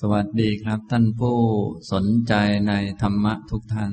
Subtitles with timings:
[0.00, 1.38] สวัสดีครับท่านผู้
[1.92, 2.34] สนใจ
[2.68, 3.92] ในธรรมะทุกท่าน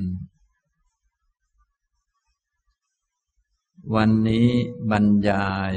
[3.94, 4.48] วันนี้
[4.90, 5.72] บรรยาย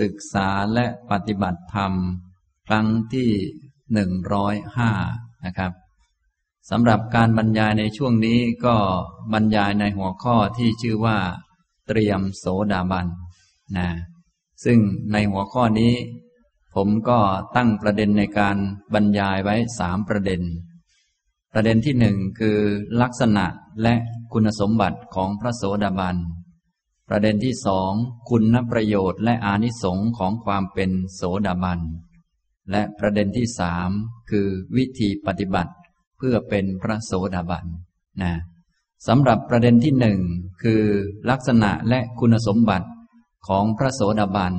[0.00, 1.92] ศึกษาและปฏิบัติธรรม
[2.66, 3.30] ครั้งที่
[3.92, 4.90] หนึ่งร้อยห้า
[5.44, 5.72] นะครับ
[6.70, 8.76] สำหรับการบรรยายในช่วงนี้ก็
[9.32, 11.18] บรรยายในหัวข้อที่ชื่อว่า
[11.86, 13.06] เตรียมโสดาบัน
[13.76, 13.88] นะ
[14.64, 14.78] ซึ่ง
[15.12, 15.94] ในหัวข้อนี้
[16.76, 17.18] ผมก็
[17.56, 18.56] ตั้งประเด็นในการ
[18.94, 20.42] บรรยายไว้สามประเด็น
[21.52, 22.58] ประเด็นที่หนึ่งคือ
[23.02, 23.46] ลักษณะ
[23.82, 23.94] และ
[24.32, 26.16] คุณสมบัติของพระโสดาบัน
[27.08, 27.92] ประเด็นที่สอง
[28.30, 31.80] คุณประโยชน์และอานิสงค์ของความเป็นโสดาบัน
[32.70, 33.90] และประเด็นที่สาม
[34.30, 34.46] คือ
[34.76, 35.72] วิธีปฏิบัติ
[36.16, 37.66] เพื่อเป็นพระโสดาบัน
[38.22, 38.32] นะ
[39.06, 40.20] สำหรับประเด็นที่หนึ่ง
[40.62, 40.82] คือ
[41.30, 42.88] ลักษณะและคุณสมบัติ
[43.48, 44.54] ของพระโสดาบัน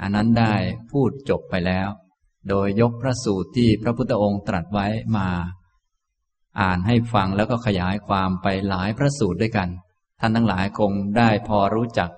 [0.00, 0.54] อันนั้นได้
[0.90, 1.88] พูดจบไปแล้ว
[2.48, 5.28] โดยยกพระสูตรที่พระพุทธองค์ตรัสไว้มา
[6.60, 9.68] อ่านให้ฟังแล้วก็ขยายความไปหลายพระสูตรด้วยกัน
[10.20, 12.10] ท่านทั้งหลายคงได้พอรู้จัก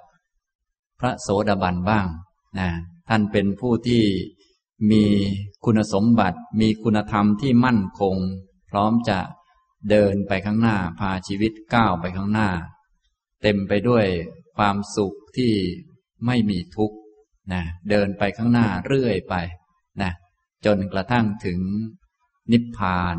[1.00, 2.06] พระโสดาบันบ้าง
[2.58, 2.70] นะ
[3.08, 4.04] ท่านเป็นผู้ที่
[4.90, 5.04] มี
[5.64, 8.16] คุณสมบัติ มีคุณธรรมที่มั่นคง
[8.70, 9.18] พร้อมจะ
[9.90, 12.48] เดินไปข้างหน้าพาชีวิตก้าวไปข้างหน้า
[13.42, 14.06] เต็มไปด้วย
[14.56, 15.52] ความสุขที่
[16.26, 16.96] ไม่มีทุกข์
[17.52, 19.34] นะเดินไปข้างหน้าเรื่อยไป
[20.02, 20.12] นะ
[20.66, 21.60] จนกระทั่งถึง
[22.52, 23.16] นิพพาน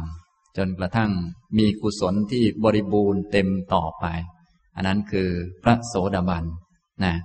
[0.58, 1.12] จนกระทั่ง
[1.58, 4.06] มีกุศลที่บริบูรณ์เต็มต่อไป
[4.76, 5.30] อันนั้นคือ
[5.64, 6.46] พระโสดาบัน
[7.04, 7.16] นะ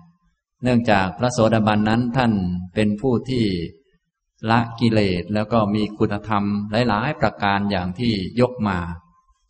[0.62, 2.32] เนื่องจากพระโสดาบันนั้นท่าน
[2.74, 3.44] เป็นผู้ที่
[4.50, 6.44] ละกิเลสแล้วก็มีคุณธรรม
[6.88, 8.78] หลาย ๆ ประการอย่างที่ยกมา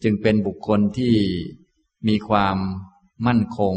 [0.03, 1.15] จึงเป็นบุคคลที่
[2.09, 2.57] มีความ
[3.27, 3.77] มั่นคง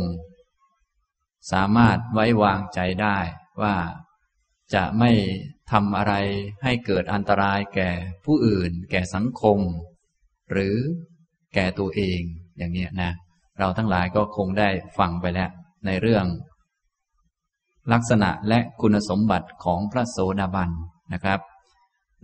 [1.51, 3.17] สามารถไว้วางใจได้
[3.61, 3.75] ว่า
[4.73, 5.11] จะไม่
[5.71, 6.13] ทำอะไร
[6.63, 7.89] ให้เกิดอันตรายแก่
[8.25, 9.59] ผู้อื่น แก่สังคม
[10.51, 10.75] หรือ
[11.53, 12.21] แก่ตัวเอง
[12.57, 13.11] อย่างนี้นะ
[13.59, 15.49] เราทั้งหลายก็คงได้ฟังไปแล้ว
[15.85, 16.25] ในเรื่อง
[17.91, 20.69] ลักษณะและคุณสมบัติของพระโสดาบัน
[21.13, 21.39] นะครับ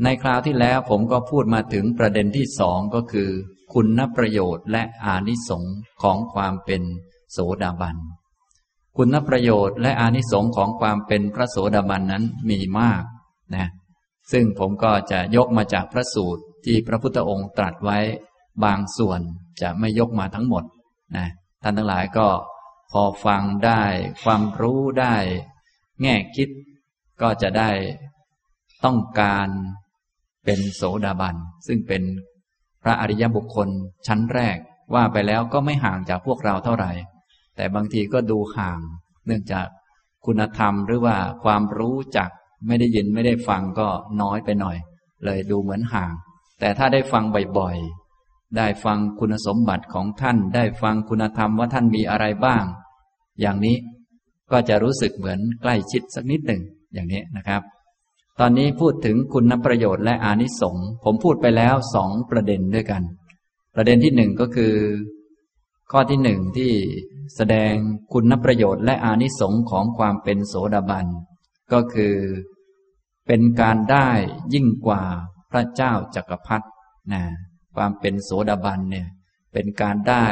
[0.04, 3.30] ในคราวที่แล้วผมก็พูดมาถึงประเด็นที่สองก็คือ
[3.74, 6.82] คุณประโยชน์และอานิสงค์ของความเป็น
[7.32, 7.96] โสดาบัน
[8.98, 13.04] คุณประโยชน์และอานิสงค์ของความเป็นพระโสดาบันนั้นมีมาก
[13.56, 13.68] นะ
[14.32, 18.00] ซึ่งผมก็จะยกมาจากพระสูตรที่พระพุทธองค์ตรัสไว้
[18.64, 19.20] บางส่วน
[19.62, 20.64] จะไม่ยกมาทั้งหมด
[21.18, 21.28] นะ
[21.64, 22.28] ท่านทั้งหลายก็
[22.92, 23.84] พอฟังได้
[24.24, 25.16] ความรู้ได้
[26.02, 26.50] แง่คิด
[27.22, 27.72] ก็จะได้
[28.86, 29.48] ต้องการ
[30.46, 31.36] เป็นโสดาบัน
[31.68, 32.04] ซึ่งเป็น
[32.84, 33.70] พระอริยบุคคล
[34.08, 34.58] ชั้นแรก
[34.94, 36.92] ว่าไปแล้วก็ไม่ห่างจากพวกเราเท่าไหร่
[37.56, 38.80] แต่บางทีก็ดูห่าง
[39.26, 39.68] เนื่องจาก
[40.26, 42.30] คุณธรรมหรือว่าความรู้จัก
[42.68, 43.88] ไม่ได้ยินไม่ได้ฟังก็
[44.22, 44.78] น้อยไปหน่อย
[45.26, 46.12] เลยดูเหมือนห่าง
[46.60, 47.24] แต่ถ้าได้ฟัง
[47.58, 52.64] บ่อยๆ ได้ฟังคุณสมบัติของท่าน ได้ฟังคุณธรรมว่าท่านมีอะไรบ้าง
[53.42, 53.78] อย่างนี้
[54.52, 56.62] ก็จะรู้สึกเหมือนใกล้ชิดสักนิดหนึ่ง
[56.94, 57.62] อย่างนี้นะครับ
[58.40, 63.02] ตอนนี้พูดถึงคุณประโยชน์และอานิสงส์ผมพูดไปแล้วสองประเด็นด้วยกัน
[63.76, 64.74] ประเด็นที่หนึ่งก็คือ
[65.92, 66.72] ข้อที่หนึ่งที่
[67.36, 67.74] แสดง
[68.14, 71.06] คุณประโยชน์และอานิสงค์ของความเป็นโสดาบัน
[71.74, 72.16] ก็คือ
[73.28, 74.10] เป็นการได้
[74.54, 75.04] ยิ่งกว่า
[75.52, 76.68] พระเจ้าจักรพรรดิ
[77.14, 77.24] นะ
[77.76, 79.08] ความเป็นโสดาบันเนี่ย
[79.54, 80.26] เป็นการได้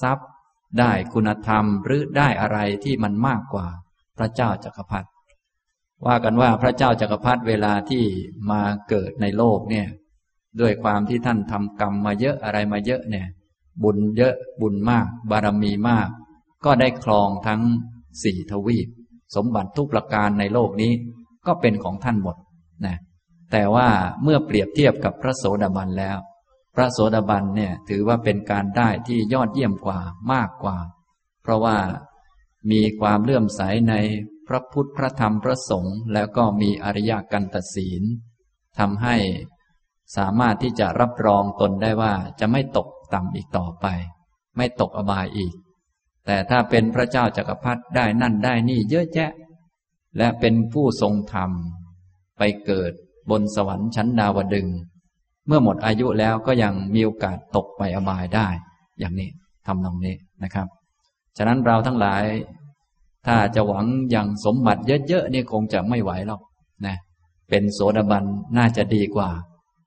[0.00, 0.30] ทรัพย์
[0.78, 3.66] ได้คุณธรรมหรือได้อะไรที่มันมากกว่า
[4.18, 5.08] พระเจ้าจักรพรรดิ
[6.06, 8.04] ว่ากันว่าพระเจ้าจักรพรรดิเวลาที่
[8.50, 9.86] มาเกิดในโลกเนี่ย
[10.60, 13.26] ด้วยความที่ท่านทำกรรมมาเยอะอะไรมาเยอะเนี่ย
[13.82, 16.08] บุญเยอะบุญมาก บารมีมาก
[16.64, 17.62] ก็ได้ครองทั้ง
[18.22, 18.88] สี่ทวีป
[19.34, 20.92] สมบัติทุกประการในโลกนี้
[21.46, 22.36] ก็เป็นของท่านหมด
[22.86, 22.96] นะ
[23.52, 23.88] แต่ว่า
[24.22, 26.18] เมื่อเปรียบเทียบกับพระโสดาบันแล้ว
[26.74, 29.98] พระโสดาบันเนี่ยถือว่าเป็นการได้ที่ยอดเยี่ยมกว่า
[30.32, 30.76] มากกว่า
[31.42, 31.76] เพราะว่า
[32.70, 33.94] มีความเลื่อมใสใน
[34.48, 38.02] พระพุทธพระธรรมพระสงฆ์แล้วก็มีอริยกันตศีล
[38.78, 39.16] ทำให้
[40.16, 43.86] สามารถที่จะรับรองตนได้ว่าจะไม่ตก ต่ำอีกต่อไป
[44.56, 45.54] ไม่ตกอบายอีก
[46.26, 49.30] แต่ถ้าเป็นพระเจ้าจากักรพรรดิได้นั่นได้นี่เยอะแยะ
[50.16, 51.50] และเป็นผู้ทรงธรรม
[52.38, 52.92] ไปเกิด
[53.30, 54.68] บนสวรรค์ชั้นดาวดึง
[55.46, 58.48] เมื่อหมดอายุแล้วก็ยังมีโอกาสตกไปอบายได้
[58.98, 59.28] อย่างนี้
[59.66, 60.66] ทำนองนี้นะครับ
[61.36, 62.24] ฉะนั้นเราทั้งหลาย
[63.26, 66.42] ถ้าจะหวังอย่างสมบัติเยอะๆนี่คงจะไม่ไหวหรอก
[66.86, 66.96] นะ
[67.48, 68.24] เป็นโสดาบัน
[68.58, 69.30] น่าจะดีกว่า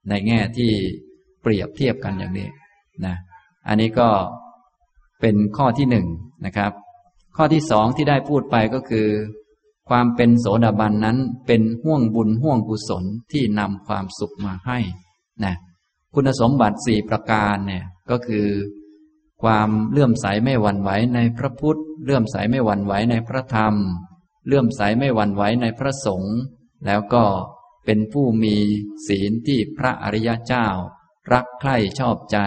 [0.08, 0.70] ในแง่ที่
[1.42, 2.48] เปรียบเทียบกันอย่างนี้
[3.06, 3.16] นะ
[3.68, 4.08] อันนี้ก็
[5.20, 6.06] เป็นข้อที่หนึ่ง
[6.44, 6.72] นะครับ
[7.36, 9.08] ข้อที่สองที่ได้พูดไปก็คือ
[9.88, 14.78] ความเป็นโสดาบันนั้นเป็นห่วงบุญห่วงกุศลที่นำความสุขมาให้
[15.44, 15.54] นะ
[16.14, 18.46] คุณสมบัติสี่ประการเนี่ยก็คือ
[19.42, 23.74] ความเลื่อมใสไม่หวั่นไหวในพระพุทธ เลื่อมใสไม่หวั่นไหวในพระธรรม
[24.46, 26.36] เลื่อมใสไม่หวั่นไหวในพระสงฆ์
[26.86, 27.24] แล้วก็
[27.84, 28.56] เป็นผู้มี
[29.06, 30.66] ศีลที่พระอริยเจ้า
[31.32, 32.38] รักใคร่ชอบใจ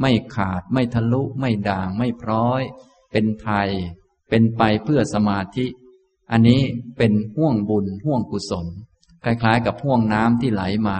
[0.00, 2.62] ไม่ขาดไม่ทะลุไม่ด่างไม่พร้อย
[3.12, 3.68] เป็นไทย
[4.28, 5.66] เป็นไปเพื่อสมาธิ
[6.30, 6.62] อันนี้
[6.96, 8.66] เป็นห่วงบุญห่วงกุศล
[9.24, 10.98] คล้ายๆ กับห่วงน้ำที่ไหลมา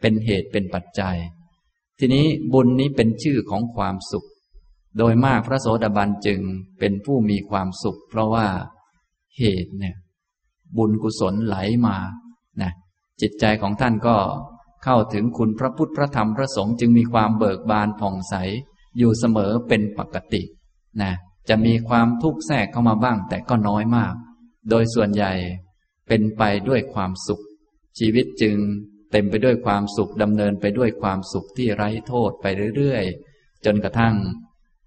[0.00, 1.16] เป็นเหตุเป็นปัจจัย
[1.98, 4.26] ทีนี้บุญนี้เป็นชื่อของความสุข
[4.98, 6.40] โดยมากพระโสดาบันจึง
[6.78, 8.46] เป็นผู้มีความสุข เพราะว่า
[9.38, 9.96] เหตุเนี่ย
[10.76, 11.56] บุญกุศลไหล
[11.86, 11.96] มา
[12.62, 12.72] นะ
[13.20, 14.16] จิตใจของท่านก็
[14.88, 18.34] เข้าถึงคุณพระพุทธพระธรรมพระสงฆ์จึงมีความเบิกบานผ่องใส
[18.98, 20.42] อยู่เสมอเป็นปกติ
[21.02, 21.12] นะ
[21.48, 24.14] จะมีความทุกข์แทรกเข้ามาบ้างแต่ก็น้อยมาก
[24.70, 25.32] โดยส่วนใหญ่
[26.08, 27.42] เป็นไปด้วยความสุข
[27.98, 28.56] ชีวิตจึง
[29.12, 32.46] เต็มไปด้วยความสุขดำเนินไปด้วยความสุขที่ไร้โทษไป
[32.76, 34.14] เรื่อยๆ จนกระทั่ง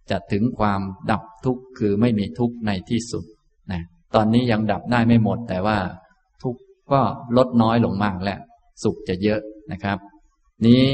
[0.10, 0.82] จะถึงความ
[1.12, 3.24] ดับทุกข์คือไม่มีทุกข์ในที่สุด
[3.72, 3.82] นะ
[4.16, 5.78] ตอนนี้ยังดับได้ไม่หมดแต่ว่า
[6.44, 6.62] ทุกข์
[6.92, 7.02] ก็
[7.38, 8.40] ลดน้อยลงมากแล้ว
[8.84, 9.98] สุขจะเยอะ นะครับ
[10.66, 10.86] นี้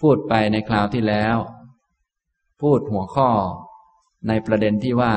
[0.00, 1.36] พูดไปในคราวที่แล้ว
[2.62, 3.30] พูดหัวข้อ
[4.28, 5.14] ในประเด็นที่ว่า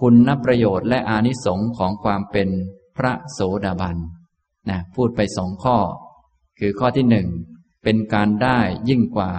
[0.00, 2.48] คุณนประโยชน์และอานิสงค์ของความเป็น
[2.96, 3.96] พระโสดาบัน
[4.68, 5.76] นะพูดไปสองข้อ
[6.58, 7.28] คือข้อที่หนึ่ง
[7.84, 8.58] เป็นการได้
[8.88, 9.30] ยิ่งกว่า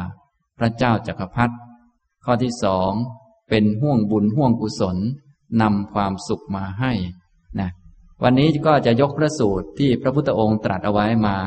[0.58, 1.56] พระเจ้าจักรพรรดิ
[2.26, 2.92] ข้อที่สอง
[3.50, 4.98] เป็นห่วงบุญห่วงกุศล
[5.62, 6.92] นำความสุขมาให้
[7.60, 7.70] นะ
[8.24, 11.38] วันนี้ก็จะยกพระสูตรที่พระพุทธองค์ตรัสเอาไว้มา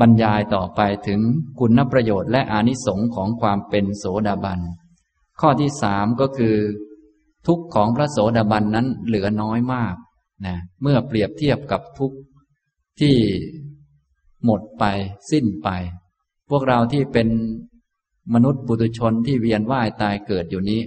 [0.00, 1.20] บรรยายต่อไปถึง
[1.58, 4.60] คุณประโยชน์และอานิสงค์ของความเป็นโสดาบัน
[5.40, 6.56] ข้อที่สามก็คือ
[7.46, 9.94] ทุกข์ของพระโสดาบันนั้นเหลือน้อยมาก
[10.46, 12.16] นะเมื่อเปรียบเทียบกับทุกข์
[13.00, 13.16] ที่
[14.44, 14.84] หมดไป
[15.30, 15.68] สิ้นไป
[16.50, 17.28] พวกเราที่เป็น
[18.34, 20.80] มนุษย์บุตุชนที่เวียนว่ายตายเกิดอยู่นี้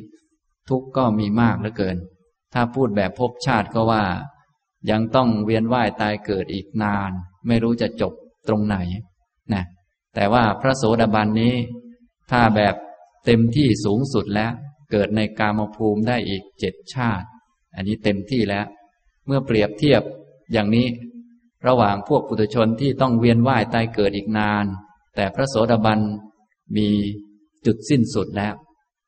[0.69, 1.97] ทุกข์ก็มีมากเหลือเกิน
[2.53, 4.03] ถ้าพูดแบบภพชาติก็ว่า
[4.89, 7.11] ยังต้องเวียนว่ายตายเกิดอีกนาน
[7.47, 8.13] ไม่รู้จะจบ
[8.47, 8.77] ตรงไหน
[9.53, 9.63] นะ
[10.15, 11.53] แต่ว่าพระโสดาบันนี้
[12.31, 12.75] ถ้าแบบ
[13.25, 14.51] เต็มที่สูงสุดแล้ว
[14.91, 17.27] เกิดในกามภูมิได้อีกเจ็ดชาติ
[17.75, 18.65] อันนี้เต็มที่แล้ว
[19.25, 20.01] เมื่อเปรียบเทียบ
[20.53, 20.87] อย่างนี้
[21.67, 24.65] ระหว่างพวกปุถุชนที่ต้องเวียนว่ายตายเกิดอีกนาน
[25.15, 25.99] แต่พระโสดาบัน
[26.77, 26.89] มี
[27.65, 28.53] จุดสิ้นสุดแล้ว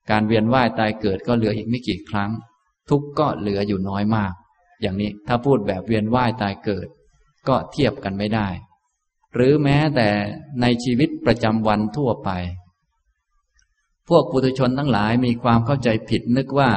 [0.09, 2.31] การเวียนว่ายตายเกิดก็เหลืออีกไม่กี่ครั้ง
[2.89, 4.33] ทุกก็เหลืออยู่น้อยมาก
[4.81, 6.87] อย่างนี้ถ้าพูดแบบเวียนว่ายตายเกิด
[7.47, 8.47] ก็เทียบกันไม่ได้
[9.35, 10.09] หรือแม้แต่
[10.61, 12.29] ในชีวิตประจำวันทั่วไป
[14.07, 16.71] พวกปุถุชนทั้งหลายมีความเข้าใจผิดนึกว่า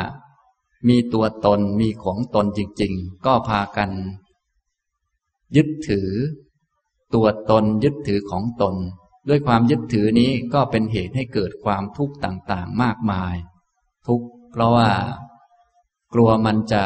[0.89, 3.91] มีตัวตนมีของตนจริง ๆ ก็พากัน
[5.57, 6.09] ยึดถือ
[7.15, 8.75] ตัวตนยึดถือของตน
[9.29, 13.35] ด้วยความยึดถือนี้ก็เป็นเหตุให้เกิดความทุกข์ต่างๆ มากมาย
[14.07, 14.91] ทุกข์เพราะว่า
[16.15, 16.85] กลัวมันจะ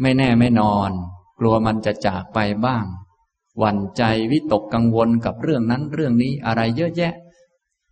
[0.00, 0.90] ไม่แน่ไม่นอน
[1.40, 2.84] กลัวมันจะจากไปบ้าง
[3.58, 7.14] หวั่นใจวิตกกังวลกับเรื่องนั้นเรื่องนี้อะไรเยอะแยะ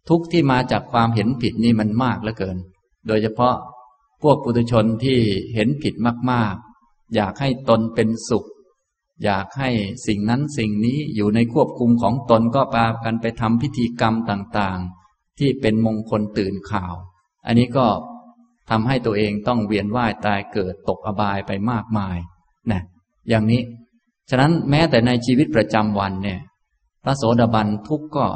[0.09, 2.59] ทุกที่มาจากความเห็นผิดนี่มันมากเหลือเกิน
[3.07, 3.57] โดยเฉพาะ
[4.23, 5.19] พวกปุถุชนที่
[5.55, 5.95] เห็นผิด
[6.31, 8.47] มากๆ อยากให้ตนเป็นสุข
[9.25, 9.71] อยากให้
[10.07, 16.95] สิ่งนั้นสิ่งนี้อยู่ในควบคุมของตนก็พากันไปทำพิธีกรรมต่างๆ ที่เป็นมงคลตื่นข่าว
[17.47, 17.87] อันนี้ก็
[18.71, 22.19] ทำให้ตัวเองต้องเวียนว่ายตายเกิดตกอบายไปมากมาย
[22.73, 22.83] นะ
[23.29, 23.63] อย่างนี้
[24.31, 26.41] ฉะนั้นแม้แต่ในชีวิตประจำวันเนี่ย
[27.05, 28.27] พระโสดาบันทุกก็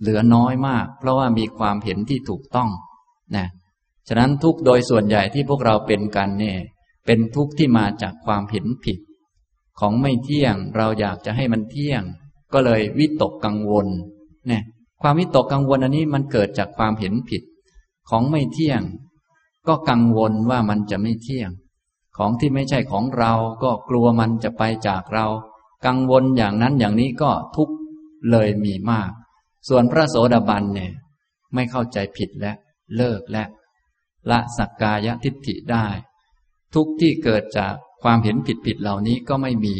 [0.00, 2.70] เหลือน้อยมาก เพราะว่ามีความเห็นที่ถูกต้อง
[3.36, 3.46] นะ
[4.08, 6.58] ฉะนั้นทุกโดยส่วนใหญ่ที่พวกเราเป็นกันเนี่ย
[7.06, 8.98] เป็นทุกข์ที่มาจากความเห็นผิด
[9.80, 12.02] ของไม่เที่ยงเราอยากจะให้มันเที่ยง
[12.52, 13.86] ก็เลยวิตกกังวล
[14.48, 14.62] เนี่ย
[15.02, 17.42] ความวิตกกังวลอันนี้มันเกิดจากความเห็นผิด
[18.08, 18.82] ของไม่เที่ยง
[19.68, 21.50] ก็กังวลว่ามันจะไม่เที่ยง
[22.18, 23.32] ของที่ไม่ใช่ของเรา
[23.62, 25.26] ก็กลัวมันจะไปจากเรา
[25.86, 27.70] กังวลอย่างนั้นอย่างนี้ก็ทุก
[28.30, 29.10] เลยมีมาก
[29.68, 30.92] ส่วนพระโสดาบันเนี่ย
[31.54, 32.52] ไม่เข้าใจผิดและ
[32.96, 33.44] เลิกและ
[34.30, 35.86] ละสักกายทิฏฐิได้
[36.74, 39.76] ทุกที่เกิดจากความเห็นผิดผิดเหล่านี้ก็ไม่มี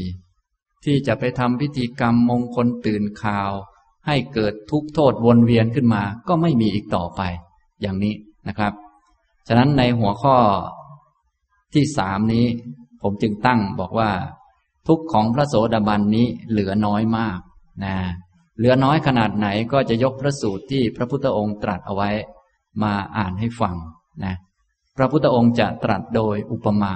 [0.84, 3.50] ที่จะไปทำพิธีกรรมมงคลตื่นข่าว
[4.06, 7.20] ให้เกิดทุกโทษวนเวียนขึ้นมา ก็ไม่มีอีกต่อไป
[7.80, 8.14] อย่างนี้
[8.48, 8.72] นะครับ
[9.48, 10.36] ฉะนั้นในหัวข้อ
[11.74, 12.46] ที่สามนี้
[13.02, 14.10] ผมจึงตั้งบอกว่า
[14.88, 17.38] ทุกของพระโสดาบันนี้เหลือน้อยมาก
[17.84, 17.94] นะ
[18.58, 22.10] เหลือน้อยขนาดไหนก็จะยกพระสูตรที่พระพุทธองค์ตรัสเอาไว้
[22.82, 23.76] มาอ่านให้ฟัง
[24.24, 24.34] นะ
[24.96, 26.94] พระพุทธองค์จะตรัสโดยอุปมา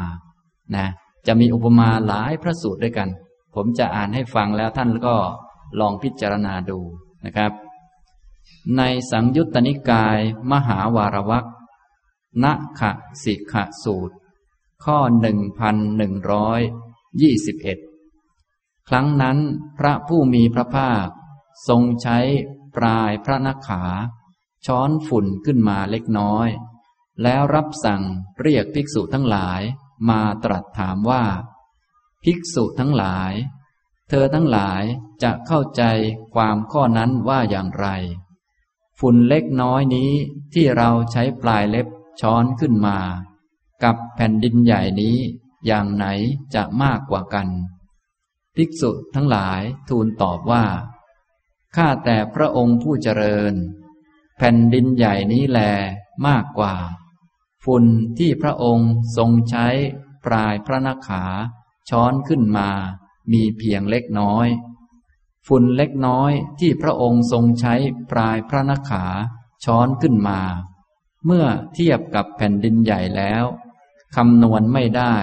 [0.76, 0.86] นะ
[1.26, 3.08] จะมีอุปมาหลายพระสูตรด้วยกัน
[3.54, 5.16] ผมจะอ่านให้ฟังแล้วท่านก็
[5.80, 6.78] ลองพิจารณาดู
[7.24, 7.52] นะครับ
[8.76, 10.18] ในสังยุตตนิกาย
[10.52, 11.46] มหาวารวัก
[12.44, 12.46] ณ
[12.80, 12.90] ขะ
[13.22, 14.14] สิกขสูตร
[14.84, 16.60] ข้อหนึ่งพันหนึ่งร้อย
[17.20, 17.78] ยี่สิบเอ็ด
[18.88, 19.38] ครั้งนั้น
[19.78, 21.06] พระผู้มีพระภาค
[21.68, 22.18] ทรงใช้
[22.76, 23.84] ปลายพระนักขา
[24.66, 26.48] ช้อนฝุ่นขึ้นมาเล็กน้อย
[27.22, 28.02] แล้วรับสั่ง
[28.40, 29.60] เรียกภิกษุทั้งหลาย
[30.08, 31.24] มาตรัสถามว่า
[32.24, 33.32] ภิกษุทั้งหลาย
[34.08, 34.82] เธอทั้งหลาย
[35.22, 35.82] จะเข้าใจ
[36.34, 37.88] ความข้อนั้นว่าอย่างไร
[38.98, 40.12] ฝุ่นเล็กน้อยนี้
[40.54, 41.86] ที่เราใช้ปลายเล็บ
[42.20, 42.98] ช้อนขึ้นมา
[43.84, 45.16] กับแผ่นดินใหญ่นี้
[45.66, 46.06] อย่างไหน
[46.54, 47.48] จะมากกว่ากัน
[48.56, 50.64] ภิกษุทั้งหลายทูลตอบว่า
[51.76, 53.54] ข้าแต่พระองค์ผู้เจริญ
[54.38, 55.60] แผ่นดินใหญ่นี้แล
[56.26, 56.74] มากกว่า
[57.64, 57.84] ฝุ่น
[58.18, 59.66] ที่พระองค์ทรงใช้
[60.24, 61.24] ปลายพระนักขา
[61.90, 62.70] ช้อนขึ้นมา
[63.32, 64.48] มีเพียงเล็กน้อย
[65.46, 67.74] ฝุ่นเล็กน้อยที่พระองค์ทรงใช้
[68.10, 69.04] ปลายพระนักขา
[69.64, 70.40] ช้อนขึ้นมา
[71.26, 73.44] เมื่อเทียบกับแผ่นดินใหญ่แล้ว
[74.16, 75.16] คำนวณไม่ได้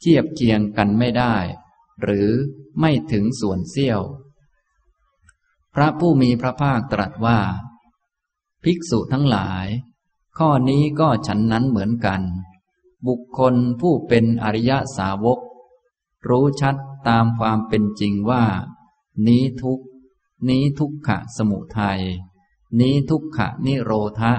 [0.00, 1.34] เทียบเคียงกันไม่ได้
[2.02, 2.30] หรือ
[2.80, 4.00] ไม่ถึงส่วนเสี้ยว
[5.74, 7.40] พระผู้มีพระภาคตรัสว่า
[8.64, 9.66] ภิกษุทั้งหลาย
[10.38, 12.22] ข้อนี้ก็ฉันนั้นเหมือนกัน
[13.06, 15.38] บุคคลผู้เป็นอริยสาวก
[16.28, 16.76] รู้ชัด
[17.08, 18.44] ตามความเป็นจริงว่า
[19.26, 19.80] นี้ทุก
[20.48, 22.00] นี้ทุกขะสมุทัย
[22.80, 24.32] นี้ทุกขะนิโรธะ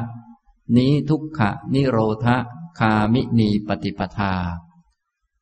[0.77, 2.37] นี้ทุกขะนิโรธะ
[2.79, 4.33] คามินีปฏิปทา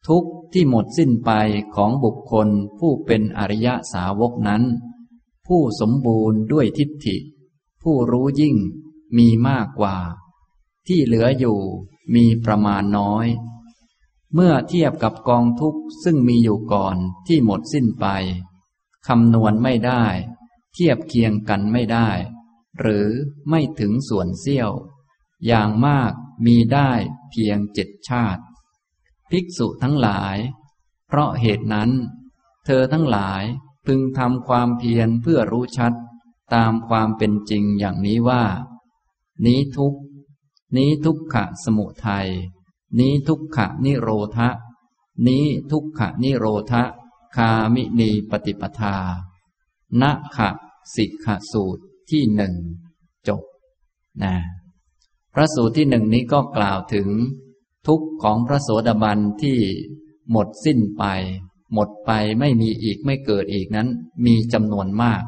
[0.07, 1.31] ทุกที่หมดสิ้นไป
[1.75, 2.47] ของบุคคล
[2.79, 4.63] ผู้เป็นอริยสาวกนั้น
[5.47, 7.17] ผู้สมบูรณ์ด้วยทิฏฐิ
[7.81, 8.55] ผู้รู้ยิ่ง
[9.17, 9.97] มีมากกว่า
[10.87, 11.59] ที่เหลืออยู่
[12.15, 13.27] มีประมาณน้อย
[14.33, 18.05] เมื่อเทียบกับกองทุกข์ซึ่งมีอยู่ก่อนที่หมดสิ้นไป
[19.07, 20.05] คำนวณไม่ได้
[20.73, 22.09] เทียบเคียงกันไม่ได้
[22.79, 23.07] หรือ
[23.49, 24.71] ไม่ถึงส่วนเสี้ยว
[25.45, 26.13] อย่างมาก
[26.45, 26.91] มีได้
[27.29, 28.43] เพียงเจ็ดชาติ
[29.29, 30.37] ภิกษุทั้งหลาย
[31.07, 31.91] เพราะเหตุนั้น
[32.65, 33.43] เธอทั้งหลาย
[33.85, 35.93] พึงทำความเพียรเพื่อรู้ชัด
[36.53, 38.43] ตามความเป็นจริงอย่างนี้ว่า
[39.45, 39.95] นี้ทุก
[40.77, 42.29] นี้ทุกขะสมุทัย
[42.99, 44.49] นี้ทุกขะนิโรธะ
[45.27, 46.83] นี้ทุกขะนิโรธะ
[47.35, 48.97] คามินีปฏิปทา
[50.01, 50.49] นะขะ
[50.95, 52.53] สิกขสูตรที่หนึ่ง
[53.27, 53.43] จบ
[54.23, 54.35] นะ
[55.37, 57.07] ระสูตรที่หนึ่งนี้ก็กล่าวถึง
[57.87, 59.57] ทุกข์ของพระโสดาบันที่
[60.31, 61.03] หมดสิ้นไป
[61.73, 63.87] หมดไปไม่มีอีกไม่เกิดอีกนั้น
[64.25, 65.21] มีจำนวนมาก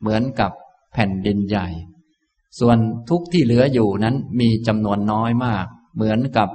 [0.00, 0.52] เหมือนกับ
[0.92, 1.68] แผ่นดินใหญ่
[2.58, 6.48] ส่วนทุกข์ที่เหลืออยู่นั้นมีจำนวนน้อยมาก เหมือนกับ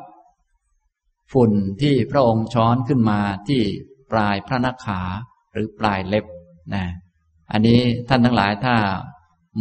[1.33, 3.61] ฝุ่นที่พระองค์ช้อนขึ้นมาที่
[4.11, 5.01] ปลายพระนักขา
[5.53, 6.25] หรือปลายเล็บ
[6.73, 6.83] นะ
[7.51, 8.75] อันนี้ท่านทั้งหลายถ้า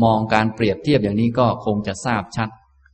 [0.02, 2.48] มองการเปรียบเทียบอย่างนี้ก็คงจะทราบชัด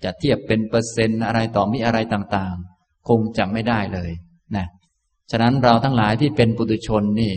[0.04, 4.11] จะเทียบเป็นเปอร์เซ็นต์อะไรต่อมีอะไรต่างๆ คงจะไม่ได้เลย
[4.57, 4.66] นะ
[5.30, 7.35] ฉะนั้นเราทั้งหลายที่เป็นปุถุชนนี่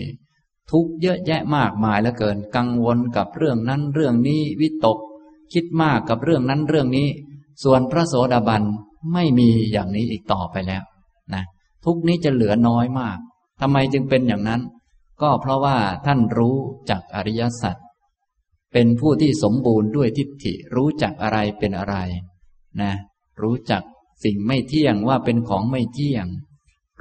[0.72, 4.98] ทุกเยอะแยะมากมายเหลือเกินกังวลกับเรื่องนั้นเรื่องนี้วิตก
[5.54, 7.08] คิดมากกับเรื่องนั้นเรื่องนี้
[7.64, 8.64] ส่วนพระโสดาบัน
[9.14, 10.84] ไม่มีอย่างนี้อีกต่อไปแล้ว
[11.34, 11.44] นะ
[11.86, 13.18] ทุกนี้จะเหลือน้อยมาก
[13.62, 14.62] ทำไมจึงเป็นอย่างนั้น
[15.22, 16.58] ก็เพราะว่าท่านรู้
[16.90, 17.76] จักอริยสัจ
[18.74, 21.96] เป็นผู้ที่สมบูรณ์ด้วยทิฏฐิรู้จักอะไรเป็นอะไร
[22.82, 22.94] นะ
[23.42, 23.84] รู้จัก
[24.24, 26.28] สิ่งไม่เที่ยงว่าเป็นของไม่เที่ยง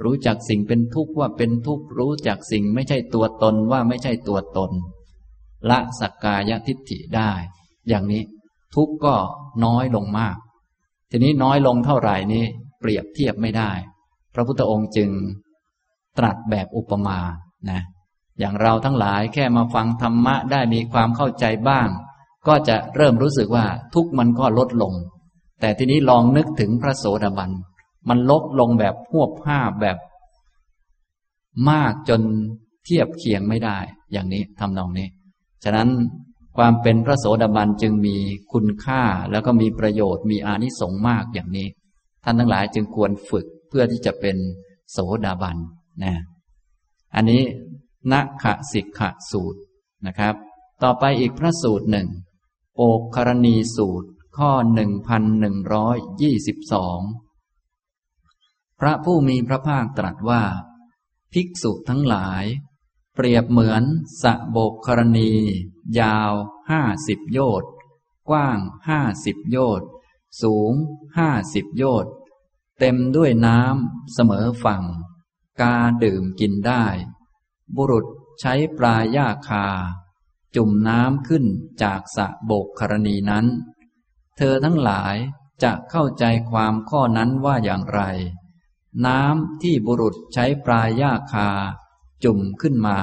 [0.03, 4.71] รู้จักสิ่งเป็นทุกข์ว่าเป็นทุกข์ รู้จักสิ่งไม่ใช่ตัวตนว่าไม่ใช่ตัวตน
[5.69, 7.31] ละสักกายทิฏฐิได้
[7.87, 8.23] อย่างนี้
[8.75, 9.15] ทุกข์ก็
[9.65, 10.37] น้อยลงมาก
[11.09, 12.45] ทีนี้น้อยลงเท่าไหร่นี้
[12.79, 13.71] เปรียบเทียบไม่ได้
[14.33, 15.09] พระพุทธองค์จึง
[16.17, 17.19] ตรัสแบบอุปมา
[17.69, 17.81] นะ
[18.39, 21.89] อย่างเราทั้งหลายแค่มาฟังธรรมะได้มีความเข้าใจบ้าง
[22.47, 24.93] ก็จะเริ่มรู้สึกว่าทุกมันก็ลดลง
[25.59, 27.51] แต่ทีนี้ลองนึกถึงพระโสดาบัน
[28.09, 29.97] มันลดลงแบบหวบห้าแบบ
[31.69, 32.21] มากจน
[32.85, 33.77] เทียบเคียงไม่ได้
[34.11, 35.07] อย่างนี้ทำนองนี้
[35.63, 35.89] ฉะนั้น
[36.57, 38.15] ความเป็นพระโสดาบันจึงมี
[38.51, 41.67] คุณค่าแล้วก็มีประโยชน์มีอานิสงส์มากอย่างนี้
[42.23, 44.37] ท่านทั้งหลายจึงควรฝึกเพื่อที่จะเป็น
[44.91, 45.57] โสดาบัน
[46.03, 46.13] นะ
[47.15, 47.41] อันนี้
[48.13, 49.59] นักขสิกขสูตร
[50.07, 50.35] นะครับ
[50.83, 52.07] ต่อไปอีกพระสูตรหนึ่ง
[52.75, 56.99] โปกครณีสูตร ข้อหนึ่งพันหนึ่งร้อยยี่สิบสอง
[58.79, 60.43] พระผู้มีพระภาคตรัสว่า
[61.33, 62.43] ภิกษุทั้งหลาย
[63.15, 63.83] เปรียบเหมือน
[64.23, 65.31] สะโบกครณี
[65.99, 66.31] ยาว
[66.71, 67.71] ห้าสิบโยชน์
[68.29, 68.59] กว้าง
[68.89, 69.87] ห้าสิบโยชน์
[70.41, 70.73] สูง
[71.17, 72.13] ห้าสิบโยชน์
[72.79, 74.83] เต็มด้วยน้ำเสมอฝั่ง
[75.61, 76.85] กาดื่มกินได้
[77.75, 78.05] บุรุษ
[78.39, 79.67] ใช้ปลายาคา
[80.55, 81.45] จุ่มน้ำขึ้น
[81.83, 83.45] จากสะโบกครณีนั้น
[84.37, 85.15] เธอทั้งหลาย
[85.63, 88.01] จะเข้าใจความข้อนั้นว่าอย่างไร
[89.05, 91.49] น้ำที่บุรุษใช้ปลายยาคา
[92.23, 92.99] จุ่มขึ้นมา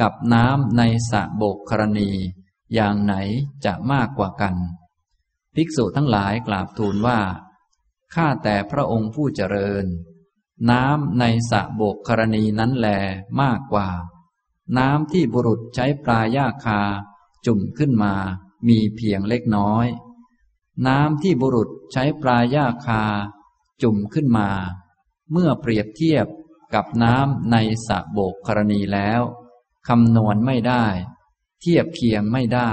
[0.00, 2.10] กับน้ำในสะโบกครณี
[2.74, 3.14] อย่างไหน
[3.64, 4.54] จะมากกว่ากัน
[5.54, 7.20] ภิกษุทั้งหลายกราบทูลว่า
[8.14, 9.86] ข้าแต่พระองค์ผู้เจริญ
[10.70, 12.88] น้ำในสะโบกครณีนั้นแล
[13.40, 13.88] มากกว่า
[14.78, 16.80] น้ำที่บุรุษใช้ปลายยาคา
[17.46, 18.14] จุ่มขึ้นมา
[18.68, 19.86] มีเพียงเล็กน้อย
[20.86, 23.02] น้ำที่บุรุษใช้ปลาย่าคา
[23.82, 24.50] จุ่มขึ้นมา
[25.32, 26.26] เมื่อเปรียบเทียบ
[26.74, 27.56] กับน้ำใน
[27.86, 29.20] สระโบกกรณีแล้ว
[29.88, 30.84] คำนวณไม่ได้
[31.60, 32.72] เทียบเคียงไม่ได้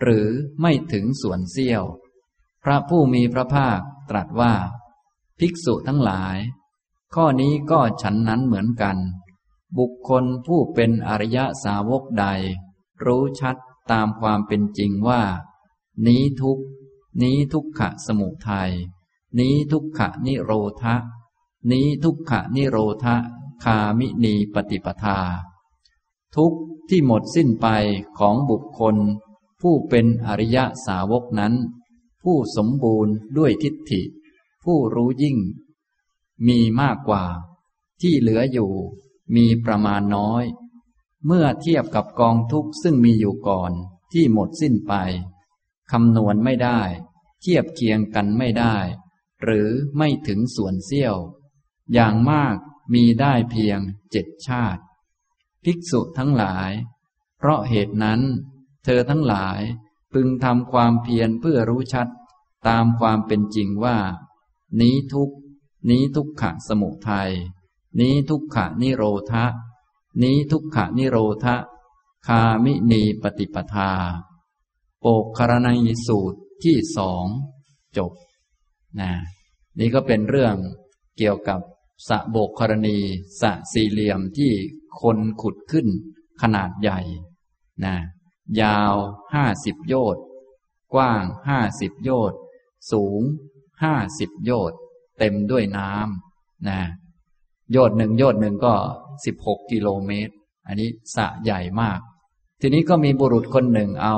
[0.00, 0.28] หรือ
[0.60, 1.84] ไม่ถึงส่วนเสี้ยว
[2.64, 3.80] พระผู้มีพระภาค
[4.10, 4.54] ตรัสว่า
[5.38, 6.36] ภิกษุทั้งหลาย
[7.14, 8.96] ข้อนี้ก็ฉันนั้นเหมือนกัน
[9.78, 12.26] บุคคลผู้เป็นอริยสาวกใด
[13.04, 13.56] รู้ชัด
[13.92, 15.22] ตามความเป็นจริงว่า
[16.06, 16.58] นี้ทุก
[17.22, 18.72] นี้ทุกขะสมุทัย
[19.38, 20.52] นี้ทุกขะนิโร
[20.82, 20.94] ธะ
[21.70, 23.16] นี้ทุกขะนิโรธะ
[23.64, 25.18] คามินีปฏิปทา
[26.36, 26.52] ทุก
[26.88, 27.66] ที่หมดสิ้นไป
[28.18, 28.96] ของบุคคล
[29.60, 31.54] ผู้เป็นอริยสาวกนั้น
[32.22, 34.02] ผู้สมบูรณ์ด้วยทิฏฐิ
[34.64, 35.38] ผู้รู้ยิ่ง
[36.46, 37.24] มีมากกว่า
[38.00, 38.72] ที่เหลืออยู่
[39.34, 40.44] มีประมาณน้อย
[41.26, 43.72] เมื่อเทียบกับกองทุกข์ซึ่งมีอยู่ก่อน
[44.12, 44.94] ที่หมดสิ้นไป
[45.92, 46.80] คำนวณไม่ได้
[47.40, 48.76] เทียบเคียงกันไม่ได้
[49.42, 51.16] หรือไม่ถึงส่วนเสี้ยว
[51.92, 52.56] อย่างมาก
[52.94, 53.80] มีได้เพียง
[54.10, 54.82] เจ็ดชาติ
[55.64, 56.70] ภิกษุทั้งหลาย
[57.38, 58.20] เพราะเหตุนั้น
[58.84, 59.60] เธอทั้งหลาย
[60.12, 62.08] พึงทำความเพียรเพื่อรู้ชัด
[62.68, 63.98] ตามความเป็นจริงว่า
[64.80, 65.30] นี้ทุก
[65.90, 67.30] นี้ทุกขะสมุทัย
[68.00, 69.44] นี้ทุกขะนิโรธะ
[70.22, 71.56] นี้ทุกขะนิโรธะ
[72.26, 73.92] คามินีปฏิปทา
[75.20, 77.24] กคารนัยสูตรที่สอง
[77.96, 78.12] จบ
[79.00, 79.12] นะ
[79.78, 80.56] นี่ก็เป็นเรื่อง
[81.18, 81.60] เกี่ยวกับ
[82.08, 82.98] สะโบกครณี
[83.40, 84.52] สะสี่เหลี่ยมที่
[85.00, 85.86] คนขุดขึ้น
[86.42, 87.00] ขนาดใหญ่
[87.84, 87.96] นะ
[88.60, 88.94] ยาว
[89.34, 90.22] ห้าสิบโยชน์
[90.94, 92.38] กว้างห้าสิบโยชน์
[92.92, 93.20] สูง
[93.82, 94.78] ห้าสิบโยชน์
[95.18, 96.80] เต็มด้วยน้ำนะ
[97.72, 98.74] โยชน์หนึ่งโยชน์หนึ่งก็
[99.24, 100.34] สิบหกกิโลเมตร
[100.66, 101.98] อันนี้สะใหญ่มาก
[102.60, 104.16] ทีนี้ก็มีบุรุษคนหนึ่งเอา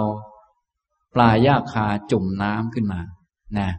[1.14, 3.00] ปลายยาคาจุ่มน้ำขึ้นมา
[3.58, 3.70] นะ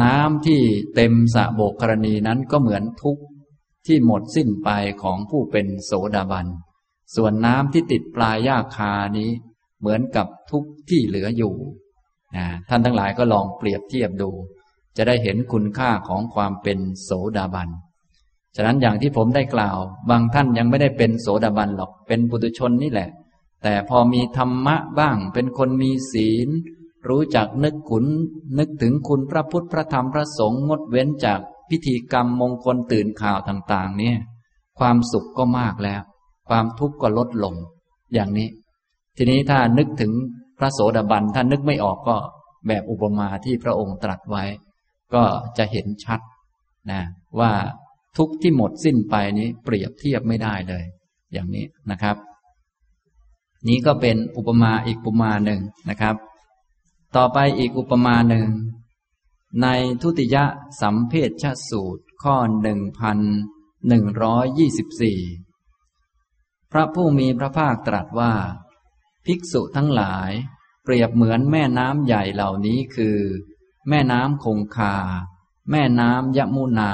[0.00, 0.60] น้ำที่
[0.94, 3.18] เต็มสะโบกกรณีนั้นก็เหมือนทุก
[3.86, 4.70] ที่หมดสิ้นไป
[5.02, 6.46] ของผู้เป็นโสดาบัน
[7.16, 9.30] ส่วนน้ำที่ติดปลายยาคานี้
[9.80, 11.54] เหมือนกับทุกที่เหลืออยู่
[12.36, 14.30] นะท่านทั้งหลายก็ลองเปรียบเทียบดู
[14.96, 17.68] จะได้เห็นคุณค่าของความเป็นโสดาบัน
[18.56, 19.78] ฉะนั้นอย่างที่ผมได้กล่าว
[20.10, 23.08] บางท่านยังไม่ได้เป็นโสดาบันหรอกเป็นปุถุชนนี่แหละ
[23.64, 26.48] แต่พอมีธรรมะบ้าง เป็นคนมีศีล
[27.08, 28.06] รู้จักนึกขุน
[28.58, 34.18] นึกถึงคุณพระพุทธพระธรรมพระสงฆ์งดเว้นจากพิธีกรรมมงคลตื่นข่าวต่าง ๆ เนี่ย
[34.78, 36.02] ความสุขก็มากแล้ว
[36.48, 37.54] ความทุกข์ก็ลดลง
[38.14, 38.48] อย่างนี้
[39.16, 40.12] ทีนี้ถ้านึกถึง
[40.58, 42.16] พระโสดาบันถ้านึกไม่ออกก็
[42.66, 44.44] แบบอุปมาที่พระองค์ตรัสไว้
[45.14, 45.24] ก็
[45.58, 46.20] จะเห็นชัด
[46.90, 47.00] นะ
[47.40, 47.52] ว่า
[48.16, 50.84] ทุกที่หมดสิ้นไปนี้เปรียบเทียบไม่ได้เลย
[51.32, 52.16] อย่างนี้นะครับ
[53.68, 56.16] นี้ก็เป็นอุปมาอีกอุปมาหนึ่งนะครับ
[57.16, 58.48] ต่อไปอีกอุปมาหนึ่ง
[59.62, 59.66] ใน
[60.02, 60.36] ทุติย
[60.80, 63.18] สัมเพชชสูตรข้อหนึ่งพัน
[63.88, 65.20] หนึ่งร้อยยี่สิบสี่
[66.72, 68.32] พระผู้มีพระภาคตรัสว่า
[69.26, 70.30] ภิกษุทั้งหลาย
[70.84, 73.18] เปรียบเหมือนแม่น้ำใหญ่เหล่านี้คือ
[73.88, 74.96] แม่น้ำคงคา
[75.70, 76.92] แม่น้ำยมุนา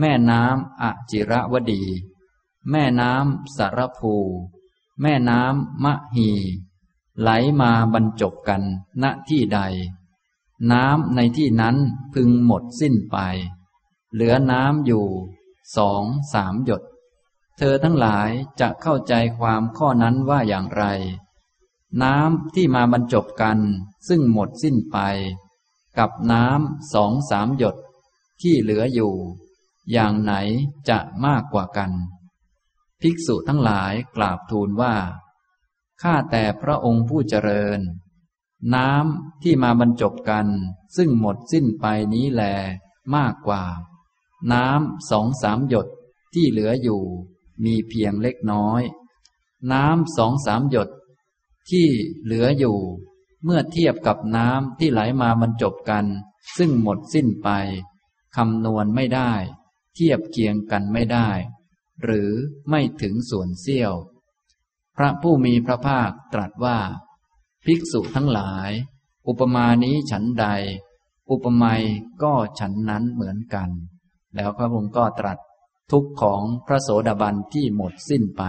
[0.00, 1.84] แม่น้ำอจิระวดี
[2.70, 4.14] แม่น้ำสารภู
[5.02, 6.30] แม่น้ำมะฮี
[7.20, 8.62] ไหลมาบรรจบกัน
[9.02, 9.60] ณที่ใด
[10.72, 11.76] น้ำในที่นั้น
[12.14, 13.16] พึงหมดสิ้นไป
[14.12, 15.06] เหลือน้ำอยู่
[15.76, 16.82] สองสามหยด
[17.58, 18.28] เธอทั้งหลาย
[18.60, 20.84] จะเข้าใจความข้อนั้นว่าอย่างไร
[22.02, 23.58] น้ำที่มาบรรจบกัน
[24.08, 24.98] ซึ่งหมดสิ้นไป
[25.98, 27.76] กับน้ำสองสามหยด
[28.40, 29.14] ที่เหลืออยู่
[29.92, 30.32] อย่างไหน
[30.88, 31.90] จะมากกว่ากัน
[33.02, 34.94] ภิกษุทั้งหลายกราบทูลว่า
[36.02, 37.80] ข้าแต่พระองค์ผู้เจริญ
[38.74, 40.46] น้ำที่มาบรรจบกัน
[40.96, 42.42] ซึ่งหมดสิ้นไปนี้แล
[43.14, 43.64] มากกว่า
[44.52, 45.88] น้ำสองสามหยด
[46.34, 47.02] ที่เหลืออยู่
[47.64, 48.82] มีเพียงเล็กน้อย
[49.72, 50.88] น้ำสองสามหยด
[51.70, 51.86] ที่
[52.22, 52.78] เหลืออยู่
[53.44, 56.06] เมื่อเทียบกับน้ำที่ไหลมาบรรจบกัน
[56.56, 57.48] ซึ่งหมดสิ้นไป
[58.36, 59.32] คำนวณไม่ได้
[59.94, 61.28] เทียบเคียงกันไม่ได้
[62.04, 62.30] หรือ
[62.70, 63.94] ไม่ถึงส่วนเสี้ยว
[64.96, 66.78] พระผู้มีพระภาคตรัสว่า
[67.64, 68.70] ภิกษุทั้งหลาย
[69.28, 70.46] อุปมานี้ฉันใด
[71.30, 71.82] อุปไมย
[72.22, 73.70] ก็ฉันนั้นเหมือนกัน
[74.34, 75.38] แล้วพระองค์ก็ตรัส
[75.90, 78.42] ทุกข์ของพระโสดาบันที่หมดสิ้นไป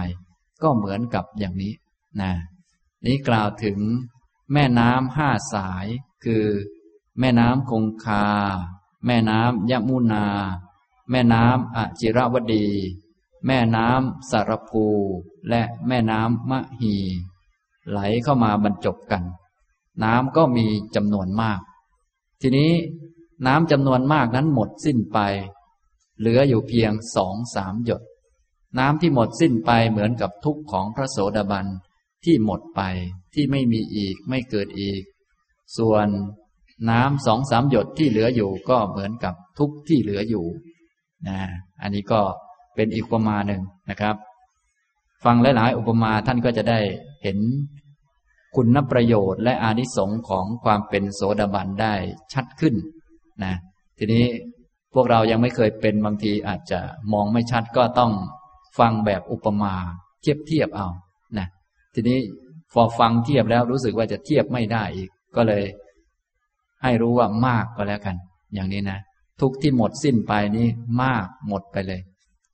[0.62, 1.74] ก็เหมือนกับอย่างนี้
[2.20, 2.32] นะ
[3.06, 3.78] นี้กล่าวถึง
[4.52, 5.86] แม่น้ำห้าสาย
[6.24, 6.44] คือ
[7.20, 8.26] แม่น้ำคงคา
[9.06, 10.26] แม่น้ำยมุนา
[11.10, 12.68] แม่น้ำอจิรวดี
[13.46, 14.84] แม่น้ำสารภู
[15.50, 16.94] และแม่น้ำมะฮี
[17.90, 19.22] ไหลเข้ามาบรรจบกัน
[20.04, 21.60] น้ำก็มีจำนวนมาก
[22.40, 22.72] ทีนี้
[23.46, 25.18] น้ำจำนวนมากนั้นหมดสิ้นไป
[26.18, 28.02] เหลืออยู่เพียงสองสามหยด
[28.78, 31.66] น้ำที่หมดสิ้นไปเหมือนกับทุกข์ของพระโสดาบัน
[32.24, 32.80] ที่หมดไป
[33.34, 35.02] ที่ไม่มีอีกไม่เกิดอีก
[35.78, 36.06] ส่วน
[36.90, 40.46] น้ำสองสามหยดที่เหลืออยู่ก็เหมือนกับทุกที่เหลืออยู่
[41.28, 41.38] นะ
[41.82, 42.22] อันนี้ก็
[42.74, 44.16] เป็นอีกอุปมาหนึ่งนะครับ
[45.24, 46.80] ฟังหลายๆอุปมาท่านก็จะได้
[47.22, 47.38] เห็น
[48.56, 51.94] คุณประโยชน์และอานิสงส์ของความเป็นโสดาบันได้
[52.32, 52.74] ชัดขึ้น
[53.44, 53.54] นะ
[53.98, 54.24] ทีนี้
[54.94, 56.80] พวกเรายังไม่เคยเป็นบางทีอาจจะ
[57.12, 58.12] มองไม่ชัดก็ต้อง
[58.78, 59.74] ฟังแบบอุปมา
[60.22, 60.88] เทียบเทียบเอา
[61.38, 61.46] นะ
[61.94, 62.18] ทีนี้
[62.72, 65.64] พอฟังเทียบแล้วรู้สึกว่าจะเทียบไม่ได้อีก ก็เลย
[66.82, 68.16] ให้รู้ว่ามากก็แล้วกัน
[68.54, 68.98] อย่างนี้นะ
[69.40, 70.66] ทุกที่หมดสิ้นไปนี้
[71.02, 72.00] มากหมดไปเลย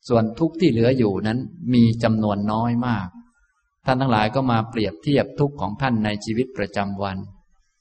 [0.09, 1.39] ส่วนทุกที่เหลืออยู่นั้น
[1.75, 3.09] มีจำนวนน้อยมาก
[3.87, 7.17] ท่านทั้งหลายก็มาเปรียบเทียบทุกข์ของท่านในชีวิตประจำวัน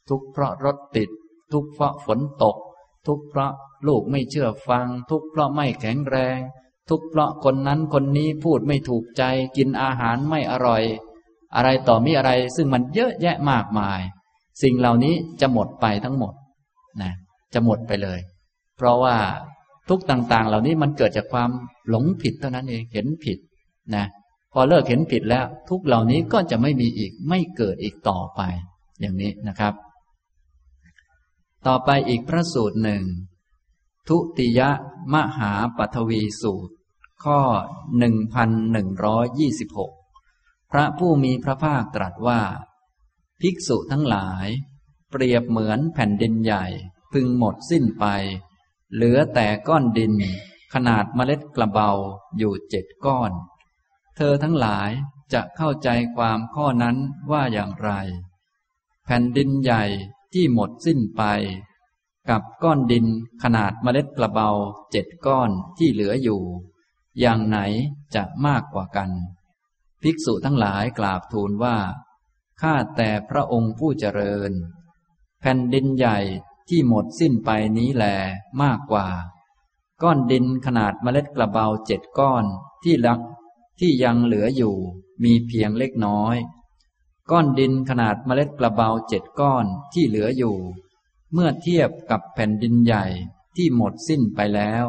[0.10, 1.10] ทุกข์เพราะรถติด
[1.54, 2.56] ทุกข์เพราะฝนตก
[3.08, 3.52] ทุกข์เพราะ
[3.88, 6.40] ลูกไม่เชื่อฟัง ทุกข์เพราะไม่แข็งแรง
[6.90, 9.24] ทุกข์เพราะคนนั้นคนนี้พูดไม่ถูกใจ
[9.58, 10.84] กินอาหารไม่อร่อย
[11.56, 14.02] อะไรต่อมีอะไรซึ่งมันเยอะแยะมากมาย
[14.62, 16.34] สิ่งเหล่านี้จะหมดไปทั้งหมด
[17.02, 17.12] นะ
[17.54, 18.20] จะหมดไปเลย
[18.78, 19.16] เพราะว่า
[19.90, 21.50] ทุกต่างๆ เหล่านี้มันเกิดจากความ
[21.90, 23.38] หลงผิดเท่านั้นเองเห็นผิด
[23.96, 24.06] นะ
[24.54, 28.42] พอเลิกเห็นผิดแล้ว ทุกเหล่านี้ก็จะไม่มีอีกไม่เกิดอีกต่อไป
[29.00, 29.74] อย่างนี้นะครับ
[31.68, 33.04] ต่อไปอีกพระสูตรหนึ่ง
[34.08, 34.62] ทุติย
[35.14, 36.74] มหาปัทวีสูตร
[37.24, 37.40] ข้อ
[38.00, 39.92] หนึ่งพันหนึ่งร้อยยี่สิบหก
[40.72, 42.42] พระผู้มีพระภาคตรัสว่า
[43.42, 44.48] ภิกษุทั้งหลาย
[45.12, 46.66] เปรียบเหมือนแผ่นดินใหญ่
[47.12, 48.06] พึงหมดสิ้นไป
[48.94, 50.14] เหลือแต่ก้อนดิน
[50.74, 51.92] ขนาดเมล็ดกระเบา
[52.38, 53.32] อยู่เจ็ดก้อน
[54.16, 54.90] เธอทั้งหลาย
[55.34, 56.98] จะเข้าใจความข้อนั้น
[57.32, 57.92] ว่าอย่างไร
[59.06, 59.84] แผ่นดินใหญ่
[60.34, 61.24] ที่หมดสิ้นไป
[62.30, 63.06] กับก้อนดิน
[63.44, 64.50] ขนาดเมล็ดกระเบา
[64.92, 66.42] เจ็ดก้อนที่เหลืออยู่
[67.20, 67.60] อย่างไหน
[68.16, 69.10] จะมากกว่ากัน
[70.02, 71.78] ภิกษุทั้งหลายกราบทูลว่า
[72.62, 74.52] ข้าแต่พระองค์ผู้เจริญ
[75.42, 76.20] แผ่นดินใหญ่
[76.70, 78.06] ที่หมดสิ้นไปนี้แล
[78.62, 79.08] มากกว่า
[80.02, 82.46] ก้อนดินขนาดเมล็ดกระเบาเจ็ดก้อน
[82.84, 83.20] ที่ลัก
[83.80, 84.76] ที่ยังเหลืออยู่
[85.24, 86.36] มีเพียงเล็กน้อย
[87.32, 90.58] ก้อนดินขนาดเมล็ดกระเบาเจ็ดก้อนที่เหลืออยู่
[91.34, 93.06] เมื่อเทียบกับแผ่นดินใหญ่
[93.56, 94.86] ที่หมดสิ้นไปแล้ว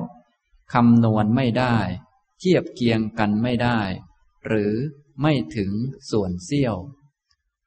[0.73, 1.77] คำนวณไม่ได้
[2.41, 3.79] เทียบเคียงกันไม่ได้
[4.47, 4.73] หรือ
[5.21, 5.73] ไม่ถึง
[6.11, 6.77] ส่วนเสี้ยว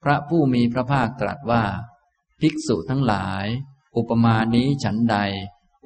[0.03, 1.63] พระผู้มีพระภาคตรัสว่า
[2.39, 3.45] ภิกษุทั้งหลาย
[3.97, 5.17] อุปมานี้ฉันใด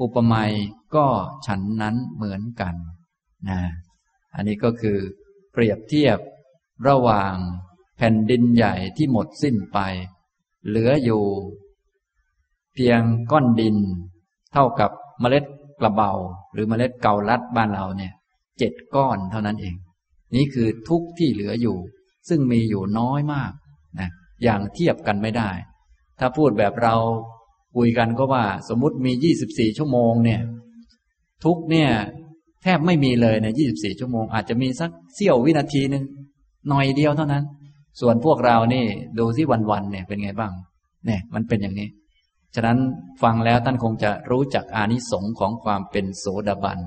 [0.01, 0.51] อุปมย
[0.95, 1.05] ก็
[1.45, 2.75] ฉันนั้นเหมือนกัน
[3.49, 3.59] นะ
[4.35, 4.97] อันนี้ก็คือ
[5.51, 6.19] เปรียบเทียบ
[6.87, 7.35] ระหว่าง
[7.97, 9.79] แผ่นดินใหญ่ที่หมดสิ้นไป
[10.67, 11.23] เหลืออยู่
[12.73, 13.77] เพียงก้อนดิน
[14.53, 15.45] เท่ากับเมล็ด
[15.79, 16.11] กระเบา
[16.53, 18.13] หรือเมล็ดเกาลัดบ้านเราเนี่ย
[18.59, 19.75] เจ็ดก้อนเท่านั้นเอง
[20.35, 21.77] นี่คือทุกที่เหลืออยู่
[22.29, 23.51] ซึ่งมีอยู่น้อยมาก
[23.99, 24.09] นะ
[24.43, 25.49] อย่างเทียบกันไม่ได้
[26.19, 26.95] ถ้าพูดแบบเรา
[27.77, 30.41] คุยกันก็ว่า สมมติมียี่สิบสี่ชั่วโมงเนี่ย
[31.43, 31.89] ทุกเนี่ย
[32.63, 36.03] แทบไม่มีเลยในยี่สิบสี่ชั่วโมง อาจจะมีสักเสี้ยววินาทีหนึ่ง
[36.69, 37.43] หน่อยเดียวเท่านั้น
[38.01, 38.85] ส่วนพวกเรานี่
[39.19, 40.53] ดูที่วันๆเนี่ยเป็นไงบ้าง
[41.05, 41.89] เนี่ย มันเป็นอย่างนี้
[42.55, 42.77] ฉะนั้น
[43.23, 46.79] ฟังแล้วท่านคงจะรู้จักอานิสงส์ของความเป็นโสดาบัน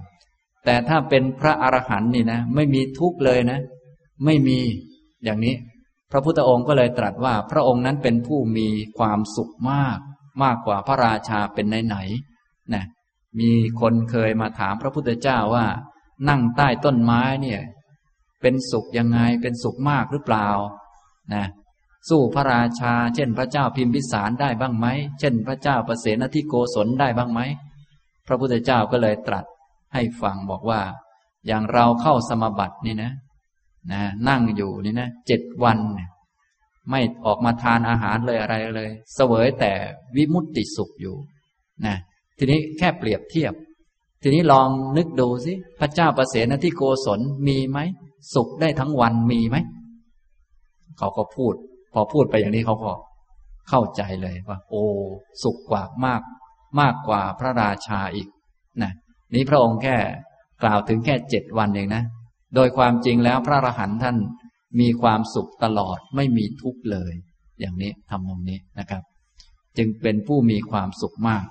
[0.65, 3.61] แต่ถ้าเป็นพระอรหันต์นี่นะไม่มีทุกเลยนะ
[4.25, 4.59] ไม่มี
[5.25, 5.55] อย่างนี้
[6.11, 9.99] พระพุทธองค์ก็เลยตรัสว่า พระองค์นั้นเป็นผู้มีความสุขมาก
[10.43, 12.85] มากกว่าพระราชาเป็นไหนๆนะ
[13.41, 15.67] มีคนเคยมาถามพระพุทธเจ้าว่า
[16.29, 17.61] นั่งใต้ต้นไม้เนี่ย
[18.41, 20.49] เป็นสุขยังไงเป็นสุขมากหรือเปล่า
[21.35, 21.45] นะ
[22.09, 24.87] สู้พระราชา เช่นพระเจ้าพิมพิสารได้บ้างไหม
[25.21, 27.41] เช่น พระเจ้าประเสนทิโกศลได้บ้างไหม
[28.27, 29.45] พระพุทธเจ้าก็เลยตรัส
[29.95, 30.81] ให้ฟังบอกว่า
[31.47, 33.13] อย่างเราเข้าสมบัตินี่นะ
[33.93, 35.79] นะ นั่งอยู่นี่นะเจ็ดวัน
[36.91, 39.73] ไม่ออกมาทานอาหารเลยอะไรเลย เสวยแต่
[40.17, 41.17] วิมุตติสุขอยู่
[41.87, 41.97] นะ
[42.39, 43.55] ทีนี้แค่เปรียบเทียบ
[44.23, 47.79] ทีนี้ลองนึกดูสิพระเจ้าประเสนที่โกศลมีไหม
[48.35, 49.57] สุขได้ทั้งวันมีไหม
[50.99, 51.55] เขาก็พูด
[51.93, 52.93] พอพูดไปอย่างนี้เขาก็
[53.69, 54.85] เข้าใจเลยว่า โอ้
[55.43, 56.23] สุขกว่ามาก
[56.81, 58.29] มากกว่าพระราชาอีก
[58.83, 58.93] นะ
[59.35, 59.97] นี้พระองค์แค่
[60.63, 62.03] กล่าวถึงแค่เจ็ดวันเองนะ
[62.55, 64.17] โดยความจริงแล้วพระอรหันต์ท่าน
[64.79, 67.13] มีความสุขตลอดไม่มีทุกข์เลย
[67.61, 69.03] อย่างนี้ทำตรงนี้นะครับ
[69.77, 71.45] จึงเป็นผู้มีความสุขมาก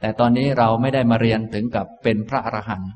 [0.00, 2.92] แต่ตอนนี้เราไม่ได้มาเรียนถึงกับเป็นพระอรหันต์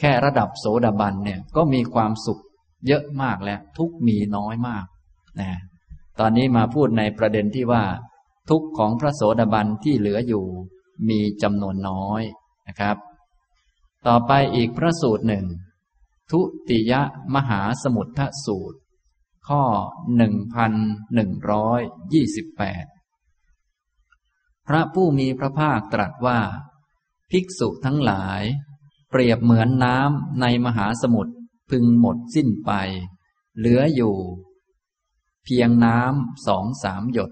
[0.00, 2.42] แค่ระดับโสดาบันเนี่ยก็มีความสุข
[2.86, 4.86] เยอะมากแล้วทุกมีน้อยมาก
[5.40, 5.50] นะ
[6.20, 7.84] ตอนนี้มาพูดในประเด็นที่ว่า
[8.50, 10.44] ทุกของพระโสดาบันที่เหลืออยู่
[11.08, 12.22] มีจำนวนน้อย
[12.68, 12.96] นะครับ
[14.06, 15.44] ต่อไปอีกพระสูตรหนึ่ง
[16.30, 16.92] ทุติย
[17.34, 18.78] มหาสมุทธสูตร
[19.48, 19.64] ข้อ
[20.16, 20.72] หนึ่งพัน
[21.14, 21.80] หนึ่งร้อย
[22.12, 22.84] ยี่สิบแปด
[24.66, 26.40] พระผู้มีพระภาคตรัสว่า
[27.30, 28.42] ภิกษุทั้งหลาย
[29.10, 31.34] เปรียบเหมือนน้ำในมหาสมุทร
[31.70, 32.72] พึงหมดสิ้นไป
[33.56, 34.16] เหลืออยู่
[35.44, 37.30] เพียงน้ำสองสามหยด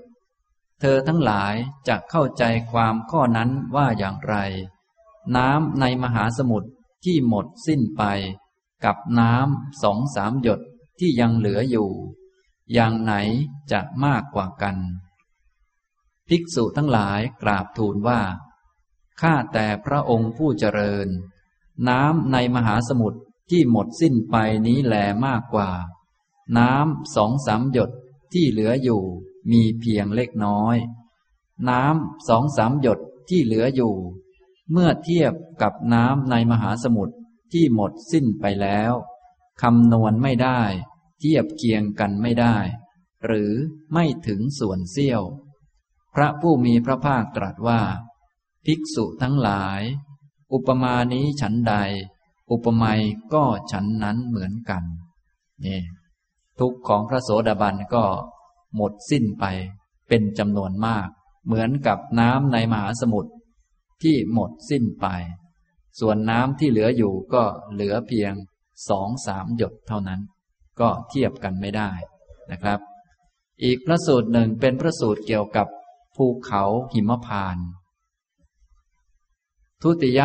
[0.81, 1.55] เธอทั้งหลาย
[1.89, 4.37] จะเข้าใจความข้อนั้นว่าอย่างไร
[5.37, 6.69] น้ำในมหาสมุทร
[7.05, 8.03] ที่หมดสิ้นไป
[8.85, 10.61] กับน้ำสองสามหยด
[10.99, 11.91] ที่ยังเหลืออยู่
[12.73, 13.15] อย่างไหน
[13.73, 14.77] จะมากกว่ากัน
[16.29, 18.21] ภิกษุทั้งหลายกราบทูลว่า
[19.21, 21.09] ข้าแต่พระองค์ผู้เจริญ
[21.89, 24.95] น้ำในมหาสมุทรที่หมดสิ้นไปนี้แล
[25.27, 25.71] มากกว่า
[26.59, 27.91] น้ำสองสามหยด
[28.33, 29.03] ที่เหลืออยู่
[29.51, 30.77] มีเพียงเล็กน้อย
[31.69, 33.95] น้ำสองสามหยดที่เหลืออยู่
[34.73, 35.33] เมื่อเทียบ
[35.63, 37.15] กับน้ำในมหาสมุทร
[37.53, 38.93] ที่หมดสิ้นไปแล้ว
[39.63, 40.61] คำนวณไม่ได้
[41.19, 42.57] เทียบเคียงกันไม่ได้
[43.27, 43.53] หรือ
[43.93, 45.23] ไม่ถึงส่วนเสี้ยว
[46.15, 47.81] พระผู้มีพระภาคตรัสว่า
[48.65, 49.83] ภิกษุทั้งหลาย
[50.53, 51.75] อุปมานี้ฉันใด
[52.51, 52.93] อุปมา
[53.35, 54.85] ก็ฉันนั้นเหมือนกัน
[55.65, 55.81] นี่
[56.59, 58.05] ทุกของพระโสดาบันก็
[58.77, 59.45] หมดสิ้นไป
[60.09, 61.09] เป็นจำนวนมาก
[61.47, 63.33] เหมือนกับน้ำในมหาสมุทร
[64.03, 65.07] ที่หมดสิ้นไป
[66.01, 68.35] ส่วนน้ำที่เหลืออยู่ก็เหลือเพียง
[68.89, 70.21] สองสามหยดเท่านั้น
[70.81, 71.91] ก็เทียบกันไม่ได้
[72.51, 72.81] นะครับ
[73.63, 75.69] อีกพระสูตรหนึ่งเป็นพระสูตรเกี่ยวกับ
[76.17, 76.63] ภูเขา
[76.93, 77.57] หิมพาน
[79.83, 80.21] ทุติย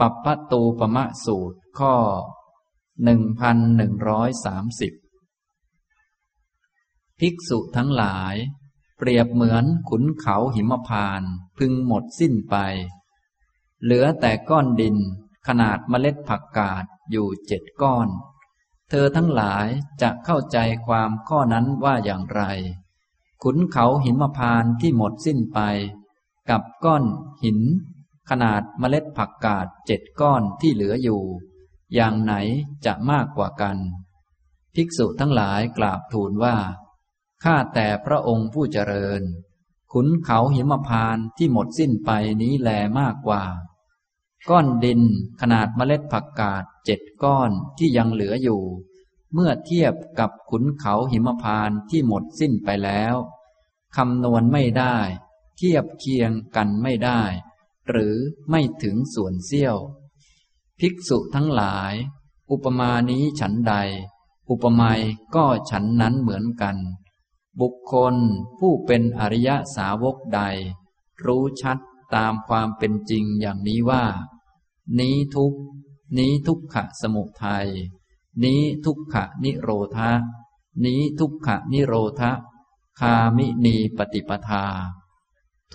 [0.00, 1.94] ปัปพตูปมะสูตรข้อ
[3.04, 4.92] หนึ่งพันหนึ่งร้อยสามสิบ
[7.18, 8.34] ภิกษุทั้งหลาย
[8.98, 11.22] เปรียบเหมือนขุนเขาหิมพาน
[11.58, 12.56] พึงหมดสิ้นไป
[13.82, 14.96] เหลือแต่ก้อนดิน
[15.46, 18.08] ขนาดเมล็ดผักกาด อยู่เจ็ดก้อน
[18.88, 19.66] เธอทั้งหลาย
[20.02, 22.42] จะเข้าใจความข้อนั้นว่าอย่างไร
[23.42, 25.58] ขุนเขาหิมพานที่หมดสิ้นไป
[26.50, 27.04] กับก้อน
[27.42, 27.60] หิน
[28.30, 31.22] ขนาดเมล็ดผักกาดเจ็ดก้อนที่เหลืออยู่
[31.94, 32.34] อย่างไหน
[32.84, 33.76] จะมากกว่ากัน
[34.74, 36.56] ภิกษุทั้งหลายกราบทูลว่า
[37.44, 39.22] ข้าแต่พระองค์ผู้เจริญ
[39.92, 42.10] ขุนเขาหิมพานที่หมดสิ้นไป
[42.42, 43.42] นี้แลมากกว่า
[44.50, 45.00] ก้อนดิน
[45.40, 48.62] ขนาดเมล็ดผักกาดเจ็ดก้อนที่ยังเหลืออยู่
[49.32, 53.14] เมื่อเทียบกับขุนเขาหิมพานที่หมดสิ้นไปแล้ว
[53.96, 54.96] คำนวณไม่ได้
[55.56, 57.20] เทียบเคียงกันไม่ได้
[57.88, 58.14] หรือ
[58.50, 59.76] ไม่ถึงส่วนเสี้ยว
[60.78, 61.92] ภิกษุทั้งหลาย
[62.50, 63.74] อุปมานี้ฉันใด
[64.50, 65.00] อุปไมย
[65.34, 66.76] ก็ฉันนั้นเหมือนกัน
[67.60, 68.14] บุคคล
[68.58, 70.40] ผู้เป็นอริยสาวกใด
[71.24, 71.78] รู้ชัด
[72.14, 74.04] ตามความเป็นจริงอย่างนี้ว่า
[74.98, 75.54] นี้ทุก
[76.18, 77.68] นี้ทุกขะสมุทัย
[78.44, 80.10] นี้ทุกขะนิโรธา
[80.84, 82.30] นี้ทุกขะนิโรธะ
[83.00, 84.64] คามินีปฏิปทา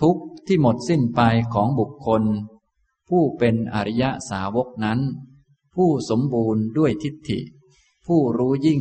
[0.00, 1.20] ทุกที่หมดสิ้นไป
[1.54, 2.22] ของบุคคล
[3.08, 5.00] ผู้เป็นอริยสาวกนั้น
[5.74, 7.40] ผู้สมบูรณ์ด้วยทิฏฐิ
[8.06, 8.80] ผู้รู้ยิ่ง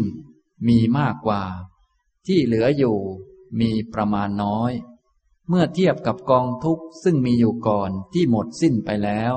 [0.67, 1.43] มีมากกว่า
[2.25, 2.97] ที่เหลืออยู่
[3.59, 4.71] มีประมาณน้อย
[5.49, 9.33] เมื่อเทียบกับกองทุกข์ซึ่งมีอยู่ก่อนที่หมดสิ้นไปแล้ว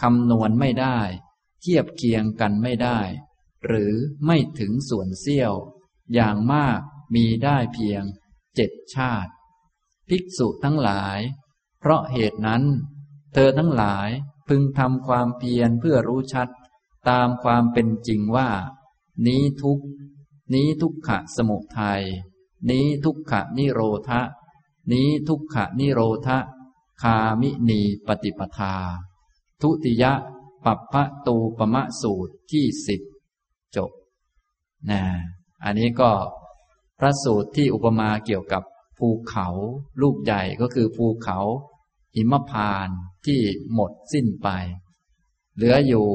[0.00, 0.98] คำนวณไม่ได้
[1.60, 2.98] เทียบเคียงกันไม่ได้
[3.66, 3.92] หรือ
[4.26, 5.54] ไม่ถึงส่วนเสี้ยว
[6.14, 6.80] อย่างมาก
[7.14, 8.02] มีได้เพียง
[8.56, 9.32] เจ็ดชาติ
[10.08, 11.18] ภิกษุทั้งหลาย
[11.80, 12.62] เพราะเหตุนั้น
[13.34, 14.08] เธอทั้งหลาย
[14.48, 16.48] พึงทำความเพียรเพื่อรู้ชัด
[17.08, 18.50] ตามความเป็นจริงว่า
[19.26, 19.80] นี้ทุก
[20.54, 22.02] นี้ทุกขะสมุทัย
[22.70, 24.20] นี้ทุกขะนิโรธะ
[24.92, 26.38] นี้ทุกขะนิโรธะ
[27.02, 28.74] คามินีปฏิปทา
[29.60, 30.12] ทุติยะ
[30.64, 33.00] ปัปพะตูปมะสูตรที่สิบ
[33.76, 33.90] จบ
[34.90, 35.02] นะ
[35.64, 36.10] อันนี้ก็
[36.98, 38.62] พระสูตรที่อุปมาเกี่ยวกับ
[38.98, 39.46] ภูเขา
[40.02, 41.38] ลูกใหญ่ก็คือภูเขา
[42.14, 42.88] หิมพาน
[43.26, 43.40] ที่
[43.72, 44.48] หมดสิ้นไป
[45.54, 46.06] เหลืออยู่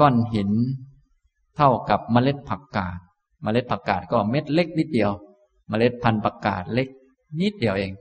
[0.00, 0.50] ก้อนหิน
[1.56, 5.12] เท่ากับเมล็ดผักกาดเเมล็ดผักกาดก็เม็ดเล็กนิดเดียว
[5.68, 6.88] เมล็ดพันธุ์ผักกาดเล็ก
[7.40, 7.92] นิดเดียวเอง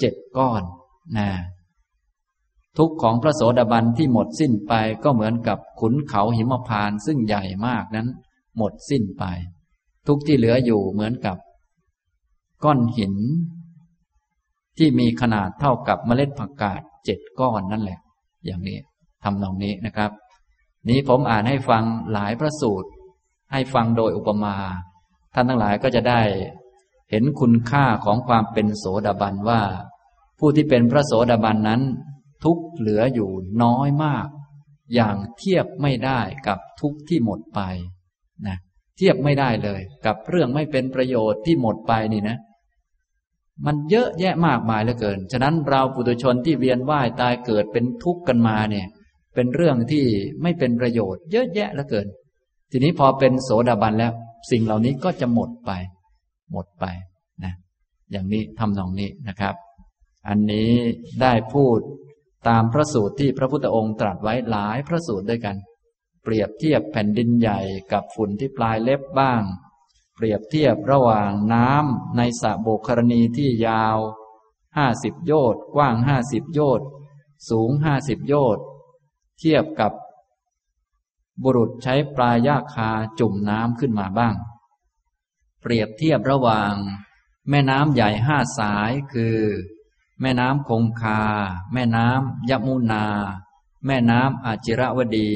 [0.00, 0.62] เจ็ดก้อน
[1.18, 1.28] นะ
[2.78, 4.72] ทุกของพระโสดาบันที่หมดสิ้นไป
[5.04, 8.08] ก็เหมือนกับขุนเขาหิมพานซึ่งใหญ่มากนั้น
[8.56, 9.24] หมดสิ้นไป
[10.06, 11.36] ทุกที่เหลืออยู่เหมือนกับ
[12.64, 13.14] ก้อนหิน
[14.78, 17.98] ที่มีขนาดเท่ากับเมล็ดผักกาดเจ็ดก้อนนั่นแหละ
[18.44, 18.78] อย่างนี้
[19.24, 20.10] ทำนองนี้นะครับ
[20.88, 22.90] นี้ผมอ่านให้ฟังหลายพระสูตร
[23.52, 24.54] ให้ฟังโดยอุปมา
[25.34, 26.20] ท่านทั้งหลายก็จะได้
[27.10, 29.62] เห็นคุณค่าของความเป็นโสดาบันว่า
[30.38, 31.82] ผู้ที่เป็นพระโสดาบันนั้น
[32.44, 33.30] ทุกเหลืออยู่
[33.62, 34.26] น้อยมาก
[34.94, 37.60] อย่างเทียบไม่ได้กับทุกที่หมดไป
[38.46, 38.56] นะ
[38.96, 42.38] เทียบไม่ได้เลย กับเรื่องไม่เป็นประโยชน์ที่หมดไปนี่นะ
[43.66, 48.86] มันเยอะแยะมากมายเหลือเกิน ฉะนั้นเราปุถุชนที่เวียนว่ายตายเกิดเป็นทุกข์กันมาเนี่ย
[49.34, 50.04] เป็นเรื่องที่
[50.42, 52.06] ไม่เป็นประโยชน์ เยอะแยะเหลือเกิน
[52.70, 54.12] ทีนี้พอเป็นโสดาบันแล้ว
[54.50, 55.70] สิ่งเหล่านี้ก็จะหมดไป
[56.50, 56.84] หมดไป
[57.44, 57.54] นะ
[58.10, 59.54] อย่างนี้ทำนองนี้นะครับ
[60.28, 60.72] อันนี้
[61.22, 61.78] ได้พูด
[62.48, 65.56] ตามพระสูตรที่พระพุทธองค์ตรัสไว้หลายพระสูตรด้วยกัน
[66.22, 67.60] เปรียบเทียบแผ่นดินใหญ่
[67.92, 69.42] กับฝุ่นที่ปลายเล็บบ้าง
[70.14, 73.96] เปรียบเทียบระหว่างน้ำในสระโบกรณีที่ยาว
[74.76, 76.86] ห้าสิบโยชน์กว้างห้าสิบโยชน์
[77.50, 78.64] สูงห้าสิบโยชน์
[79.38, 79.92] เทียบกับ
[81.42, 84.34] บุรุษใช้ปลายยาคาจุ่มน้ำขึ้นมาบ้าง
[85.68, 86.74] เปรียบเทียบระหว่าง
[87.50, 89.38] แม่น้ำใหญ่ห้าสายคือ
[90.20, 91.22] แม่น้ำคงคา
[91.72, 93.06] แม่น้ำยมุนา
[93.86, 95.30] แม่น้ำอาจิรวดี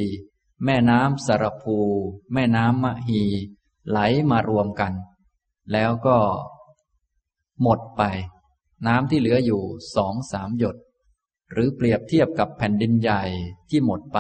[0.65, 1.79] แม่น้ำสรภู
[2.33, 3.23] แม่น้ำมหี
[3.89, 3.99] ไหล
[4.31, 4.93] มารวมกัน
[5.73, 6.19] แล้วก็
[7.63, 8.03] หมดไป
[8.87, 9.63] น้ำที่เหลืออยู่
[9.95, 10.77] สองสามหยด
[11.53, 13.23] หรือเปรียบเทียบกับแผ่นดินใหญ่
[13.69, 14.19] ที่หมดไป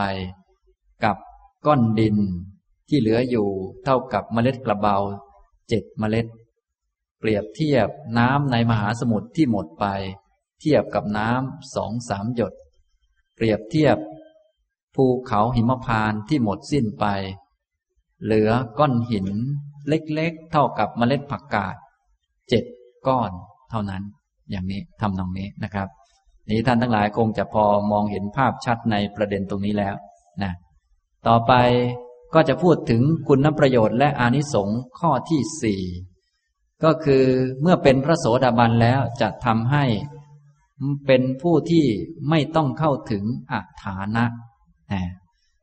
[1.05, 1.17] กับ
[1.67, 2.17] ก้อนดิน
[2.89, 3.49] ที่เหลืออยู่
[3.85, 4.99] เท่ากับเมล็ดกระเบา
[5.71, 6.27] เจ็ดเมล็ด
[7.19, 9.87] เปรียบเทียบน้ำในมหาสมุทรที่หมดไป
[10.61, 12.53] เทียบกับน้ำสองสามหยด
[13.35, 13.97] เปรียบเทียบ
[14.95, 17.07] ภูเขาหิมพานที่หมดสิ้นไป
[18.23, 19.29] เหลือก้อนหิน
[19.89, 21.77] เล็กๆ เท่ากับเมล็ดผักกาด
[22.49, 22.65] เจ็ด
[23.07, 23.31] ก้อน
[23.71, 24.03] เท่านั้น
[24.51, 25.89] อย่างนี้ทำตรงนี้นะครับ
[26.51, 29.95] นี้ท่านทั้งหลายคงจะพอมองเห็นภาพชัดในประเด็นตรงนี้แล้ว
[30.43, 30.53] นะ
[31.27, 31.53] ต่อไป
[32.35, 35.83] ก็จะพูดถึงคุณประโยชน์และอานิสงส์ข้อที่สี่
[36.85, 37.25] ก็คือ
[37.63, 39.85] เมื่อเป็นพระโสดาบันแล้วจะทำให้
[41.07, 41.87] เป็นผู้ที่
[42.31, 44.25] ไม่ต้องเข้าถึงอัฐานะ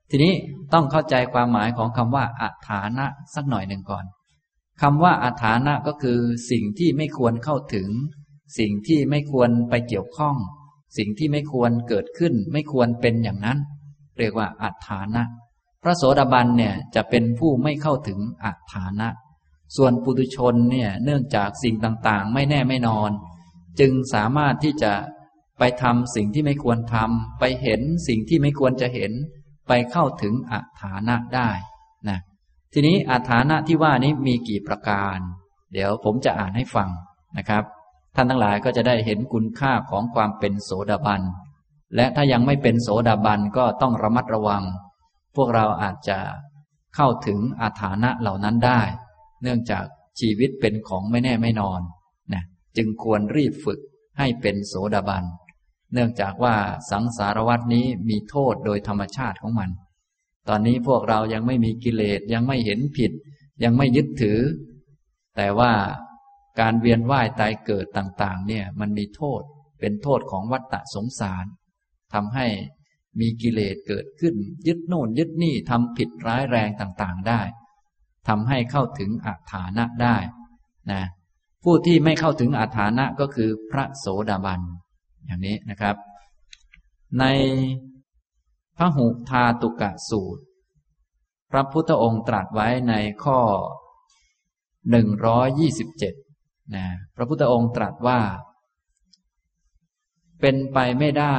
[0.10, 0.34] ทีนี้
[0.74, 4.06] ต้องเข้าใจความหมายของคำว่าอัฐานะสักหน่อยหนึ่งก่อน
[4.82, 6.20] คำว่าอัฐานะก็คือ
[6.52, 7.90] สิ่งที่ไม่ควรเข้าถึง
[8.60, 10.36] สิ่งที่ไม่ควรไปเกี่ยวข้อง
[10.98, 13.58] สิ่งที่ไม่ควรเกิดขึ้น ไม่ควรเป็นอย่างนั้น
[14.20, 15.24] เรียกว่าอัฐานะ
[15.84, 19.08] พระโสดาบันเนี่ยจะเป็นผู้ไม่เข้าถึงอัฐานะ
[19.76, 23.12] ส่วนปุถุชนเนี่ยเนื่องจากสิ่งต่างๆ ไม่แน่ไม่นอน
[23.80, 24.94] จึงสามารถที่จะ
[25.60, 29.12] ไปทำสิ่งที่ไม่ควรทำไปเห็นสิ่งที่ไม่ควรจะเห็น
[29.68, 31.50] ไปเข้าถึงอัฐานะได้
[32.10, 32.20] นะ
[32.74, 35.18] ทีนี้อัฐานะที่ว่านี้มีกี่ประการ
[35.74, 36.90] เดี๋ยวผมจะอ่านให้ฟัง
[37.38, 37.64] นะครับ
[38.16, 41.22] ท่านทั้งหลายก็จะได้เห็นคุณค่าของความเป็นโสดาบัน
[41.96, 44.64] และถ้ายังไม่เป็นโสดาบันก็ต้องระมัดระวัง
[45.38, 46.20] พวกเราอาจจะ
[46.96, 48.82] เข้าถึงอาถานะเหล่านั้นได้
[49.42, 49.86] เนื่องจาก
[50.20, 51.82] ชีวิตเป็นของไม่แน่ไม่นอน
[52.34, 52.44] นะ
[52.78, 53.80] จึงควรรีบฝึก
[54.18, 55.24] ให้เป็นโสดาบัน
[55.94, 56.56] เนื่องจากว่า
[56.92, 59.70] สังสารวัตนี้มีโทษโดยธรรมชาติของมัน
[60.48, 63.12] ตอนนี้พวกเรายังไม่มีกิเลสยังไม่เห็นผิด
[63.64, 64.40] ยังไม่ยึดถือ
[65.36, 65.74] แต่ว่า
[66.60, 69.42] การเวียนว่ายตายเกิดต่าง ๆ เนี่ยมันมีโทษ
[69.80, 71.46] เป็นโทษของวัฏฏะสงสาร
[72.14, 72.48] ทำให้
[73.20, 74.36] มีกิเลสเกิดขึ้น
[74.68, 77.42] ยึดโน่นยึดนี่ทำผิดร้ายแรงต่างๆได้
[78.28, 80.18] ทำให้เข้าถึงอัฐานะได้
[80.92, 81.02] นะ
[81.64, 84.62] ผู้ที่ไม่เข้าถึงอัฐานะก็คือพระโสดาบัน
[85.26, 85.96] อย่างนี้นะครับ
[87.20, 87.26] ใน
[88.78, 90.44] พระหุทาตุกะสูตร
[91.52, 92.94] พระพุทธองค์ตรัสไว้ใน
[93.24, 93.40] ข้อ
[94.92, 96.14] หนึ่งร้อยยี่สิบเจ็ด
[96.76, 98.20] นะพระพุทธองค์ตรัสว่า
[100.42, 101.38] เป็นไปไม่ได้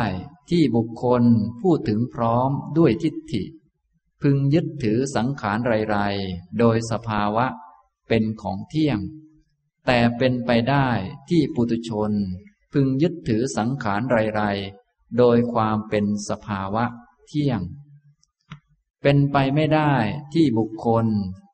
[0.51, 1.23] ที่บุคคล
[1.63, 3.43] พูดถึงพร้อมด้วยทิฏฐิ
[4.23, 5.59] พึงยึดถือสังขาร
[5.91, 7.47] ไรๆ โดยสภาวะ
[8.09, 8.99] เป็นของเที่ยง
[9.87, 10.89] แต่เป็นไปได้
[11.29, 12.13] ที่ปุตุชน
[12.73, 16.85] พึงยึดถือสังขารไรๆ โดยความเป็นสภาวะ
[17.27, 17.61] เที่ยง
[19.03, 19.95] เป็นไปไม่ได้
[20.33, 21.07] ที่บุคคล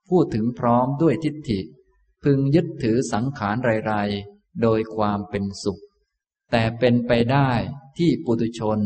[0.08, 1.60] พูดถึงพร้อมด้วยทิฏฐิ
[2.24, 5.82] พึงยึดถือสังขารไรๆ โดยความเป็นสุข
[6.50, 7.50] แต่เป็นไปได้
[7.98, 8.80] ที่ปุตุชน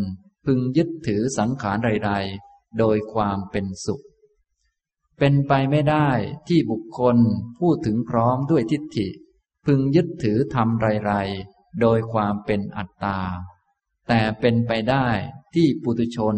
[0.46, 4.04] พึงยึดถือสังขารใดๆ โดยความเป็นสุข
[5.18, 6.08] เป็นไปไม่ได้
[6.48, 7.16] ที่บุคคล
[7.58, 9.08] พูดถึงพร้อมด้วยทิฏฐิ
[9.66, 11.12] พึงยึดถือทำไร
[11.46, 13.18] ๆ โดยความเป็นอัตตา
[14.08, 15.06] แต่เป็นไปได้
[15.54, 16.36] ที่ปุถุชน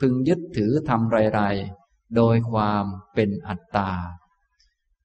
[0.00, 1.40] พึงยึดถือทำไร
[1.78, 3.90] ๆ โดยความเป็นอัตตา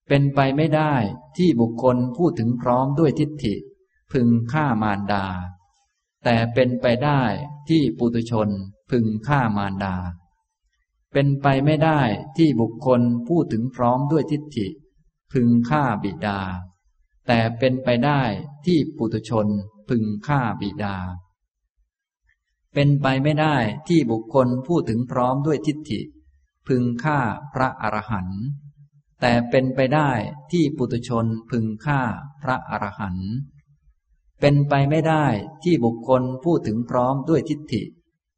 [0.07, 0.93] เป็นไปไม่ได้
[1.37, 3.55] ที่บุคคลพูดถึงพร้อมด้วยทิฏฐิ
[4.11, 5.25] พึงฆ่ามารดา
[6.23, 7.21] แต่เป็นไปได้
[7.69, 8.49] ที่ปุถุชน
[8.89, 9.95] พึงฆ่ามารดา
[11.13, 11.99] เป็นไปไม่ได้
[12.37, 14.67] ที่บุคคลพูดถึงพร้อมด้วยทิฏฐิ
[15.31, 16.39] พึงฆ่าบิดา
[17.27, 18.21] แต่เป็นไปได้
[18.65, 19.47] ที่ปุถุชน
[19.89, 20.95] พึงฆ่าบิดา
[22.73, 23.55] เป็นไปไม่ได้
[23.87, 26.01] ที่บุคคลพูดถึงพร้อมด้วยทิฏฐิ
[26.67, 27.19] พึงฆ่า
[27.53, 28.41] พระอรหันต์
[29.21, 30.11] แต่เป็นไปได้
[30.51, 32.01] ที่ปุถุชนพึงฆ่า
[32.41, 33.31] พระอรหันต์
[34.41, 35.25] เป็นไปไม่ได้
[35.63, 37.83] ที่บุคคลพูดถึงพร้อมด้วยทิฏฐิ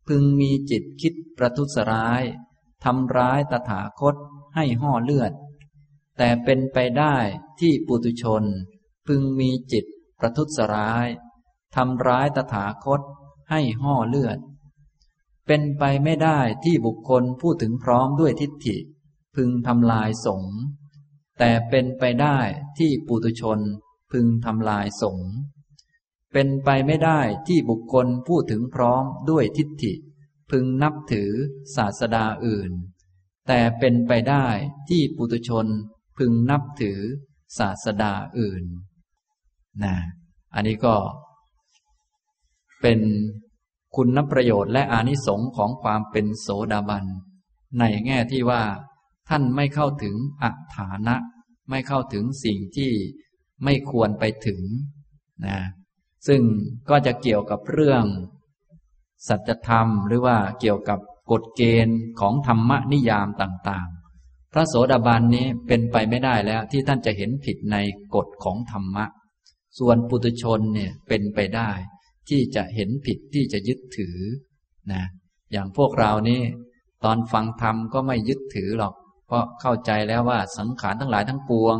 [0.08, 2.22] พึงมีจิตคิดประทุษร้าย
[2.84, 4.16] ทำร้ายตถาคต
[4.56, 5.32] ให้ห่อเลือด
[6.18, 7.16] แต่เป็นไปได้
[7.60, 8.44] ที่ปุตุชน
[9.08, 9.86] พึงมีจิต
[10.20, 11.08] ประทุษร้าย
[11.76, 13.02] ทำร้ายตถาคต
[13.50, 14.38] ให้ห่อเลือด
[15.48, 18.78] เป็นไปไม่ได้ที่บุคคลพูดถึงพร้อมด้วยทิฏฐิ
[19.36, 20.44] พึงทำลายสง
[21.40, 22.38] แต่เป็นไปได้
[22.78, 23.60] ที่ปุตุชน
[24.12, 25.30] พึงทำลายสงฆ์
[26.34, 29.94] เป็นไปไม่ได้ที่บุคคลพูดถึงพร้อมด้วยทิฏฐิ
[30.52, 31.32] พึงนับถือ
[31.76, 32.72] ศาสดาอื่น
[33.48, 34.46] แต่เป็นไปได้
[34.90, 35.68] ที่ปุตุชน
[36.18, 37.00] พึงนับถือ
[37.58, 38.64] ศาสดาอื่น
[39.84, 39.96] นะ
[40.54, 40.96] อันนี้ก็
[42.82, 43.00] เป็น
[43.96, 47.06] คุณนประโยชน์และอานิสงค์ของความเป็นโสดาบัน
[47.80, 48.64] ในแง่ที่ว่า
[49.30, 51.16] ท่านไม่เข้าถึงอัฐานะ
[51.70, 52.92] ไม่เข้าถึงสิ่งที่
[53.64, 54.62] ไม่ควรไปถึง
[55.46, 55.58] นะ
[56.28, 56.42] ซึ่ง
[56.90, 58.06] ก็จะเกี่ยวกับเรื่อง
[59.28, 61.00] สัจธรรม หรือว่าเกี่ยวกับ
[61.32, 67.78] กฎเกณฑ์ของธรรมนิยามต่างๆ พระโสดาบันนี้เป็นไปไม่ได้แล้วที่ท่านจะเห็นผิดใน
[68.16, 69.06] กฎของธรรมะ
[69.80, 71.72] ส่วนปุถุชนเนี่ยเป็นไปได้
[72.30, 74.18] ที่จะเห็นผิดที่จะยึดถือ
[74.92, 75.04] นะ
[75.52, 76.42] อย่างพวกเรานี่
[77.04, 78.94] ตอนฟังธรรมก็ไม่ยึดถือหรอก
[79.28, 81.78] เพราะเข้าใจแล้วว่าสังขารทั้งหลายทั้งปวง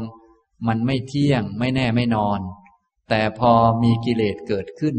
[0.68, 2.40] มันไม่เที่ยงไม่แน่ไม่นอน
[3.10, 3.52] แต่พอ
[3.84, 4.98] มีกิเลสเกิดขึ้น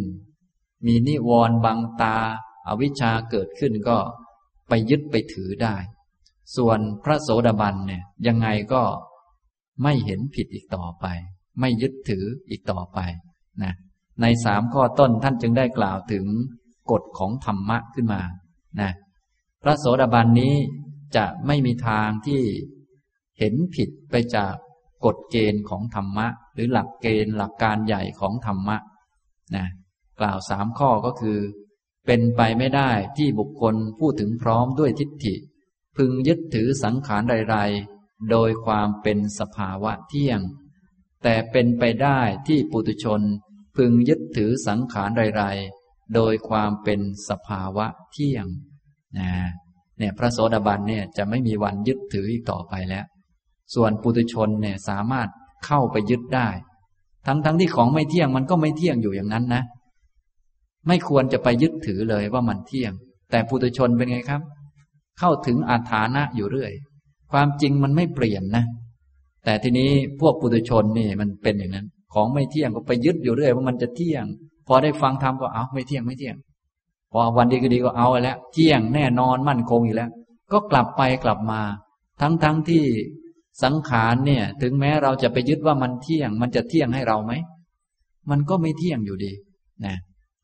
[0.87, 2.17] มีนิวรณ์บังตา
[2.67, 3.99] อาวิชชาเกิดขึ้นก็
[4.69, 5.77] ไปยึดไปถือได้
[6.57, 8.83] ส่วนพระโสดาบันเนี่ยยังไงก็
[9.83, 11.07] ไม่เห็นผิดอีกต่อไป
[11.61, 12.99] ไม่ยึดถืออีกต่อไป
[13.63, 13.75] นะ
[14.21, 16.25] ในสามข้อต้นท่านจึงได้กล่าวถึง
[16.91, 18.23] กฎของธรรมะขึ้นมา
[18.81, 18.93] นะ
[19.63, 20.55] พระโสดาบันนี้
[21.17, 22.43] จะไม่มีทางที่
[23.39, 24.55] เห็นผิดไปจาก
[25.05, 28.77] กฎเกณฑ์ของธรรมะ หรือหลักเกณฑ์หลักการใหญ่ของธรรมะ
[29.57, 29.67] นะ
[30.21, 31.39] กล่าวสามข้อก็คือ
[32.07, 35.35] เป็นไปไม่ได้ที่บุคคลพูดถึงพร้อมด้วยทิฏฐิ
[35.97, 40.41] พึงยึดถือสังขารใดๆ โดยความเป็นสภาวะเที่ยง
[41.23, 43.21] แต่เป็นไปได้ที่ปุตุชน
[43.77, 48.47] พึงยึดถือสังขารใดๆ โดยความเป็นสภาวะเที่ยง
[49.19, 49.31] นะ
[49.99, 53.05] เนี่ยพระโสดาบันเนี่ยจะไม่มีวันยึดถืออีกต่อไปแล้ว
[53.75, 55.29] ส่วนปุถุชนเนี่ยสามารถ
[55.65, 56.49] เข้าไปยึดได้
[57.27, 59.63] ทั้งๆทที่ของไม่เที่ยงมันก็ไม่เที่ยงอยู่อย่างนั้นนะ
[60.87, 62.93] ไม่ควรจะไปยึดถือเลยว่ามันเที่ยง
[63.31, 64.43] แต่ปุถุชนเป็นไงครับ
[65.19, 66.73] เข้าถึงอาถานะอยู่เรื่อย
[67.33, 68.65] ความจริงมันไม่เปลี่ยนนะ
[69.45, 69.91] แต่ทีนี้
[70.21, 74.25] พวกปุถุชนนี่มันเป็นอย่างนั้น ของไม่เที่ยงก็ไปยึดอยู่เรื่อยว่ามันจะเที่ยง
[74.67, 76.37] พอได้ฟังธรรมก็เอาไม่เที่ยงไม่เที่ยง
[77.13, 80.11] พอวันดีก็ดีก็เอาแล้ว เที่ยงแน่นอนมั่นคงอีกแล้ว
[80.53, 81.61] ก็กลับไปกลับมา
[82.21, 82.85] ทั้งๆทที่
[83.63, 87.33] สังขารเนี่ย ถึงแม้เราจะไปยึดว่ามันเที่ยง มันจะเที่ยงให้เราไหม
[88.31, 89.33] มันก็ไม่เที่ยงอยู่ดี
[89.85, 89.97] นะ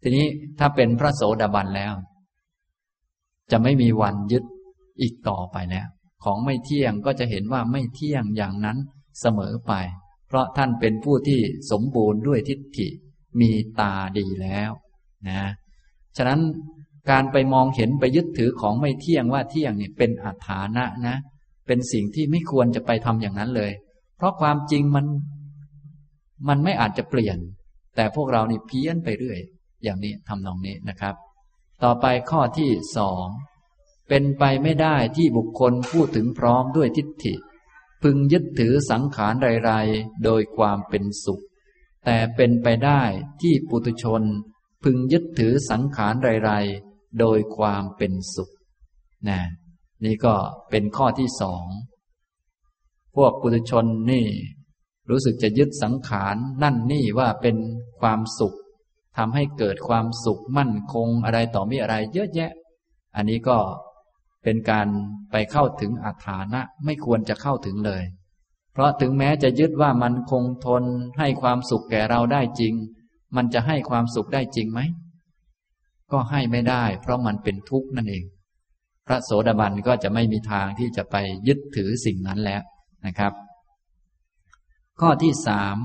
[0.02, 0.26] ทีนี้
[0.58, 1.92] ถ้าเป็นพระโสดาบันแล้ว
[3.50, 4.44] จะไม่มีวันยึด
[5.00, 5.88] อีกต่อไปแล้ว
[6.24, 8.78] ของไม่เที่ยงก็จะเห็นว่าไม่เที่ยงอย่างนั้น
[9.20, 9.72] เสมอไป
[10.28, 11.40] เพราะท่านเป็นผู้ที่
[11.70, 12.88] สมบูรณ์ด้วยทิฏฐิ
[13.40, 13.50] มี
[13.80, 14.70] ตาดีแล้ว
[15.28, 15.40] นะ
[16.16, 16.40] ฉะนั้น
[17.10, 21.16] การไปมองเห็นไปยึดถือของไม่เที่ยงว่าเที่ยงเนี่ยเป็นอัฐานะนะ
[21.66, 23.72] เป็นสิ่งที่ไม่ควรจะไปทำอย่างนั้นเลย
[24.16, 25.06] เพราะความจริงมัน
[26.48, 27.38] มันไม่อาจจะเปลี่ยน
[27.96, 29.40] แต่พวกเรานี่เพี้ยนไปเรื่อย
[29.82, 31.14] อย่างนี้ทำนองนี้นะครับ
[31.82, 33.26] ต่อไปข้อที่สอง
[34.08, 37.34] เป็นไปไม่ได้ที่บุคคลพูดถึงพร้อมด้วยทิฏฐิ
[38.02, 39.34] พึงยึดถือสังขาร
[39.64, 41.42] ไรๆโดยความเป็นสุข
[42.04, 43.02] แต่เป็นไปได้
[43.40, 44.22] ที่ปุตุชน
[44.84, 48.50] พึงยึดถือสังขารไรๆโดยความเป็นสุข
[49.28, 49.40] นะ
[50.04, 50.34] นี่ก็
[50.70, 51.64] เป็นข้อที่สอง
[53.16, 54.26] พวกปุถุชนนี่
[55.10, 57.56] รู้สึกจะยึดสังขารนั่นนี่ว่าเป็น
[58.00, 58.56] ความสุข
[59.16, 62.52] ทำให้เกิดความสุขมั่นคงอะไรต่อมีอะไรเยอะแยะ
[63.16, 63.58] อันนี้ก็
[64.44, 64.88] เป็นการ
[65.30, 68.02] ไปเข้าถึงอัฐานะไม่ควรจะเข้าถึงเลย
[68.72, 70.84] เพราะถึงแม้จะยึดว่ามันคงทน
[71.18, 72.74] ให้ความสุขแก่เราได้จริง
[73.36, 74.80] มันจะให้ความสุขได้จริงไหม
[76.12, 78.24] ก็ให้ไม่ได้ เพราะมันเป็นทุกข์นั่นเอง
[79.10, 81.16] ระโสดาบันก็จะไม่มีทางที่จะไป
[81.48, 82.62] ยึดถือสิ่งนั้นแล้ว
[83.06, 83.32] นะครับ
[85.00, 85.76] ข้อที่สาม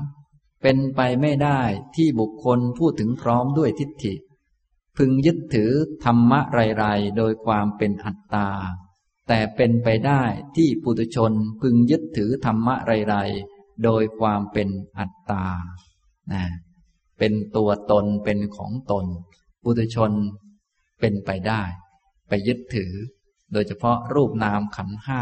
[0.62, 1.60] เป็นไปไม่ได้
[1.96, 4.14] ที่บุคคลพูดถึงพร้อมด้วยทิฏฐิ
[4.96, 5.70] พึงยึดถือ
[6.04, 6.40] ธรรมะ
[6.78, 8.48] ไรๆโดยความเป็นอัตตา
[9.28, 10.22] แต่เป็นไปได้
[10.56, 14.68] ที่ปุถุชนพึงยึดถือธรรมะไรๆโดยความเป็น
[14.98, 15.44] อัตตา
[16.32, 16.44] นะ
[17.18, 19.06] เป็นตัวตนเป็นของตน
[19.62, 20.12] ปุถุชน
[21.00, 21.62] เป็นไปได้
[22.28, 22.92] ไปยึดถือ
[23.52, 25.20] โดยเฉพาะรูปนามขันห้า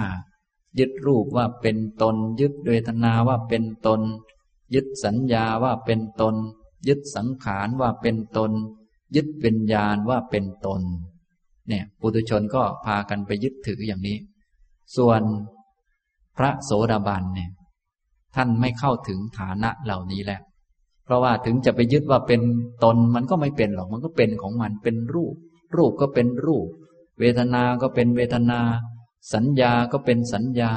[0.78, 4.00] ยึดรูปว่าเป็นตน ยึดเวทนาว่าเป็นตน
[4.74, 6.34] ยึดสัญญาว่าเป็นตน
[6.88, 8.50] ยึดสังขารว่าเป็นตน
[9.16, 10.82] ยึดวิญญาณว่าเป็นตน
[11.68, 14.18] เนี่ยปุถุชนก็พากันไปยึดถืออย่างนี้
[14.96, 15.20] ส่วน
[16.36, 17.50] พระโสดาบันเนี่ย
[18.34, 20.40] ท่านไม่เข้าถึงฐานะเหล่านี้แหละ
[21.04, 22.40] เพราะว่าถึงจะไปยึดว่าเป็น
[22.84, 25.34] ตนมันก็ไม่เป็นหรอกมันก็เป็นของมันเป็นรูป
[25.76, 26.66] รูปก็เป็นรูป
[27.20, 28.60] เวทนาก็เป็นเวทนา
[29.34, 30.72] สัญญาก็เป็นสัญญา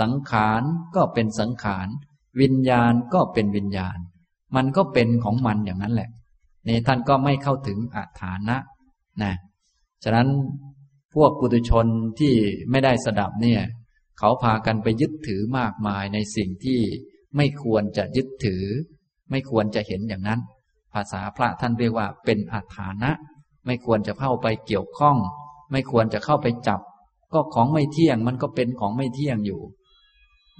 [0.00, 0.62] สังขาร
[0.96, 1.88] ก็เป็นสังขาร
[2.40, 3.98] วิญญาณก็เป็นวิญญาณ
[4.56, 6.10] มันก็เป็นของมันอย่างนั้นแหละ
[6.68, 8.56] นี่ท่านก็ไม่เข้าถึงอัฐานะ
[9.22, 9.34] นะ
[10.04, 10.28] ฉะนั้น
[11.14, 11.86] พวกปุถุชน
[12.20, 12.34] ที่
[12.70, 13.62] ไม่ได้สดับเนี่ย
[14.18, 16.80] เขาพากันไปยึดถือมากมายในสิ่งที่
[17.36, 18.64] ไม่ควรจะยึดถือ
[19.30, 20.40] ไม่ควรจะเห็นอย่างนั้น
[20.94, 23.10] ภาษาพระท่านเรียกว่าเป็นอัฐานะ
[23.66, 25.16] ไม่ควรจะเข้าไปเกี่ยวข้อง
[25.70, 26.80] ไม่ควรจะเข้าไปจับ
[27.32, 29.60] ก็ของไม่เที่ยงมันก็เป็นของไม่เที่ยงอยู่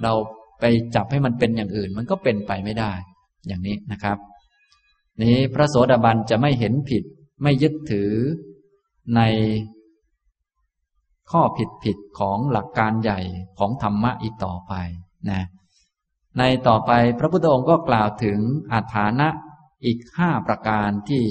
[0.02, 0.12] เรา
[0.60, 2.92] ไปจับให้มันเป็นอย่างอื่น มันก็เป็นไปไม่ได้
[3.46, 4.18] อย่างนี้นะครับ
[5.22, 7.04] นี้พระโสดาบันจะไม่เห็นผิด
[7.42, 8.12] ไม่ยึดถือ
[9.16, 9.20] ใน
[11.30, 13.20] ข้อผิดผิดของหลักการใหญ่
[13.58, 14.72] ของธรรมะอีกต่อไป
[15.30, 15.42] นะ
[16.38, 18.38] ในต่อไปพระพุทธองค์ก็กล่าวถึง
[18.72, 19.28] อาถานะ
[19.84, 21.24] อีกห้าประการที่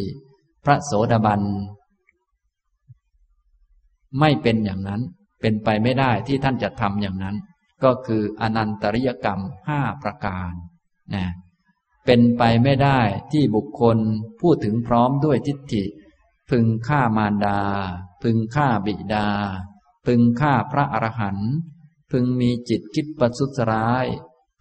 [0.63, 1.41] พระโสดาบัน
[4.20, 5.01] ไม่เป็นอย่างนั้น
[5.41, 7.36] เป็นไปไม่ได้ที่ท่านจะทำอย่างนั้น
[7.84, 10.51] ก็คืออนันตริยกรรมห้าประการ
[11.16, 11.26] นะ
[12.05, 12.99] เป็นไปไม่ได้
[13.32, 13.97] ที่บุคคล
[14.41, 15.84] พูดถึงพร้อมด้วยทิฏฐิ
[16.49, 17.62] พึงฆ่ามารดา
[18.24, 19.30] พึงฆ่าบิดา
[20.05, 21.51] พึงฆ่าพระอรหันต์
[22.12, 24.05] พึงมีจิตคิดประทุษร้าย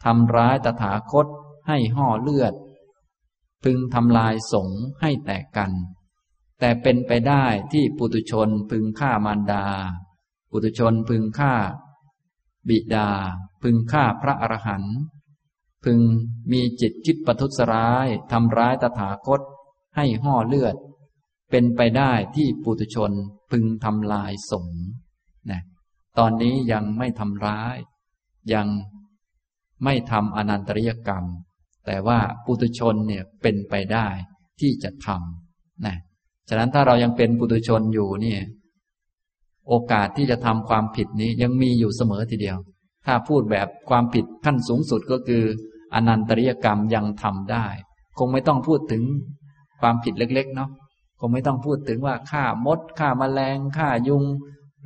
[0.05, 1.27] ทำร้ายตถาคต
[1.69, 2.55] ให้ห่อเลือด
[3.65, 4.69] พึงทำลายสง
[5.01, 5.73] ให้แตกกัน
[6.61, 9.65] แต่เป็นไปได้ที่ปุตุชนพึงฆ่ามารดา
[10.51, 11.55] ปุตุชนพึงฆ่า
[12.69, 13.11] บิดา
[13.63, 14.97] พึงฆ่าพระอรหันต์
[15.85, 16.01] พึง
[16.53, 19.41] มีจิตคิดประทุษร้ายทำร้ายตถาคต
[19.97, 20.77] ให้ห่อเลือด
[21.51, 23.13] เป็นไปได้ที่ปุถุชน
[23.51, 24.69] พึงทำลายสง
[25.51, 25.63] นะ
[26.19, 27.77] ตอนนี้ยังไม่ทำร้าย
[28.53, 28.69] ยัง
[29.85, 31.25] ไม่ทำอนันตริยกรรม
[31.87, 34.07] แต่ว่าปุถุชนเนี่ยเป็นไปได้
[34.61, 35.97] ที่จะทำนะ
[36.49, 38.37] ฉะนั้นถ้าเรายังเป็นปุถุชนอยู่นี่
[39.69, 42.59] โอกาสที่จะทำความผิดนี้ยังมีอยู่เสมอทีเดียว
[43.07, 45.45] ถ้าพูดแบบความผิดขั้นสูงสุดก็คือ
[45.95, 47.67] อนันตริยกรรมยังทำได้
[48.19, 49.03] คงไม่ต้องพูดถึง
[49.81, 50.71] ความผิดเล็ก ๆ เนาะ
[51.21, 54.25] คงไม่ต้องพูดถึงว่าฆ่ามดฆ่ามาแมลงฆ่ายุง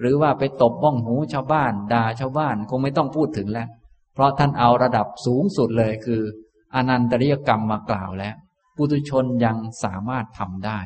[0.00, 3.68] หรือว่าไปตบบ้องหูชาวบ้านด่าชาวบ้าน คงไม่ต้องพูดถึงแล้ว
[4.14, 6.22] เพราะท่านเอาระดับสูงสุดเลยคือ
[6.74, 8.34] อนันตริยกรรมมากล่าวแล้ว
[8.76, 10.78] ปุถุชนยังสามารถทำได้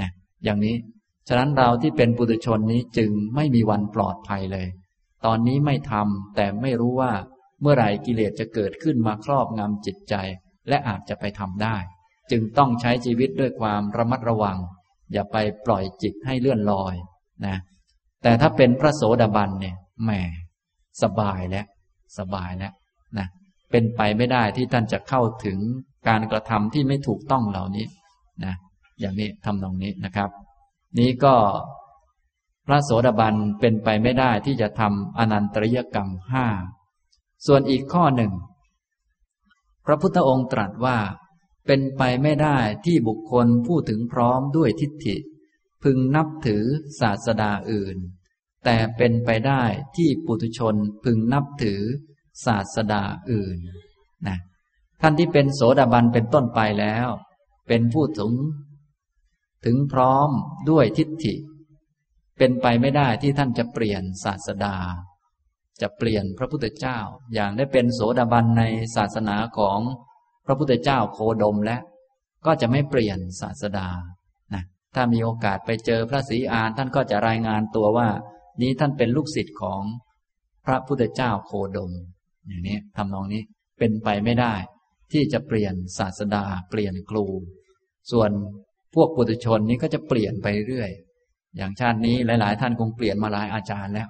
[0.00, 0.10] นะ
[0.44, 0.76] อย่างนี้
[1.28, 4.68] ฉะนั้นเราที่เป็นปุถุชนนี้จึงไม่มีวันปลอดภัยเลย
[5.24, 7.12] ตอนนี้ไม่ทำแต่ไม่รู้ว่า
[7.60, 10.14] เมื่อไหร่กิเลสจะเกิดขึ้นมาครอบงำจิตใจ
[10.68, 11.76] และอาจจะไปทำได้
[12.30, 14.58] จึงต้องใช้ชีวิตด้วยความระมัดระวัง
[15.12, 15.36] อย่าไป
[15.66, 16.94] ปล่อยจิตให้เลื่อนลอย
[17.46, 17.56] นะ
[18.22, 20.10] แต่ถ้าเป็นพระโสดาบันเนี่ยแหม
[21.02, 21.66] สบายแล้ว
[22.18, 22.72] สบายแล้ว
[23.18, 23.26] นะ
[23.70, 25.58] เป็นไปไม่ได้ที่ท่านจะเข้าถึง
[26.08, 27.86] การกระทำที่ไม่ถูกต้องเหล่านี้
[28.44, 28.54] นะ
[29.00, 30.30] อย่างนี้ทำตรงนี้นะครับ
[30.98, 31.36] นี้ก็
[32.66, 36.46] พระโสดาบันเป็นไปไม่ได้ที่จะทำอนันตริยกรรมห้า
[37.46, 38.32] ส่วนอีกข้อหนึ่ง
[39.86, 40.98] พระพุทธองค์ตรัสว่า
[41.66, 45.16] เป็นไปไม่ได้ที่บุคคลพูดถึงพร้อมด้วยทิฏฐิ
[45.82, 46.64] พึงนับถือ
[47.00, 47.96] ศาสดาอื่น
[48.64, 49.62] แต่เป็นไปได้
[49.96, 50.74] ที่ปุถุชน
[51.04, 51.80] พึงนับถือ
[52.44, 53.58] ศาสดาอื่น
[54.26, 54.38] นะ
[55.00, 57.08] ท่านที่เป็นโสดาบันเป็นต้นไปแล้ว
[57.68, 58.32] เป็นผู้ถึง
[59.64, 60.30] ถึงพร้อม
[60.70, 61.34] ด้วยทิฏฐิ
[62.38, 64.76] เป็นไปไม่ได้ที่ท่านจะเปลี่ยนศาสดา
[65.80, 66.98] จะเปลี่ยนพระพุทธเจ้า
[67.34, 68.62] อย่างได้เป็นโสดาบันใน
[68.96, 69.80] ศาสนาของ
[70.46, 71.78] พระพุทธเจ้าโคดมและ
[72.46, 73.88] ก็จะไม่เปลี่ยนศาสดา
[74.54, 74.62] นะ
[74.94, 78.08] ถ้ามีโอกาสไปเจอพระศรีอานท่านก็จะรายงานตัวว่า
[78.60, 79.82] นี้ท่านเป็นลูกศิษย์ของ
[80.66, 81.92] พระพุทธเจ้าโคดม
[82.46, 83.42] อย่างนี้ทำนองนี้
[83.78, 84.54] เป็นไปไม่ได้
[85.12, 87.24] ที่จะเปลี่ยนศาสดาเปลี่ยนครู
[88.10, 88.30] ส่วน
[88.94, 90.90] พวกปุถุชนนี้ก็จะเปลี่ยนไปเรื่อย
[91.56, 94.08] อย่างชาตินี้หลาย ๆ ท่านคงเปลี่ยนมาหลายอาจารย์แล้ว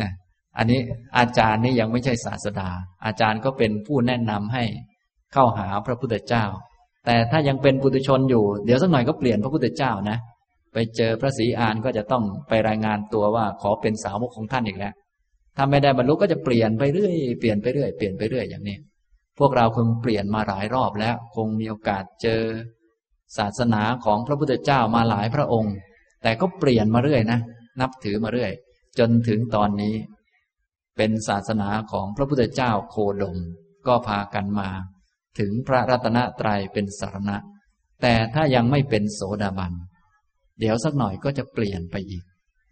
[0.00, 0.10] นะ
[0.58, 0.80] อันนี้
[1.18, 2.68] อาจารย์นี่ยังไม่ใช่ศาสดา
[3.06, 4.64] อาจารย์ก็เป็นผู้แนะนำให้
[5.32, 6.44] เข้าหาพระพุทธเจ้า
[7.06, 10.18] แต่ถ้ายังเป็นปุถุชนอยู่ เดี๋ยวสักหน่อยก็เปลี่ยนพระพุทธเจ้านะ
[10.72, 14.94] ไปเจอพระศรีอานก็จะต้องไปรายงานตัวว่าขอเป็นสาวกของท่านอีกแล้ว
[15.56, 18.78] ถ้าไม่ได้บรรลุก็จะเปลี่ยนไปเรื่อย เปลี่ยนไปเรื่อย เปลี่ยนไปเรื่อยอย่างนี้
[19.38, 22.42] พวกเราคงเปลี่ยนมาหลายรอบแล้ว คงมีโอกาสเจอ
[23.38, 25.74] ศาสนาของพระพุทธเจ้ามาหลายพระองค์
[26.22, 27.38] แต่ก็เปลี่ยนมาเรื่อยนะ
[27.80, 28.52] นับถือมาเรื่อย
[28.98, 29.94] จนถึงตอนนี้
[30.96, 33.36] เป็นศาสนาของพระพุทธเจ้าโคดม
[33.86, 34.68] ก็พากันมา
[35.38, 37.36] ถึงพระรัตนตรัยเป็นสารณะ
[38.02, 39.72] แต่ถ้ายังไม่เป็นโสดาบัน
[40.60, 42.24] เดี๋ยวสักหน่อยก็จะเปลี่ยนไปอีก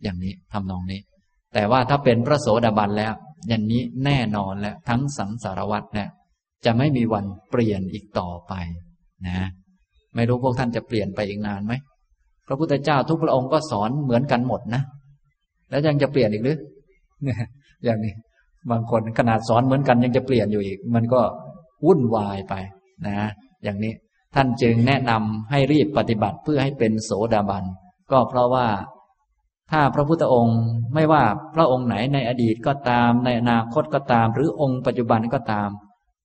[0.02, 1.00] อย่างนี้ทำนองนี้
[1.54, 3.14] แต่ว่าถ้าเป็นพระโสดาบันแล้ว
[3.48, 6.08] อย่างนี้แน่นอนแล้วทั้งสังสารวัตรเนี่ย
[6.64, 8.52] จะไม่มีวันเปลี่ยนอีกต่อไป
[9.26, 9.48] นะ
[10.14, 11.72] ไม่รู้พวกท่านจะเปลี่ยนไปอีกนานไหม
[12.46, 14.82] พระพุทธเจ้าทุกพระองค์ก็สอนเหมือนกันหมดนะ
[15.70, 16.58] แล้วยังจะเปลี่ยนอีกหรือ
[17.22, 17.36] เนี่ย
[17.84, 18.14] อย่างนี้
[18.70, 21.20] บางคนขนาดสอนเหมือนกันยังจะเปลี่ยนอยู่อีก มันก็
[21.86, 22.54] วุ่นวายไป
[23.06, 23.16] นะ
[23.64, 23.92] อย่างนี้
[24.34, 27.64] ท่านจึงแนะนำให้รีบปฏิบัติเพื่อให้เป็นโสดาบัน
[28.10, 28.66] ก็เพราะว่า
[29.70, 30.60] ถ้าพระพุทธองค์
[30.94, 35.70] ไม่ว่าพระองค์ไหนในอดีตก็ตาม ในอนาคตก็ตาม หรือองค์ปัจจุบันก็ตาม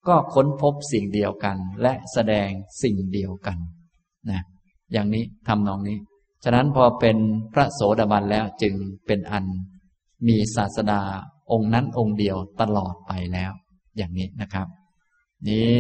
[0.08, 2.50] ก็ค้นพบสิ่งเดียวกัน และแสดง
[2.84, 3.58] สิ่งเดียวกัน
[4.32, 4.42] นะ
[4.94, 5.98] อย่างนี้ทำนองนี้
[6.44, 7.18] ฉะนั้นพอเป็น
[7.54, 8.74] พระโสดาบันแล้วจึง
[9.08, 9.46] เป็นอัน
[10.28, 11.02] มีศาสดา
[11.52, 13.52] องค์นั้นองค์เดียวตลอดไปแล้ว
[13.98, 14.68] อย่างนี้นะครับ
[15.50, 15.72] นี้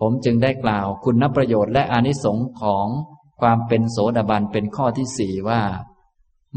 [0.00, 2.86] ผมจึงได้กล่าวคุณประโยชน์และอานิสงส์ของ
[3.40, 5.60] ความเป็นโสดาบันเป็นข้อที่สี่ว่า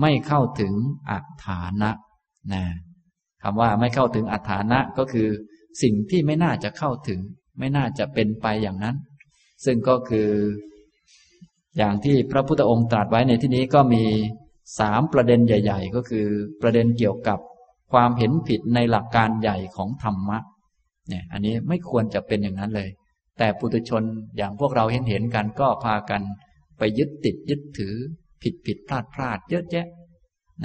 [0.02, 0.74] ไม่เข้าถึง
[1.12, 1.92] อัฐานะ
[2.54, 2.64] นะ
[3.44, 5.28] คำว่าไม่เข้าถึงอัฐานะก็คือ
[5.82, 7.20] สิ่งที่ไม่น่าจะเข้าถึง
[7.60, 8.96] ไม่น่าจะเป็นไปอย่างนั้น
[9.66, 10.30] ซึ่งก็คือ
[11.78, 14.04] อย่างที่พระพุทธองค์ตรัสไว้ในที่นี้ก็มี
[14.80, 16.28] สามประเด็นใหญ่ ๆ ก็คือ
[16.62, 17.40] ประเด็นเกี่ยวกับ
[17.92, 20.40] ความเห็นผิดในหลักการใหญ่ของธรรมะ
[21.10, 22.90] เนี่ยอันนี้ไม่ควรจะเป็นอย่างนั้นเลย
[23.38, 24.04] แต่ปุถุชน
[24.38, 26.22] อย่างพวกเราเห็นเห็นกันก็พากัน
[26.78, 27.96] ไปยึดติดยึดถือ
[28.42, 29.88] ผิดผิดพลาดพลาดเยอะแยะ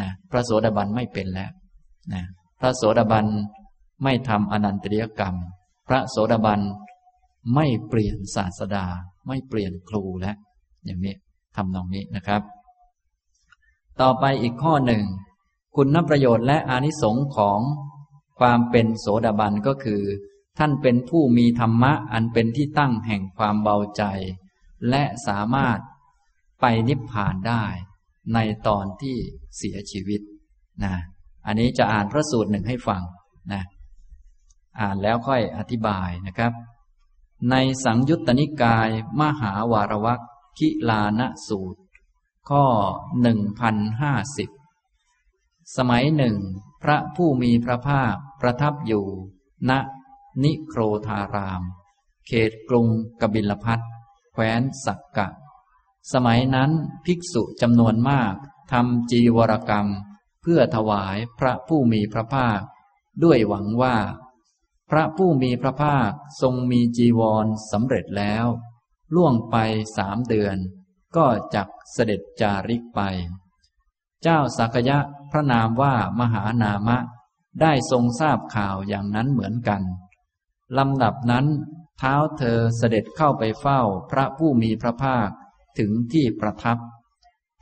[0.01, 1.51] นะพระโสดาบันไม่เป็นแล้ว
[2.15, 2.23] นะ
[2.61, 3.27] พระโสดาบัน
[4.05, 5.35] ไม่ทำอนันตริยกรรม
[5.89, 6.61] พระโสดาบัน
[7.55, 8.87] ไม่เปลี่ยนศาสดา
[9.27, 10.37] ไม่เปลี่ยนครูแล้ว
[10.87, 11.14] อย่างนี้
[11.57, 12.43] ทำนองนี้นะครับ
[14.01, 15.05] ต่อไปอีกข้อหนึ่ง
[15.76, 17.61] คุณประโยชน์และอานิสงส์ของ
[18.39, 20.03] ความเป็นโสดาบันก็คือ
[20.59, 24.03] ท่านเป็นผู้มีธรรมะอันเป็นที่ตั้งแห่งความเบาใจ
[24.91, 25.78] และสามารถ
[26.61, 27.64] ไปนิพพานได้
[28.34, 29.16] ในตอนที่
[29.57, 30.20] เสียชีวิต
[30.84, 30.95] นะ
[31.47, 33.03] อันนี้จะอ่านพระสูตรหนึ่งให้ฟัง
[33.53, 33.62] นะ
[34.80, 36.53] อ่านแล้วค่อยอธิบายนะครับ
[37.51, 38.89] ในสังยุตตนิกาย
[39.20, 40.20] มหาวารวัก
[40.59, 41.81] คิลานสูตร
[42.49, 42.65] ข้อ
[43.21, 44.51] หนึ่งพันห้าสิบ
[45.77, 46.37] สมัยหนึ่ง
[46.83, 49.07] พระผู้มีพระภาคประทับอยู่
[49.71, 49.73] ณ
[50.43, 51.63] นิโครธาราม
[52.27, 52.89] เขตกรุง
[53.21, 53.81] กบิลพัท
[54.33, 55.29] แคว้นสักกะ
[56.13, 56.71] สมัยนั้น
[57.05, 58.35] ภิกษุจำนวนมาก
[58.73, 59.89] ทำจีวรกรรม
[60.43, 62.61] เพื่อถวายพระผู้มีพระภาค
[63.25, 63.97] ด้วยหวังว่า
[64.91, 68.47] พระผู้มีพระภาคทรงมีจีวรสำเร็จแล้ว
[69.15, 69.57] ล่วงไป
[69.97, 70.57] สามเดือน
[71.17, 73.01] ก็จักเสด็จจาริกไป
[74.23, 74.99] เจ้าสักยะ
[75.31, 76.99] พระนามว่ามหานามะ
[77.61, 79.83] ได้ทรงทราบข่าวอย่างนั้นเหมือนกัน
[80.79, 81.47] ลำดับนั้น
[81.99, 83.81] เท้าเธอเสด็จเข้าไปเฝ้า
[84.11, 85.29] พระผู้มีพระภาค
[85.79, 86.79] ถึงที่ประทับ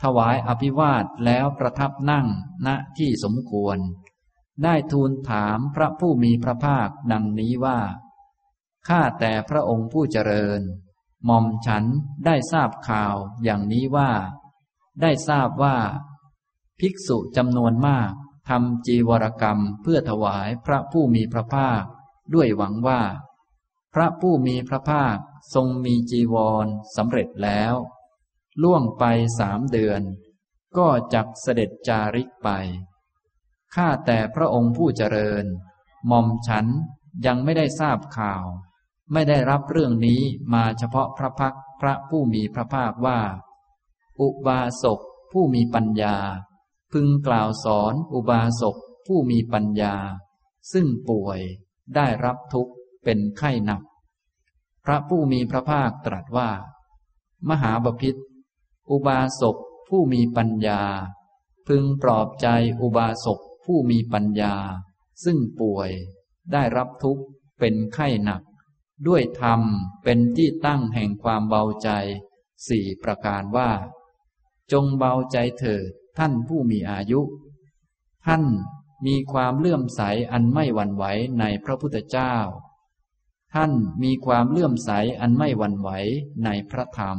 [0.03, 2.27] ถวายอภิวาทแล้วประทับนั่ง
[2.67, 2.69] ณ
[2.99, 3.79] ที่สมควร
[4.65, 7.81] ได้ทูลถามพระผู้มีพระภาคดังนี้ว่า
[8.89, 10.61] ข้าแต่พระองค์ผู้เจริญ
[11.27, 11.85] หม่อมฉัน
[12.27, 13.15] ได้ทราบข่าว
[13.45, 14.11] อย่างนี้ว่า
[15.03, 15.77] ได้ทราบว่า
[16.81, 18.13] ภิกษุจำนวนมาก
[18.49, 21.83] ทำจีวรกรรมเพื่อถวายพระผู้มีพระภาค
[22.35, 23.03] ด้วยหวังว่า
[23.95, 25.17] พระผู้มีพระภาค
[25.55, 26.67] ทรงมีจีวร
[26.97, 27.75] สำเร็จแล้ว
[28.63, 29.05] ล่วงไป
[29.39, 30.03] สามเดือน
[30.77, 32.49] ก็จักเสด็จจาริกไป
[33.75, 35.45] ข้าแต่พระองค์ผู้เจริญ
[36.07, 36.67] หม่อมฉัน
[37.27, 38.45] ยังไม่ได้ทราบข่าว
[39.13, 40.21] ไม่ได้รับเรื่องนี้
[40.55, 43.21] มาเฉพาะพระพักพระผู้มีพระภาคว่า
[44.21, 45.01] อุบาสก
[45.33, 46.17] ผู้มีปัญญา
[46.93, 48.77] พึงกล่าวสอนอุบาสก
[49.07, 49.95] ผู้มีปัญญา
[50.73, 51.41] ซึ่งป่วย
[51.95, 52.73] ได้รับทุกข์
[53.05, 53.83] เป็นไข้หนัก
[54.85, 56.51] พระผู้มีพระภาคตรัสว่า
[57.49, 58.17] มหาบพิษ
[58.91, 59.57] อุบาสก
[59.89, 60.83] ผู้มีปัญญา
[61.67, 62.47] พึงปลอบใจ
[62.81, 64.55] อุบาสกผู้มีปัญญา
[65.25, 65.91] ซึ่งป่วย
[66.53, 67.23] ได้รับทุกข์
[67.59, 68.43] เป็นไข้หนัก
[69.07, 69.61] ด้วยธรรม
[70.03, 71.89] เป็นที่ตั้งแห่งความเบาใจ
[72.69, 73.71] สี่ประการว่า
[74.73, 75.83] จงเบาใจเถิด
[76.19, 77.21] ท่านผู้มีอายุ
[78.27, 78.45] ท่าน
[79.07, 80.01] มีความเลื่อมใส
[80.33, 81.05] อันไม่หวั่นไหว
[81.41, 82.35] ในพระพุทธเจ้า
[83.55, 83.73] ท่าน
[84.03, 84.91] มีความเลื่อมใส
[85.21, 85.91] อันไม่หวั่นไหว
[86.45, 87.19] ในพระธรรม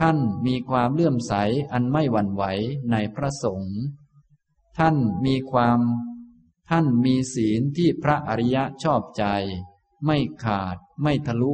[0.00, 1.32] ท่านมีความเลื่อมใส
[1.72, 2.44] อันไม่หวั่นไหว
[2.90, 3.76] ในพระสงฆ์
[4.78, 5.80] ท่านมีความ
[6.70, 9.24] ท่านมีศีลที่พระอริยะชอบใจ
[10.06, 11.52] ไม่ขาด ไม่ทะลุ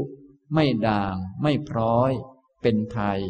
[0.55, 2.13] ไม่ด่าง ไม่พร้อย
[2.63, 3.21] เป็นไทย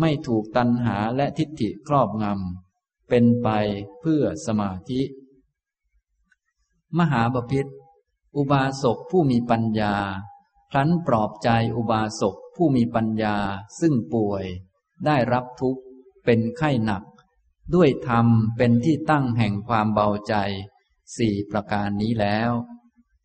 [0.00, 3.48] ไม่ถูกตัณหาและทิฏฐิครอบงำ เป็นไป
[4.00, 5.00] เพื่อสมาธิ
[6.98, 7.66] มหาบพิษ
[8.36, 9.94] อุบาสกผู้มีปัญญา
[10.70, 13.36] ครั้นปลอบใจอุบาสกผู้มีปัญญา
[13.80, 14.44] ซึ่งป่วย
[15.04, 15.82] ได้รับทุกข์
[16.24, 17.02] เป็นไข้หนัก
[17.74, 18.26] ด้วยธรรม
[18.56, 20.34] เป็นที่ตั้งแห่งความเบาใจ
[21.16, 22.50] สี่ประการนี้แล้ว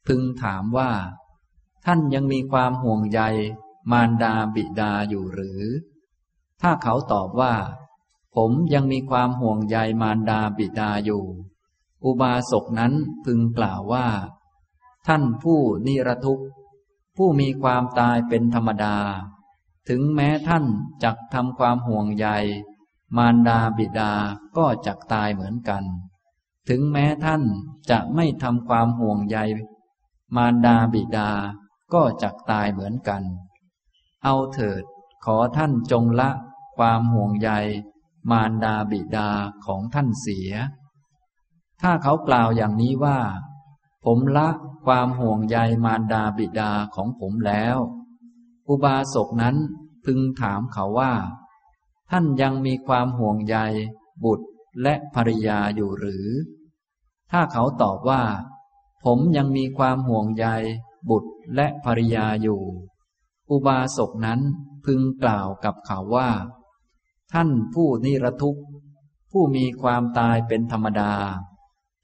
[0.07, 0.91] พึงถามว่า
[1.91, 3.21] ท่านยังมีความห่วงใย
[3.91, 5.61] มารดาบิดาอยู่หรือ
[6.61, 7.53] ถ้าเขาตอบว่า
[8.35, 11.23] ผมยังมีความห่วงใยมารดาบิดาอยู่
[12.03, 12.93] อุบาสกนั้น
[13.25, 14.07] พึงกล่าวว่า
[15.07, 16.47] ท่านผู้นิรทุกข์
[17.15, 18.97] ผู้มีความตายเป็นธรรมดา
[19.89, 20.65] ถึงแม้ท่าน
[21.03, 22.27] จักทำความห่วงใย
[23.17, 24.13] มารดาบิดา
[24.57, 25.83] ก็จักตายเหมือนกัน
[26.69, 27.43] ถึงแม้ท่าน
[27.89, 29.37] จะไม่ทำความห่วงใย
[30.35, 31.31] มารดาบิดา
[31.93, 33.23] ก็จักตายเหมือนกัน
[34.23, 34.83] เอาเถิด
[35.25, 36.29] ขอท่านจงละ
[36.77, 37.51] ความห่วงใย
[38.31, 39.29] มารดาบิดา
[39.65, 40.51] ของท่านเสีย
[41.81, 43.19] ถ้าเขากล่าวอย่างนี้ว่า
[44.05, 44.49] ผมละ
[44.85, 47.77] ความห่วงใยมารดาบิดาของผมแล้ว
[48.67, 49.55] อุบาสกนั้น
[50.05, 51.13] พึงถามเขาว่า
[52.09, 53.57] ท่านยังมีความห่วงใย
[54.23, 54.47] บุตร
[54.81, 56.27] และภริยาอยู่หรือ
[57.31, 58.23] ถ้าเขาตอบว่า
[59.03, 60.47] ผมยังมีความห่วงใย
[61.09, 62.61] บุตรและภริยาอยู่
[63.49, 64.41] อุบาสกนั้น
[64.85, 66.29] พึงกล่าวกับเขาว่า
[67.33, 68.63] ท่านผู้นิรทุกข์
[69.31, 71.13] ผู้มีความตายเป็นธรรมดา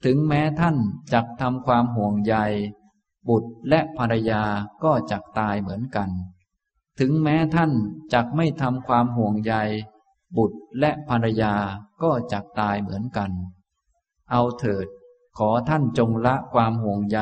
[0.04, 0.76] ถึงแม้ท่าน
[1.12, 2.34] จักทำความห่วงใย
[3.28, 4.42] บุตรและภรรยา
[4.84, 6.10] ก็จักตายเหมือนกัน
[6.98, 7.72] ถึงแม้ท่าน
[8.12, 9.54] จักไม่ทำความห่วงใย
[10.36, 11.54] บุตรและภรรยา
[12.02, 13.30] ก็จักตายเหมือนกัน
[14.30, 14.86] เอาเถิด
[15.38, 17.18] ขอท่านจงละความห่วงใย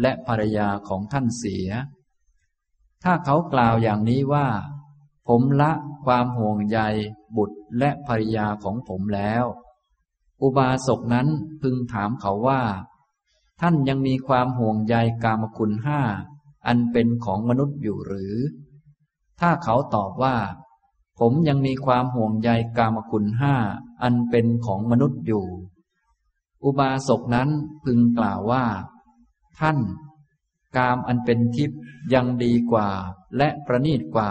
[0.00, 1.68] และภรรยาของท่านเสีย
[3.04, 4.48] ถ้าเขากล่าวอย่างนี้ว่า
[5.28, 5.72] ผมละ
[6.04, 6.78] ความห่วงใย
[7.36, 9.44] บุตรและภรรยาของผมแล้ว
[10.42, 11.28] อุบาสกนั้น
[11.62, 12.62] พึงถามเขาว่า
[13.60, 16.00] ท่านยังมีความห่วงใยกามคุณห้า
[16.66, 18.34] อันเป็นของมนุษย์อยู่หรือ
[19.40, 20.36] ถ้าเขาตอบว่า
[21.18, 23.54] ผมยังมีความห่วงใยกามคุณห้า
[24.02, 25.46] อันเป็นของมนุษย์อยู่
[26.64, 27.48] อุบาสกนั้น
[27.84, 28.64] พึงกล่าวว่า
[29.60, 29.78] ท่าน
[30.76, 31.80] กามอันเป็นทิพย์
[32.14, 32.88] ยังดีกว่า
[33.36, 34.30] และประณีตกว่า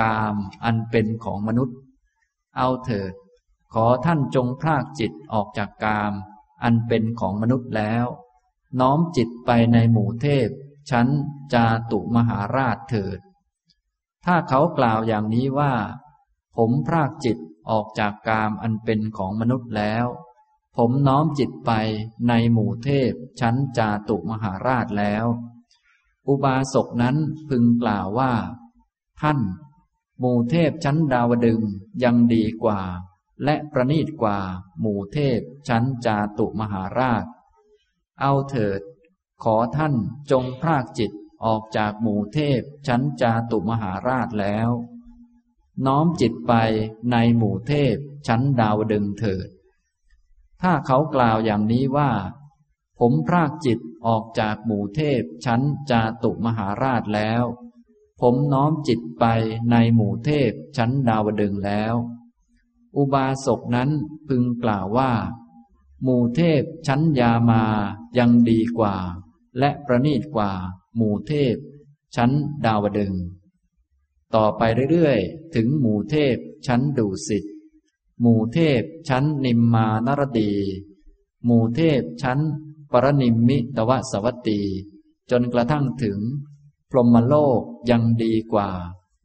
[0.00, 0.34] กาม
[0.64, 1.76] อันเป็นของมนุษย์
[2.56, 3.12] เอาเถิด
[3.74, 6.12] ขอท่านจงพรากจิตออกจากกาม
[6.62, 8.06] อันเป็นของมนุษย์แล้ว
[8.80, 10.48] น้อมจิตไปในหมู่เทพ
[10.90, 11.08] ชั้น
[11.52, 13.18] จาตุมหาราชเถิด
[14.24, 15.72] ถ้าเขากล่าวอย่างนี้ว่า
[16.56, 17.38] ผมพรากจิต
[17.70, 20.06] ออกจากกามอันเป็นของมนุษย์แล้ว
[20.76, 21.72] ผมน้อมจิตไป
[22.28, 25.26] ในหมู่เทพ ชั้นจาตุมหาราชแล้ว
[26.28, 27.16] อุบาสกนั้น
[27.48, 28.32] พึงกล่าวว่า
[29.20, 29.38] ท่าน
[30.18, 31.60] หมู่เทพชั้นดาวดึง
[32.02, 32.80] ยังดีกว่า
[33.44, 34.38] และประนีตกว่า
[34.80, 37.24] หมู่เทพ ชั้นจาตุมหาราช
[38.20, 38.80] เอาเถิด
[39.44, 39.94] ขอท่าน
[40.30, 41.12] จงพรากจิต
[41.44, 44.70] ออกจากหมู่เทพ ชั้นจาตุมหาราชแล้ว
[45.86, 46.52] น้อมจิตไป
[47.12, 47.96] ในหมู่เทพ
[48.26, 49.48] ชั้นดาวดึงเถิด
[50.66, 52.10] ถ้าเขากล่าวอย่างนี้ว่า
[52.98, 55.60] ผมพรากจิตออกจากหมู่เทพชั้น
[55.90, 57.44] จาตุมหาราชแล้ว
[58.20, 59.24] ผมน้อมจิตไป
[59.70, 61.94] ในหมู่เทพชั้นดาวดึงแล้ว
[62.96, 63.90] อุบาสกนั้น
[64.28, 65.12] พึงกล่าวว่า
[66.02, 67.64] หมู่เทพชั้นยามา
[68.18, 68.96] ยังดีกว่า
[69.58, 70.52] และประณีตกว่า
[70.96, 71.56] หมู่เทพ
[72.16, 72.30] ชั้น
[72.66, 73.14] ดาวดึง
[74.34, 76.36] ต่อไปเรื่อยๆ ถึงหมู่เทพ
[76.66, 77.44] ชั้นดุสิต
[78.20, 80.52] หมู่เทพชั้นนิมมานรดี
[81.44, 82.40] หมู่เทพชั้น
[82.92, 84.60] ปรนิมมิตวสวัตตี
[85.30, 86.18] จนกระทั่งถึง
[86.90, 87.60] พรหมโลก
[87.90, 88.70] ยังดีกว่า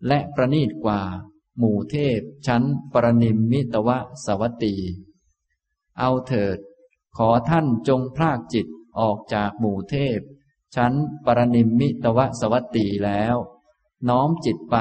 [0.08, 1.02] และประณีตกว่า
[1.58, 2.64] หมู่เทพชั้น
[2.94, 3.90] ปรนิมมิตว
[4.26, 4.76] สวัตตี
[6.00, 6.58] เอาเถิด
[7.18, 8.68] ขอท่านจงพรากจิต
[9.00, 10.20] ออกจากหมู่เทพ
[10.76, 10.94] ชั้น
[11.26, 13.36] ปรนิมมิตวสวัตตีแล้ว
[14.10, 14.76] น้อมจิตไป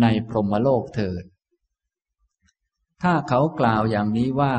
[0.00, 1.24] ในพรหมโลกเถิด
[3.06, 4.56] ถ้าเขากล่าวอย่างนี้ว่า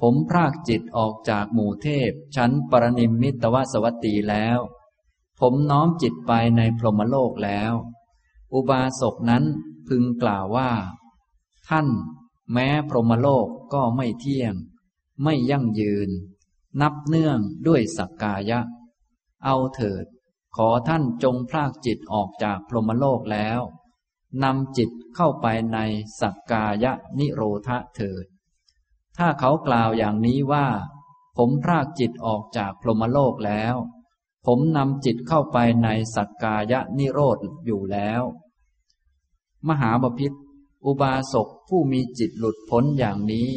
[0.00, 4.58] ผมพรากจิตออกจากหมู่เทพ ชั้นปรนิมมิตวสวัตตีแล้ว
[5.40, 7.72] ผมน้อมจิตไปในพรหมโลกแล้ว
[8.52, 9.44] อุบาสกนั้น
[9.88, 10.70] พึงกล่าวว่า
[11.68, 11.88] ท่าน
[12.52, 14.54] แม้พรหมโลกก็ไม่เที่ยง
[15.22, 16.10] ไม่ยั่งยืน
[16.80, 18.60] นับเนื่องด้วยสักกายะ
[19.44, 20.04] เอาเถิด
[20.56, 23.60] ขอท่านจงพรากจิตออกจากพรหมโลกแล้ว
[24.42, 25.78] นำจิตเข้าไปใน
[26.20, 28.24] สักกายะนิโรธเถิด
[29.16, 30.66] ถ้าเขากล่าวอย่างนี้ว่า
[31.36, 33.74] ผมพรากจิตออกจากพรหมโลกแล้ว
[34.46, 38.22] ผมนำจิตเข้าไปในสักกายะนิโรธอยู่แล้ว
[39.68, 40.32] มหาบพิษ
[40.84, 43.48] อุบาสกผู้มีจิตหลุดพ้นอย่างนี้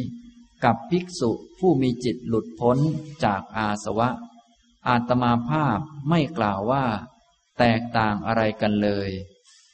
[0.64, 2.78] กับภิกษุผู้มีจิตหลุดพ้น
[3.24, 4.10] จากอาสวะ
[4.88, 6.84] อาตมาภาพไม่กล่าวว่า
[7.58, 9.10] แตกต่างอะไรกันเลย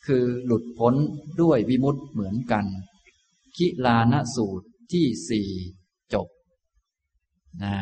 [0.08, 0.94] คือหลุดพ้น
[1.40, 2.64] ด้วยวิมุตต์เหมือนกัน
[3.56, 5.48] คิลานสูตรที่สี่
[6.12, 6.28] จบ
[7.62, 7.76] นะ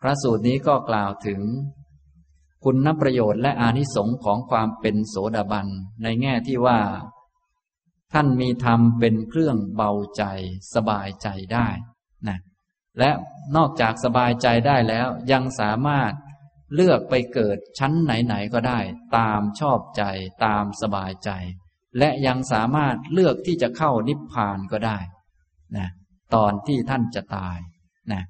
[0.00, 1.40] พระสูตรนี้ก็กล่าวถึง
[2.64, 5.66] คุณนประโยชน์และอานิสงค์ของความเป็นโสดาบัน
[6.02, 6.80] ในแง่ที่ว่า
[8.12, 10.22] ท่านมีธรรมเป็นเครื่องเบาใจ
[10.74, 11.68] สบายใจได้
[12.28, 12.38] นะ
[12.98, 13.10] และ
[13.56, 16.12] นอกจากสบายใจได้แล้วยังสามารถ
[16.74, 18.78] เลือกไปเกิดชั้นไหน ๆ ก็ได้
[19.16, 20.02] ตามชอบใจ
[20.44, 21.30] ตามสบายใจ
[21.98, 24.98] และยังสามารถเลือกที่จะเข้านิพพานก็ได้
[25.76, 25.88] นะ
[26.34, 27.58] ตอนที่ท่านจะตาย
[28.12, 28.22] นะ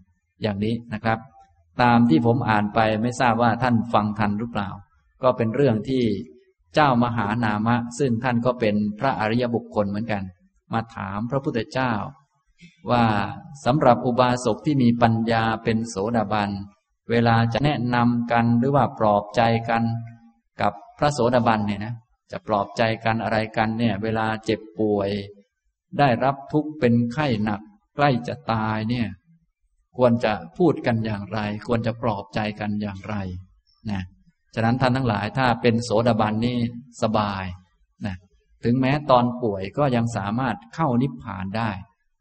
[0.42, 1.18] อย่างนี้นะครับ
[1.82, 4.68] ตามที่ผมอ่านไปไม่ทราบว่าท่านฟังทันหรือเปล่า
[5.22, 6.04] ก็เป็นเรื่องที่
[6.74, 10.22] เจ้ามหานามะ ซึ่งท่านก็เป็นพระอริยบุคคลเหมือนกัน
[10.72, 11.92] มาถามพระพุทธเจ้า
[12.90, 13.04] ว่า
[13.64, 16.50] สำหรับอุบาสกที่มีปัญญาเป็นโสดาบัน
[17.10, 19.82] เวลาจะแนะนำกันหรือว่าปลอบใจกัน
[20.60, 21.94] กับพระโสดาบันเนี่ยนะ
[22.32, 25.10] จะปลอบใจกันอะไรกันเนี่ย เวลาเจ็บป่วย
[25.98, 27.60] ได้รับทุกข์เป็นไข้หนัก
[27.96, 29.08] ใกล้จะตายเนี่ย
[29.96, 33.16] ควรจะพูดกันอย่างไร ควรจะปลอบใจกันอย่างไร
[33.90, 34.02] นะ
[34.54, 36.58] ฉะนั้นท่านทั้งหลายถ้าเป็นโสดาบันนี่
[37.02, 37.44] สบาย
[38.06, 38.16] นะ
[38.64, 41.70] ถึงแม้ตอนป่วยก็ยังสามารถเข้านิพพานได้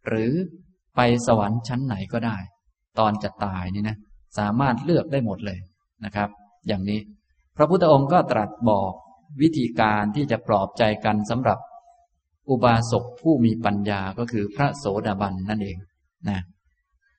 [0.07, 0.34] หรือ
[0.95, 2.38] ไปสวรรค์ชั้นไหนก็ได้
[2.99, 3.97] ตอนจะตายนี่นะ
[4.38, 5.59] สามารถเลือกได้หมดเลย
[6.05, 6.29] นะครับ
[6.67, 6.99] อย่างนี้
[7.57, 8.91] พระพุทธองค์ก็ตรัสบอก
[9.41, 11.59] วิธีการที่จะปลอบใจกันสำหรับ
[12.49, 15.77] อุบาสกผู้มีปัญญาก็คือพระโสดาบันนั่นเอง
[16.29, 16.39] นะ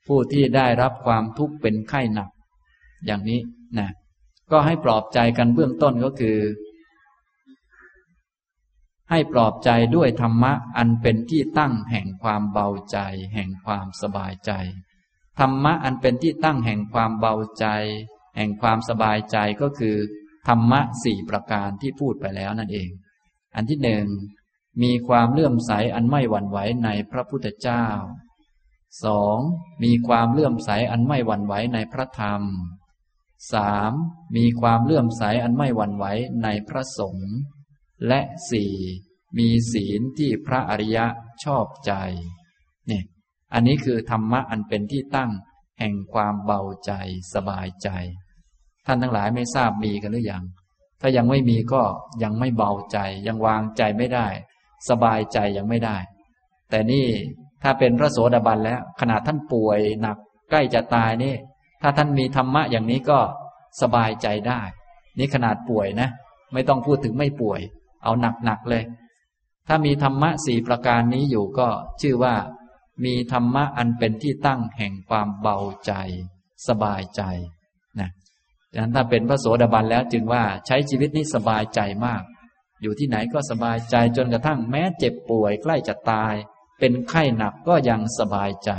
[0.07, 2.31] ผู้ที่ได้รับความทุกข์เป็นไข้หนัก
[3.07, 3.41] อย่างนี้
[3.79, 3.89] นะ
[4.51, 6.39] ก็ให้ปลอบใจกันเบื้องต้นก็คือ
[9.11, 12.99] ให้ปลอบใจด้วยธรรมะอันเป็นที่ตั้งแห่งความเบาใจ
[13.35, 14.51] แห่งความสบายใจ
[15.39, 17.67] ธรรมะอันเป็นที่ตั้งแห่งความเบาใจ
[18.37, 19.97] แห่งความสบายใจก็คือ
[20.49, 22.91] ธรรมะสี่ประการที่พูดไปแล้วนั่นเอง
[23.57, 24.07] อันที่หนึ่ง
[24.83, 27.87] มีความเลื่อมใสอันไม่หวั่นไหวในพระพุทธเจ้า
[29.05, 29.39] สอง
[29.85, 32.43] มีความเลื่อมใสอันไม่หวั่นไหวในพระธรรม
[33.53, 33.93] สาม
[34.37, 36.05] มีความเลื่อมใสอันไม่หวั่นไหว
[36.43, 37.33] ในพระสงฆ์
[38.07, 38.21] และ
[38.51, 38.75] สี่
[39.39, 41.07] มีศีลที่พระอริยะ
[41.45, 41.93] ชอบใจ
[42.89, 43.05] เนี่ย
[43.55, 45.31] อันนี้คือธรรมะอันเป็นที่ตั้ง
[45.79, 46.93] แห่งความเบาใจ
[47.35, 47.89] สบายใจ
[48.87, 50.45] ท่านทั้งหลายไม่ทราบมีกันหรือยัง
[51.01, 51.83] ถ้ายังไม่มีก็
[52.23, 54.27] ยังไม่เบาใจ ยังวางใจไม่ได้
[54.89, 55.97] สบายใจยังไม่ได้
[56.71, 57.07] แต่นี่
[57.63, 60.17] ถ้าเป็นพระโสดาบันแล้ว ขนาดท่านป่วยหนัก
[60.51, 61.35] ใกล้จะตายนี่
[61.83, 63.19] ถ้าท่านมีธรรมะอย่างนี้ก็
[63.83, 64.61] สบายใจได้
[65.19, 66.09] นี่ขนาดป่วยนะ
[66.53, 67.61] ไม่ต้องพูดถึงไม่ป่วย
[68.05, 68.13] เอา
[68.45, 68.85] หนักๆเลย
[69.69, 71.69] ถ้ามีธรรมะสี่ประการนี้อยู่ก็
[72.01, 72.35] ชื่อว่า
[73.05, 75.93] มีธรรมะอันเป็นที่ตั้งแห่งความเบาใจ
[76.69, 77.23] สบายใจ
[78.01, 78.11] นะ
[78.73, 82.23] ดังนั้นถ้าเป็นพระโสดาบันแล้วจึงว่าใช้ชีวิตนี้สบายใจมาก
[82.83, 86.35] อยู่ที่ไหนก็สบายใจจนกระทั่งแม้เจ็บป่วยใกล้จะตาย
[86.79, 88.71] เป็นไข้หนักก็ยังสบายใจ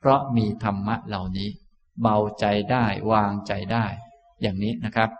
[0.00, 1.50] เพราะมีธรรมะเหล่านี้
[2.02, 3.86] เบาใจได้วางใจได้
[4.40, 5.10] อย่างนี้นะครับ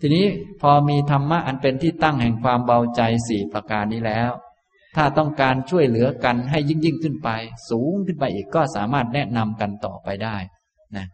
[0.00, 0.26] ทีนี้
[0.60, 4.30] พอมีธรรมะอันเป็นที่ตั้งแห่งความเบาใจสี่ประการนี้แล้ว
[4.96, 7.28] ถ้าต้องการช่วยเหลือกันให้ยิ่งยิ่งขึ้นไป
[7.70, 10.36] สูงขึ้นไปอีกก็สามารถแนะนำกันต่อไปได้
[10.96, 11.06] นะ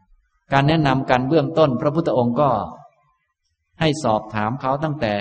[0.52, 2.50] การแนะนำกันเบื้องต้น พระพุทธองค์ก็
[3.80, 5.14] ให้สอบถามเขาตั้งแต่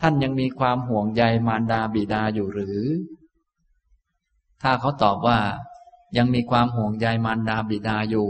[0.00, 2.80] ท่านยังมีความห่วงใยมารดาบิดาอยู่หรือ
[4.62, 5.38] ถ้าเขาตอบว่า
[6.16, 8.28] ยังมีความห่วงใยมารดาบิดาอยู่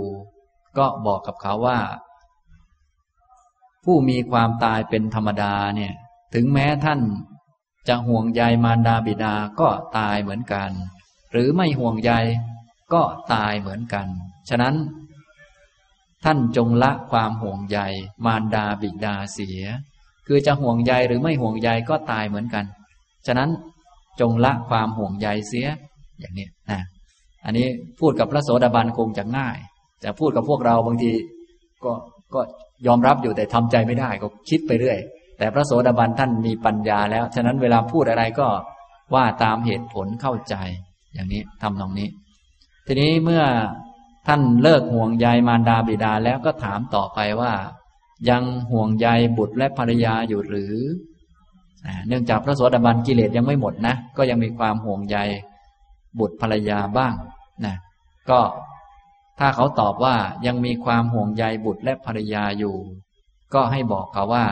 [0.78, 1.78] ก็บอกกับเขาว่า
[3.84, 5.94] ผู้มีความตายเป็นธรรมดาเนี่ย
[6.34, 7.00] ถึงแม้ท่าน
[7.88, 9.68] จะห่วงใยมารดาบิดาก็
[9.98, 10.70] ตายเหมือนกัน
[11.32, 12.12] หรือไม่ห่วงใย
[12.92, 13.02] ก็
[13.32, 14.06] ตายเหมือนกัน
[14.48, 14.74] ฉะนั้น
[16.24, 17.78] ท่านจงละความห่วงใย
[18.24, 19.62] มารดาบิดาเสีย
[20.26, 22.64] คือจะห่วงใยหรือไม่ห่วงใยก็ตายเหมือนกัน
[23.26, 23.50] ฉะนั้น
[24.20, 25.66] จงละความห่วงใยเสีย
[26.20, 26.80] อย่างนี้นะ
[27.44, 27.66] อันนี้
[28.00, 29.58] พูดกับพระโสดาบันคงจะง่าย
[30.04, 31.12] จะพูดกับพวกเราบางที
[31.84, 31.92] ก็
[32.34, 32.40] ก็
[32.86, 34.98] ยอมรับอยู่แต่ทำใจไม่ได้ก็คิดไปเรื่อย
[35.40, 38.48] แต่พระโสดาบันท่านมีปัญญาแล้ว ฉะนั้นเวลาพูดอะไรก็
[39.14, 40.54] ว่าตามเหตุผลเข้าใจ
[41.14, 42.08] อย่างนี้ทำตรงนี้
[42.86, 43.44] ทีนี้เมื่อ
[44.26, 47.52] ท่านเลิกห่วงใยมารดาบิดาแล้วก็ถามต่อไปว่า
[48.30, 49.06] ยังห่วงใย
[49.38, 50.74] บุตรและภรรยาอยู่หรือ
[52.08, 55.16] เนื่องจากพระโสดาบันกิเลสยังไม่หมดนะ ก็ยังมีความห่วงใย
[56.18, 57.14] บุตรภรรยาบ้าง
[57.64, 57.76] นะ
[58.30, 58.40] ก็
[59.38, 60.16] ถ้าเขาตอบว่า
[60.46, 62.74] ยังมีความห่วงใยบุตรและภรรยาอยู่
[63.54, 64.46] ก็ให้บอกเขาว่า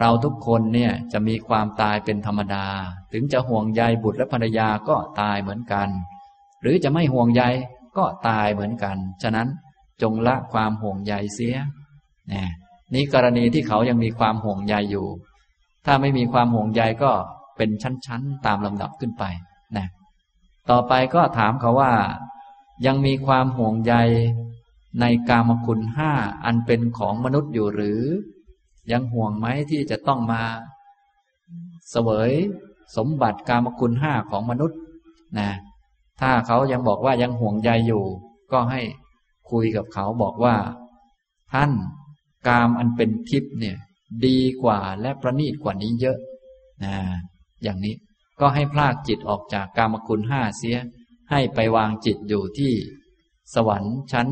[0.00, 2.66] เราทุกคนเนี่ยจะมีความตายเป็นธรรมดา
[3.12, 5.88] ถึงจะห่วงใยบุตรและภรรยาก็ตายเหมือนกัน
[6.62, 7.42] หรือจะไม่ห่วงใย
[7.98, 9.48] ก็ตายเหมือนกัน ฉะนั้น
[10.02, 11.56] จงละความห่วงใยเสีย
[12.32, 12.44] นี่
[12.94, 15.06] นี่กรณีที่เขายังมีความห่วงใยอยู่
[15.86, 17.12] ถ้าไม่มีความห่วงใยก็
[17.56, 19.24] เป็นชั้นๆ ตามลำดับขึ้นไป
[19.76, 19.86] นะ
[20.70, 21.92] ต่อไปก็ถามเขาว่า
[22.86, 23.94] ยังมีความห่วงใย
[25.00, 26.12] ในกามคุณห้า
[26.44, 28.02] อันเป็นของมนุษย์อยู่หรือ
[28.92, 30.42] ยังห่วงไหมที่จะต้องมา
[31.90, 32.30] เสวย
[32.96, 34.78] สมบัติกามคุณห้าของมนุษย์
[35.38, 35.50] นะ
[36.20, 38.04] ถ้าเขายังบอกว่ายังห่วงใยอยู่
[38.52, 38.80] ก็ให้
[39.50, 40.56] คุยกับเขาบอกว่า
[41.52, 41.70] ท่าน
[42.48, 43.76] กามอันเป็นทิพย์เนี่ย
[44.26, 46.18] ดีกว่าและประณีตกว่านี้เยอะ
[46.84, 46.94] นะ
[47.62, 47.94] อย่างนี้
[48.40, 50.78] ก็ให้พลากจิตออกจากกามคุณห้าเสีย
[51.30, 52.72] ให้ไปวางจิตอยู่ที่
[53.54, 54.28] สวรรค์ชั้น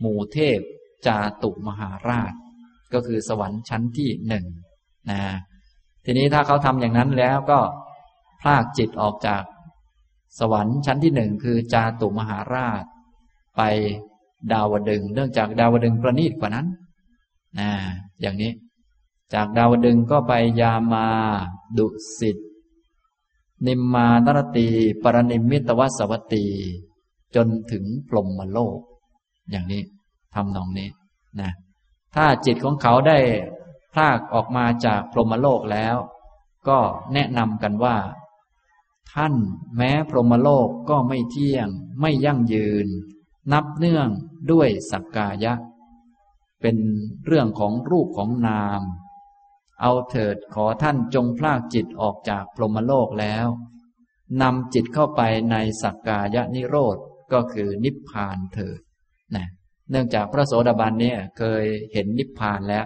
[0.00, 0.60] หมู่เทพ
[1.06, 2.32] จาตุมหาราช
[2.94, 4.44] ก็คือสวรรค์ชั้นที่หนึ่ง
[5.10, 5.20] นะ
[6.04, 7.60] ทีนี้ถ้าเขาทำอย่างนั้นแล้วก็
[8.40, 9.42] พลากจิตออกจาก
[10.38, 12.84] สวรรค์ชั้นที่หนึ่งคือจาตุมหาราช
[13.56, 13.62] ไป
[14.52, 16.66] ดาวดึงเนื่องจากดาวดึงประณีตกว่านั้น
[17.58, 17.70] นะ
[18.20, 18.52] อย่างนี้
[19.34, 21.06] จากดาวดึงก็ไปยามา
[21.78, 21.86] ดุ
[22.18, 22.36] สิต
[23.66, 24.68] นิมมานรตี
[25.02, 26.44] ปรนิมิตวสวัตี
[27.34, 28.78] จนถึงพรหมโลก
[29.50, 29.82] อย่างนี้
[30.34, 30.88] ทำนองนี้
[31.40, 31.50] นะ
[32.14, 33.18] ถ้าจิตของเขาได้
[33.94, 35.96] พากออกมาจากพรหมโลกแล้ว
[36.68, 36.78] ก็
[37.12, 37.96] แนะนำกันว่า
[39.12, 39.34] ท่าน
[39.76, 41.68] แม้พรหมโลกก็ไม่เที่ยง
[42.00, 42.88] ไม่ยั่งยืน
[43.52, 44.08] นับเนื่อง
[44.50, 45.54] ด้วยสักกายะ
[46.60, 46.76] เป็น
[47.26, 48.82] เรื่องของรูปของนาม
[49.80, 53.46] เอาเถิดขอท่านจงพลากจิตออกจากพรหมโลกแล้ว
[54.42, 56.96] นำจิตเข้าไปในสักกายนิโรธ
[57.32, 58.80] ก็คือนิพพานเถิด
[59.90, 62.84] เนื่องจากพระโสดาบันเนี่ยเคยเห็นนิพพานแล้ว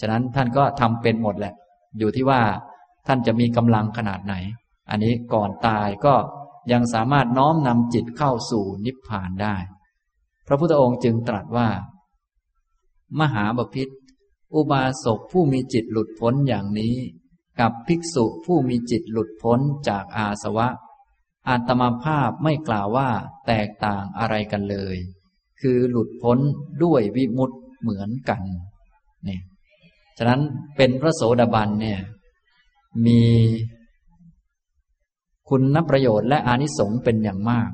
[0.00, 1.54] ฉะนั้นท่านก็ทำเป็นหมดแหละ
[1.98, 2.42] อยู่ที่ว่า
[3.06, 4.34] ท่านจะมีกำลังขนาดไหน
[4.90, 6.14] อันนี้ก่อนตายก็
[6.72, 9.56] ยังสามารถน้อมนำจิตเข้าสู่นิพพานได้
[10.46, 11.68] พระพุทธองค์จึงตรัสว่า
[13.20, 13.88] มหาบพิษ
[14.54, 16.96] อุบาสกผู้มีจิตหลุดพ้นอย่างนี้
[17.60, 20.68] กับภิกษุผู้มีจิตหลุดพ้นจากอาสวะ
[21.48, 23.10] อาตมาภาพไม่กล่าวว่า
[23.46, 24.96] แตกต่างอะไรกันเลย
[25.66, 26.38] คือหลุดพ้น
[26.84, 28.42] ด้วยวิมุตต์เหมือนกัน
[29.28, 29.38] นี่
[30.18, 30.40] ฉะนั้น
[30.76, 32.00] เป็นพระโสดาบันเนี่ย
[33.06, 33.22] มี
[35.48, 37.70] คุณนประโยชน์และอานิสงส์เป็นอย่างมาก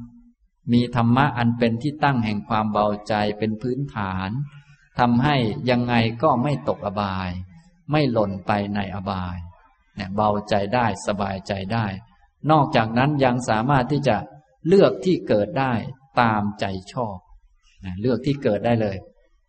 [0.73, 4.31] มีธรรมะอันเป็นที่ตั้งแห่งความเบาใจเป็นพื้นฐาน
[4.99, 5.37] ทำให้
[5.71, 7.31] ยังไงก็ไม่ตกอบาย
[7.91, 9.37] ไม่หล่นไปในอบาย
[9.95, 11.87] เนี่ยเบาใจได้สบายใจได้
[12.51, 14.17] นอกจากนั้นยังสามารถที่จะ
[14.67, 15.73] เลือกที่เกิดได้
[16.21, 17.19] ตามใจชอบ
[17.85, 18.97] นะเลือกที่เกิดได้เลย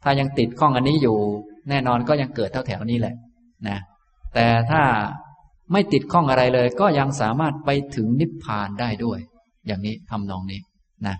[0.04, 1.18] ถ้ายังติดข้องอันนี้อยู่
[1.70, 3.16] แน่นอนก็ยังเกิดเท่าแถวนี้แหละ
[3.68, 3.78] นะ
[4.34, 4.84] แต่ถ้า
[5.72, 9.20] ไม่ติดข้องอะไรเลย ก็ยังสามารถไปถึงนิพพานได้ด้วย
[9.68, 10.62] อย่างนี้ทำนองนี้
[11.08, 11.16] นะ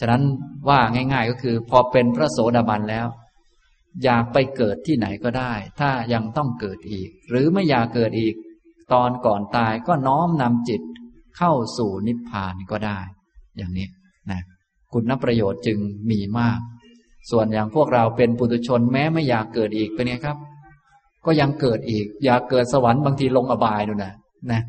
[0.00, 0.22] ฉะนั้น
[0.68, 0.80] ว่า
[1.12, 3.06] ง่าย ๆก็คือ พอเป็นพระโสดาบันแล้ว
[4.04, 8.34] อยากไปเกิดที่ไหนก็ได้ ถ้ายังต้องเกิดอีก หรือไม่อยากเกิดอีก
[8.92, 10.82] ตอนก่อนตายก็น้อมนำจิต
[11.36, 12.98] เข้าสู่นิพพานก็ได้
[13.56, 13.88] อย่างนี้
[14.30, 14.40] นะ
[14.92, 15.78] คุณประโยชน์จึง
[16.10, 16.58] มีมาก
[17.30, 20.38] ส่วนอย่างพวกเราเป็นปุถุชนแม้ไม่อยากเกิดอีกเป็นไงครับ
[21.26, 24.14] ก็ยังเกิดอีก อยากเกิดสวรรค์บางทีลงอบายนู่นนะ
[24.52, 24.62] นะ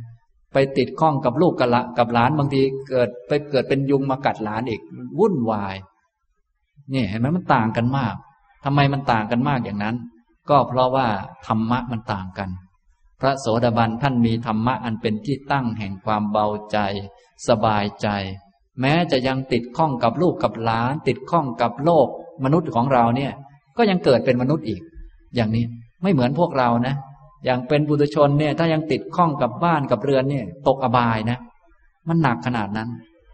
[0.54, 4.82] ไปติดข้องกับลูกกับละกับหลานบางทีเกิดไปเกิดเป็นยุงมากัดหลานอีก
[5.20, 5.76] วุ่นวาย
[6.94, 8.16] นี่เห็นไหมมันต่างกันมาก
[8.64, 9.96] ทำไมมันต่างกันมากอย่างนั้น
[10.50, 11.08] ก็เพราะว่า
[11.48, 12.50] ธรรมะมันต่างกัน
[13.20, 16.78] พระโสดาบันท่านมีธรรมะอันเป็นที่ตั้งแห่งความเบาใจ
[17.48, 18.08] สบายใจ
[18.82, 22.08] แม้จะยังติดข้องกับลูกกับหลาน ติดข้องกับโลก
[22.44, 23.32] มนุษย์ของเราเนี่ย
[23.78, 24.82] ก็ยังเกิดเป็นมนุษย์อีก
[25.36, 25.66] อย่างนี้
[26.02, 26.96] ไม่เหมือนพวกเรานะ
[27.46, 31.38] อย่างเป็นบุตรชนเนี่ย ถ้ายังติดข้องกับบ้านกับเรือนเนี่ย ตกอบายนะ
[32.08, 32.90] มันหนักขนาดนั้น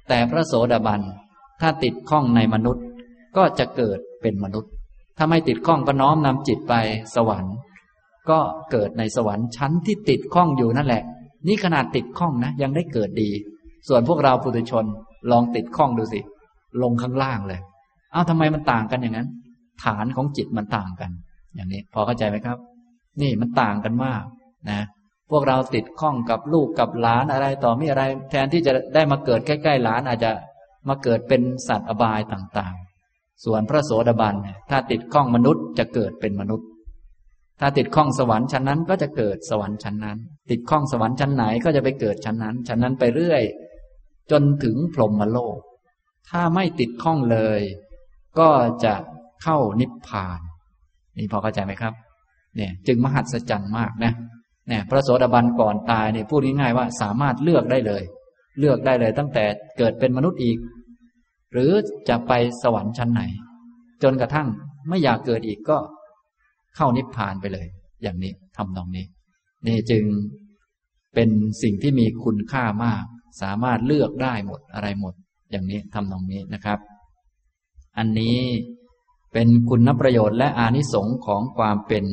[0.10, 1.02] แต่พระโสดาบัน
[1.62, 2.84] ถ้าติดข้องในมนุษย์
[3.38, 4.72] ก็จะเกิดเป็นมนุษย์
[5.18, 6.74] ถ้าไม่ติดข้องก็น้อมนำจิตไป
[7.16, 7.56] สวรรค์
[8.30, 8.40] ก็
[8.72, 11.04] เกิดในสวรรค์ชั้นที่ติดข้องอยู่นั่นแหละ
[11.48, 13.30] นี่ขนาดติดข้องนะ ยังได้เกิดดี
[13.88, 14.86] ส่วนพวกเราปุถุชน
[15.32, 16.20] ลองติดข้องดูสิ
[16.84, 17.60] ลงข้างล่างเลย
[18.12, 19.28] เอ้าทำไมมันต่างกันอย่างนั้น
[19.84, 21.12] ฐานของจิตมันต่างกัน
[21.56, 22.58] อย่างนี้ พอเข้าใจไหมครับ
[23.22, 24.24] นี่มันต่างกันมาก
[24.70, 24.82] นะ
[25.32, 30.32] พวกเราติดข้องกับลูกกับหลานอะไรต่อมีอะไร แทนที่จะได้มาเกิดใกล้ๆหลานอาจจะ
[30.90, 34.36] มาเกิดเป็นสัตว์อบายต่างๆ ส่วนพระโสดาบัน
[34.70, 36.68] ถ้าติดข้องมนุษย์จะเกิดเป็นมนุษย์
[37.60, 40.18] ถ้าติดข้องสวรรค์ชั้นนั้นก็จะเกิดสวรรค์ชั้นนั้น
[40.50, 43.44] ติดข้องสวรรค์ชั้นไหนก็จะไปเกิดชั้นนั้น ชั้นนั้นไปเรื่อย
[44.32, 45.58] จนถึงพรหมโลก
[46.30, 47.62] ถ้าไม่ติดข้องเลย
[48.40, 48.50] ก็
[48.86, 48.96] จะ
[49.44, 50.40] เข้านิพพาน
[51.18, 51.94] นี่พอเข้าใจไหมครับ
[52.56, 54.14] เนี่ย จึงมหัศจรรย์มากนะ
[54.68, 58.04] เนี่ยพระโสดาบันก่อนตายเนี่ยพูดง่ายๆว่าสามารถเลือกได้เลย
[58.60, 59.46] เลือกได้เลยตั้งแต่
[59.78, 60.58] เกิดเป็นมนุษย์อีก
[61.54, 61.72] หรือ
[62.10, 63.22] จะไปสวรรค์ชั้นไหน
[64.04, 64.48] จนกระทั่ง
[64.90, 65.78] ไม่อยากเกิดอีกก็
[66.76, 67.68] เข้านิพพานไปเลย
[68.04, 69.06] อย่างนี้ทำตรงนี้
[69.68, 70.04] นี่จึง
[71.14, 71.30] เป็น
[71.64, 73.04] สิ่งที่มีคุณค่ามาก
[73.42, 75.14] สามารถเลือกได้หมดอะไรหมด
[75.52, 76.80] อย่างนี้ทำตรงนี้นะครับ
[77.98, 78.40] อันนี้
[79.34, 82.06] เป็นคุณประโยชน์และอานิสงส์ของความเป็น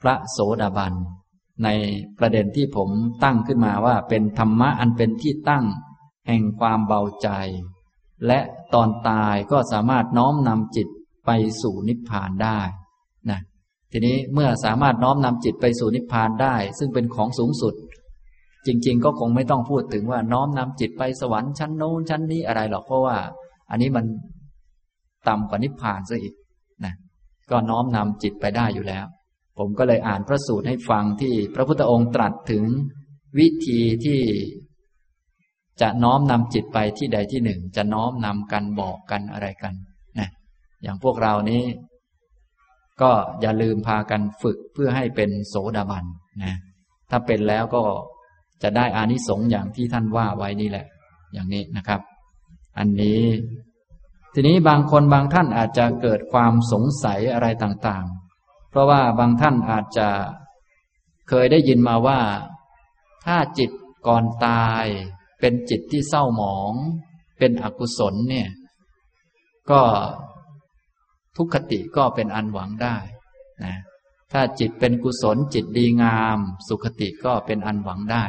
[0.00, 0.94] พระโสดาบัน
[1.64, 1.68] ใน
[2.18, 2.90] ประเด็นที่ผม
[3.24, 5.64] ตั้งขึ้นมาว่าเป็นธรรมะอันเป็นที่ตั้ง
[6.26, 7.28] แห่งความเบาใจ
[8.26, 8.40] และ
[8.74, 10.88] ตอนตายก็สามารถน้อมนำจิต
[11.26, 11.30] ไป
[11.62, 12.60] สู่นิพพานได้
[13.30, 13.40] นะ
[13.92, 17.74] ทีนี้เมื่อสามารถน้อมนำจิตไปสู่นิพพานได้ ซึ่งเป็นของสูงสุด
[18.66, 23.16] จริง ๆ ก็คงไม่ต้องพูดถึงว่าน้อมนำจิตไปสวรรค์ชั้นโน้นชั้นนี้อะไรหรอกเพราะว่า
[23.70, 24.04] อันนี้มัน
[25.28, 26.34] ต่ำกว่านิพพานซะอีก
[26.84, 26.94] นะ
[27.50, 29.04] ก็น้อมนำจิตไปได้อยู่แล้ว
[29.58, 32.64] ผมก็เลยอ่านพระสูตรให้ฟังที่พระพุทธองค์ตรัสถึง
[33.38, 34.20] วิธีที่
[35.80, 39.74] จะน้อมนำจิตไปที่ใดที่หนึ่ง จะน้อมนำกันบอกกันอะไรกัน
[40.18, 40.28] นะ
[40.82, 41.62] อย่างพวกเรานี้
[43.02, 43.10] ก็
[43.40, 46.04] อย่าลืมพากันฝึกเพื่อให้เป็นโสดาบัน
[46.44, 46.54] นะ
[47.10, 47.82] ถ้าเป็นแล้วก็
[48.62, 50.86] จะได้อานิสงส์อย่างที่ท่านว่าไว้นี่แหละ
[51.32, 52.00] อย่างนี้นะครับ
[52.78, 53.22] อันนี้
[54.34, 60.08] ทีนี้บางคนบางท่านอาจจะเกิดความสงสัยอะไรต่างๆ เพราะว่าบางท่านอาจจะ
[61.28, 62.20] เคยได้ยินมาว่า
[63.24, 63.70] ถ้าจิต
[64.06, 64.84] ก่อนตาย
[65.40, 66.72] เป็นจิตที่เศร้าหมอง
[67.38, 68.48] เป็นอกุศลเนี่ย
[69.70, 69.82] ก็
[71.36, 72.96] ทุกขติก็เป็นอันหวังได้
[73.64, 73.76] นะ
[74.32, 76.38] ถ้าจิตเป็นกุศลจิตดีงาม
[76.68, 78.24] สุขติก็เป็นอันหวังได้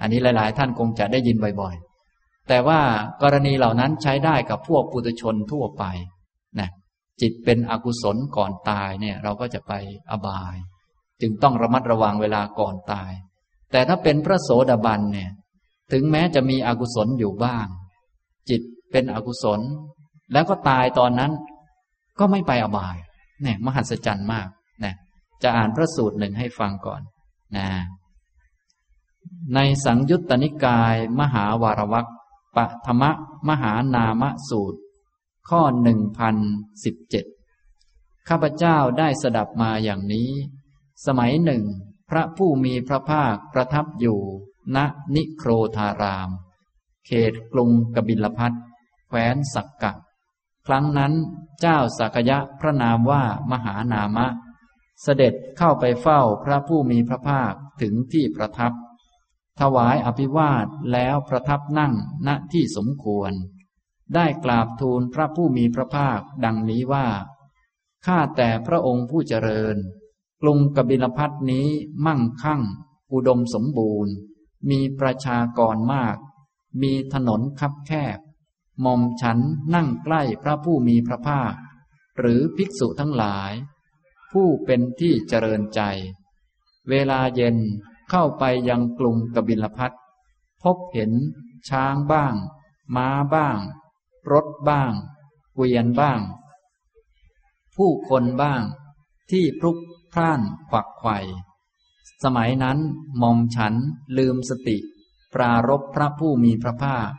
[0.00, 1.74] อันนี้หลาย ๆ ท่านคงจะได้ยินบ่อย
[2.12, 2.80] ๆ แต่ว่า
[3.22, 5.84] กรณีเหล่านั้นใช้ได้กับพวกปุถุชนทั่วไป
[6.60, 6.68] นะ
[7.20, 9.72] จิตเป็นอกุศลก่อนตายเนี่ย เราก็จะไป
[10.10, 10.56] อบาย
[11.20, 13.12] จึงต้องระมัดระวังเวลาก่อนตาย
[13.72, 15.30] แต่ถ้าเป็นพระโสดาบันเนี่ย
[15.92, 17.66] ถึงแม้จะมีอกุศลอยู่บ้าง
[18.50, 18.60] จิต
[18.92, 19.60] เป็นอกุศล
[20.32, 21.32] แล้วก็ตายตอนนั้น
[22.18, 22.96] ก็ไม่ไปอบาย
[23.42, 24.48] เนี่ยมหัศจรรย์มาก
[24.84, 24.94] นะ
[25.42, 27.02] จะอ่านพระสูตรหนึ่งให้ฟังก่อน
[27.56, 27.66] นะ
[29.54, 32.08] ในสังยุตตนิกาย มหาวารวัก
[32.56, 33.04] ปธรรม
[33.48, 34.80] มหานามสูตร
[35.48, 36.36] ข้อหนึ่งพัน
[36.84, 37.24] สิบเจ็ด
[38.28, 40.30] ข้าพเจ้าได้สดับมาอย่างนี้
[41.06, 41.62] สมัยหนึ่ง
[42.10, 44.20] พระผู้มีพระภาคประทับอยู่
[44.76, 44.78] ณ
[45.14, 46.30] นิโครธาราม
[47.06, 48.52] เขตกรุงกบิลพัท
[49.08, 49.92] แคว้นสักกะ
[50.66, 51.12] ครั้งนั้น
[51.60, 54.26] เจ้าสักยะพระนามว่ามหานามะ
[55.02, 57.52] เสด็จเข้าไปเฝ้าพระผู้มีพระภาค
[57.82, 58.72] ถึงที่ประทับ
[59.60, 61.94] ถวายอภิวาทแล้วประทับนั่ง
[62.26, 63.32] ณที่สมควร
[64.14, 67.08] ได้กราบทูลพระผู้มีพระภาคดังนี้ว่า
[68.06, 69.76] ข้าแต่พระองค์ผู้เจริญ
[70.42, 71.68] กรุงกบิลพัทนี้
[72.06, 72.62] มั่งคั่ง
[73.12, 74.14] อุดมสมบูรณ์
[74.70, 76.16] มีประชากรมาก
[76.82, 78.18] มีถนนคับแคบ
[78.84, 79.38] มอมฉัน
[79.74, 81.54] นั่งใกล้พระผู้มีพระภาค
[82.18, 83.52] หรือภิกษุทั้งหลาย
[84.32, 85.80] ผู้เป็นที่เจริญใจ
[86.88, 87.56] เวลาเย็น
[88.10, 89.92] เข้าไปยังกรุงกบิลพัท
[90.62, 91.12] พบเห็น
[91.68, 92.34] ช้างบ้าง
[92.96, 93.58] ม้าบ้าง
[94.32, 94.92] รถบ้าง
[95.54, 96.20] เกวียนบ้าง
[97.76, 98.62] ผู้คนบ้าง
[99.30, 99.78] ที่พลุก
[100.12, 101.18] พล่านขวักไข่
[102.22, 102.78] สมัยนั้น
[103.22, 103.74] มอมฉัน
[104.18, 104.78] ลืมสติ
[105.34, 107.10] ปรารบพระผู้มีพระภาค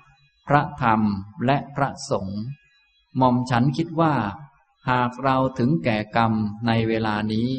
[0.48, 1.02] พระธรรม
[1.46, 2.42] และพระสงฆ์
[3.20, 4.16] มอมฉันคิดว่า
[4.90, 6.34] หากเราถึงแก่กรรม
[6.68, 7.50] ในเวลานี้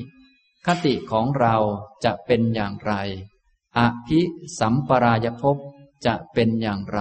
[0.66, 1.56] คติของเรา
[2.04, 2.92] จะเป็นอย่างไร
[3.78, 4.20] อภิ
[4.58, 5.56] สัมปรายภพ
[6.06, 7.00] จะเป็นอย่างไร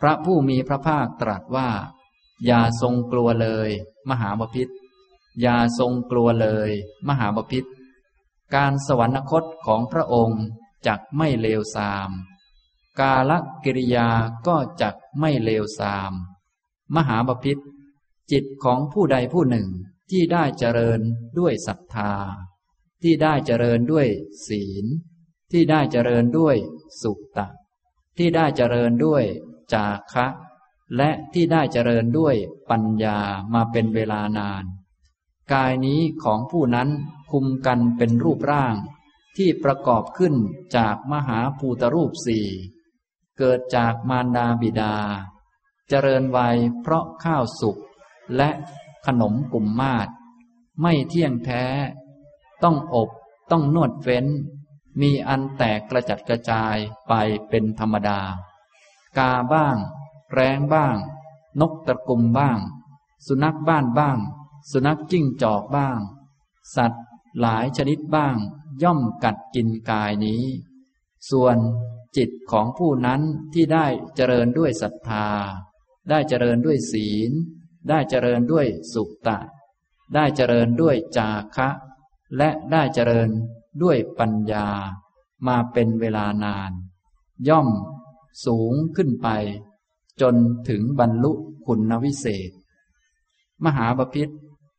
[0.00, 1.70] พระผู้มีพระภาคตรัสว่า
[2.46, 3.70] อย่าทรงกลัวเลย
[4.10, 4.68] มหาบพิษ
[5.40, 6.70] อย่าทรงกลัวเลย
[7.08, 7.64] มหาบพิษ
[8.54, 10.42] การสวรรคตของพระองค์
[10.86, 12.10] จักไม่เลวทราม
[13.00, 13.32] กาล
[13.64, 14.08] กิริยา
[14.46, 16.12] ก็จักไม่เลวทราม
[16.94, 17.58] มหาบพิษ
[18.30, 19.68] จิตของผู้ใดผู้หนึ่ง
[20.10, 21.00] ที่ได้เจริญ
[21.38, 22.12] ด้วยศรัทธา
[23.02, 24.06] ที่ได้เจริญด้วย
[24.46, 24.84] ศีล
[25.52, 26.56] ที่ได้เจริญด้วย
[27.02, 27.48] สุตตะ
[28.16, 29.24] ที่ได้เจริญด้วย
[29.72, 30.26] จาคะ
[30.96, 32.34] และที่ได้เจริญด้วย
[32.70, 33.18] ปัญญา
[33.54, 34.64] มาเป็นเวลานาน
[35.52, 36.88] กายนี้ของผู้นั้น
[37.30, 38.74] คุมกันเป็นรูปร่าง
[39.36, 40.34] ที่ประกอบขึ้น
[40.76, 42.46] จากมหาภูตรูปสี่
[43.38, 44.94] เกิดจากมารดาบิดา
[45.88, 47.76] เจริญวัยเพราะข้าวสุก
[48.36, 48.50] และ
[49.06, 50.08] ขนมกลุ่มมาศ
[50.80, 51.64] ไม่เที่ยงแท้
[52.62, 53.10] ต้องอบ
[53.50, 54.26] ต้องนวดเฟ้น
[55.00, 56.76] มีอันแตกกระจัดกระจาย
[57.08, 57.12] ไป
[57.48, 58.20] เป็นธรรมดา
[59.18, 59.76] กาบ้าง
[60.32, 60.96] แรงบ้าง
[61.60, 62.58] นกตะกุมบ้าง
[63.26, 64.18] สุนัขบ้านบ้าง
[64.70, 66.00] สุนัขจิ้งจอกบ้าง
[66.76, 67.04] สัตว์
[67.40, 68.36] หลายชนิดบ้าง
[68.82, 70.44] ย่อมกัดกินกายนี้
[71.30, 71.56] ส่วน
[72.16, 73.20] จิตของผู้นั้น
[73.52, 75.28] ที่ได้เจริญด้วยศรัทธา
[76.10, 77.32] ได้เจริญด้วยศีล
[77.88, 79.38] ได้เจริญด้วยสุตตะ
[80.14, 81.68] ได้เจริญด้วยจาคะ
[82.36, 83.28] และได้เจริญ
[83.82, 84.68] ด้วยปัญญา
[85.46, 86.72] มาเป็นเวลานาน
[87.48, 87.68] ย่อม
[88.44, 89.28] สูงขึ้นไป
[90.20, 90.34] จน
[90.68, 91.32] ถึงบรรลุ
[91.66, 92.50] คุณวิเศษ
[93.64, 94.28] มหาบพิษ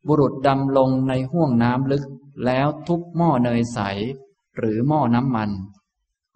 [0.06, 2.04] บุรุษดำลงในห้วงน้ำลึก
[2.44, 3.78] แล้วทุบหม้อเนยใส
[4.56, 5.50] หรือหม้อน้ำมัน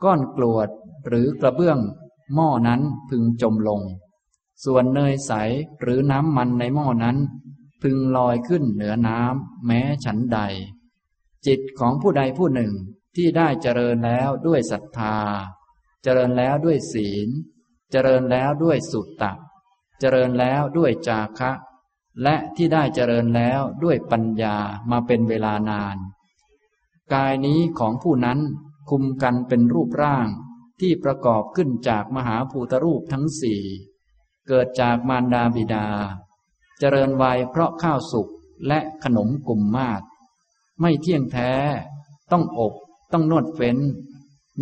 [0.02, 0.68] ก้อนกรวด
[1.06, 1.78] หรือกระเบื้อง
[2.34, 3.80] หม้อนั้นพึงจมลง
[4.64, 5.32] ส่วนเนยใส
[5.80, 7.18] หรือน้ำมันในหม้อนั้น
[7.82, 10.38] พึงลอยขึ้นเหนือน้ำแม้ฉันใด
[11.46, 12.72] จิตของผู้ใดผู้หนึ่ง
[13.16, 15.16] ที่ได้เจริญแล้วด้วยศรัทธา
[16.02, 17.28] เจริญแล้วด้วยศีล
[17.90, 19.32] เจริญแล้วด้วยสุตตะ
[20.00, 21.52] เจริญแล้วด้วยจาคะ
[22.22, 24.56] และที่ได้เจริญแล้วด้วยปัญญา
[24.90, 25.96] มาเป็นเวลานาน
[27.14, 28.38] กายนี้ของผู้นั้น
[28.90, 30.28] คุมกันเป็นรูปร่าง
[30.80, 33.62] ที่ประกอบขึ้นจากมหาภูตรูปทั้งสี่
[34.48, 35.86] เกิดจากมารดาบิดา
[36.78, 38.28] เจริญวัยเพราะข้าวสุก
[38.66, 40.00] และขนมกลุ่มมาก
[40.80, 41.52] ไม่เที่ยงแท้
[42.32, 42.72] ต้องอบ
[43.12, 43.78] ต้องนวดเฟ้น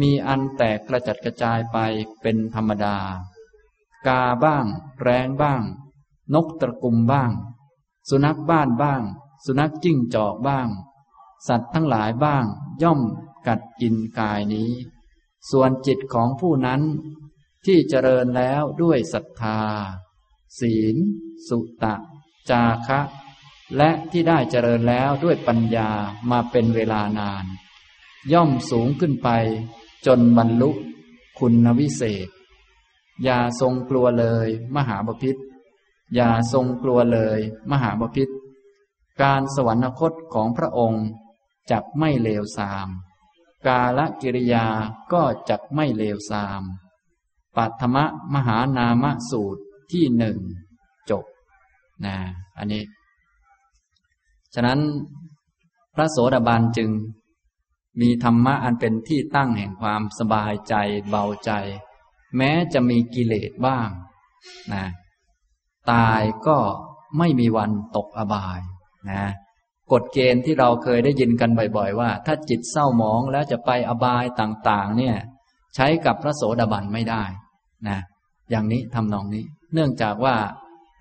[0.00, 1.78] มีอันแตกกระจัดกระจายไป
[2.22, 2.96] เป็นธรรมดา
[4.06, 4.66] กาบ้าง
[5.02, 5.62] แรงบ้าง
[6.34, 7.30] นกตะกุมบ้าง
[8.08, 9.02] สุนัขบ้านบ้าง
[9.44, 10.68] สุนัขจิ้งจอกบ้าง
[11.48, 12.44] สัตว์ทั้งหลายบ้าง
[12.82, 13.00] ย่อม
[13.46, 14.70] กัดกินกายนี้
[15.50, 16.80] ส่วนจิตของผู้นั้น
[17.66, 19.60] ที่เจริญแล้วด้วยศรัทธา
[20.58, 20.96] ศีล
[21.48, 21.94] สุตะ
[22.50, 23.00] จาคะ
[23.76, 25.90] และที่ได้เจริญแล้วด้วยปัญญา
[26.30, 27.44] มาเป็นเวลานาน
[28.32, 29.28] ย่อมสูงขึ้นไป
[30.06, 30.70] จนบรรลุ
[31.38, 32.28] คุณวิเศษ
[33.24, 35.36] อย่าทรงกลัวเลย มหาบพิษ
[36.14, 37.38] อย่าทรงกลัวเลย
[37.70, 38.28] มหาบพิษ
[39.22, 41.06] การสวรรคตของพระองค์
[41.70, 42.88] จับไม่เลวทราม
[43.66, 44.66] กาลกิริยา
[45.12, 46.62] ก็จักไม่เลวทราม
[47.56, 48.04] ปัตมะ
[48.34, 49.62] มหานามสูตร
[49.92, 50.38] ที่หนึ่ง
[51.10, 51.24] จบ
[52.06, 52.16] นะ
[52.58, 52.82] อันนี้
[54.54, 54.80] ฉะนั้น
[55.94, 56.90] พระโสดาบันจึง
[58.00, 60.74] มีธรรมะอันเป็นที่ตั้งแห่งความสบายใจ
[61.08, 61.50] เบาใจ
[62.36, 63.88] แม้จะมีกิเลสบ้าง
[64.72, 64.84] นะ
[65.92, 66.58] ตายก็
[67.18, 68.60] ไม่มีวันตกอบาย
[69.10, 69.24] นะ
[69.92, 75.16] กฎเกณฑ์ที่เราเคยได้ยินกันบ่อย ๆ ว่า ถ้าจิตเศร้าหมองแล้วจะไปอบายต่าง ๆ เนี่ย
[75.74, 77.24] ใช้กับพระโสดาบันไม่ได้
[77.88, 77.98] นะ
[78.50, 79.44] อย่างนี้ทำนองนี้
[79.74, 80.36] เนื่องจากว่า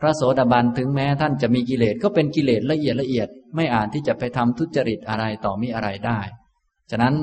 [0.02, 6.19] พระโสดาบันถึงแม้ท่านจะมีกิเลสก็เป็นกิเลสละเอียดละเอียด ไม่อาจที่จะไปทำทุจริตอะไรต่อมีอะไรได้
[6.91, 7.15] ฉะนั้น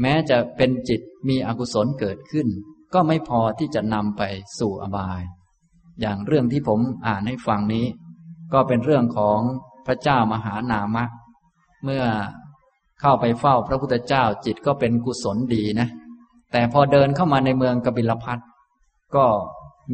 [0.00, 2.48] แม้จะเป็นจิตมีอกุศลเกิดขึ้น
[2.94, 4.22] ก็ไม่พอที่จะนำไป
[4.58, 5.22] สู่อบาย
[6.00, 7.86] อย่างเรื่องที่ผมอ่านให้ฟังนี้
[8.52, 9.40] ก็เป็นเรื่องของ
[9.86, 11.04] พระเจ้ามหานามะ
[11.84, 12.04] เมื่อ
[13.00, 15.88] เข้าไปเฝ้าพระพุทธเจ้าจิตก็เป็นกุศลดีนะ
[16.52, 18.38] แต่พอเดินเข้ามาในเมืองกบิลพัท
[19.16, 19.26] ก็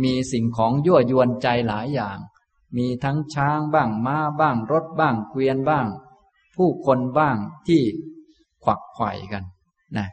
[0.04, 2.16] มีสิ่งของยั่วยวนใจหลายอย่าง
[2.76, 5.86] มีทั้งช้างบ้างม้าบ้าง รถบ้างเกวียนบ้าง
[6.56, 7.36] ผู้คนบ้าง
[7.68, 7.82] ที่
[8.64, 9.44] ขวักไขว่กัน
[9.96, 10.08] นะ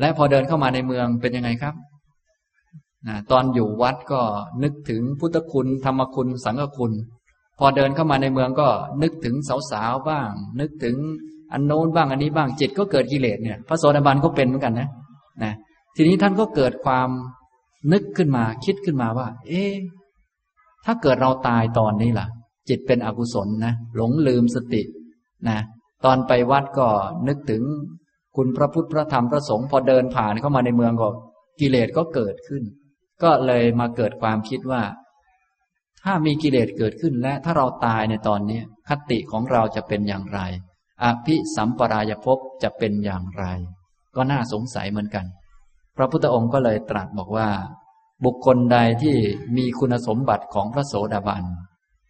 [0.00, 1.74] และพอเดินเข้ามาในเมืองเป็นยังไงครับ
[3.06, 4.20] นะตอนอยู่วัดก็
[4.62, 6.92] นึกถึงพุทธคุณธรรมคุณสังฆคุณ
[7.58, 8.68] พอเดินเข้ามาในเมืองก็
[9.02, 9.34] นึกถึง
[9.70, 10.30] สาวๆบ้าง
[10.60, 10.96] นึกถึง
[11.52, 14.88] อันโน้นบ้างอันนี้บ้างจิตก็เกิดกิเลสเนี่ย พระโสดาบันก็เป็นเหมือนกันนะ
[15.44, 15.54] นะ
[15.96, 17.08] ทีนี้ท่านก็เกิดความ
[17.92, 19.64] นึกขึ้นมาคิดขึ้นมาว่า เอ๊
[20.84, 22.26] ถ้าเกิดเราตายตอนนี้ล่ะ
[22.68, 24.82] จิตเป็นอกุศลนะหลงลืมสติ
[25.48, 25.58] นะ
[26.04, 26.88] ตอนไปวัดก็
[27.28, 27.62] นึกถึง
[28.36, 31.08] คุณพระพุทธพระธรรมพระสงฆ์พอเดินผ่านเข้ามาในเมืองก็
[31.60, 32.62] กิเลสก็เกิดขึ้น
[33.22, 34.82] ก็เลยมาเกิดความคิดว่า
[36.04, 40.40] ถ้ามีกิเลสเกิดขึ้นและถ้าเราตายในตอนนี้คติของเราจะเป็นอย่างไร
[41.04, 43.44] อภิสัมปรายภพจะเป็นอย่างไร
[44.16, 45.24] ก็น่าสงสัยเหมือนกัน
[45.96, 47.48] พระพุทธองค์ก็เลยตรัสบอกว่า
[48.24, 49.16] บุคคลใดที่
[49.56, 51.44] มีคุณสมบัติของพระโสดาบัน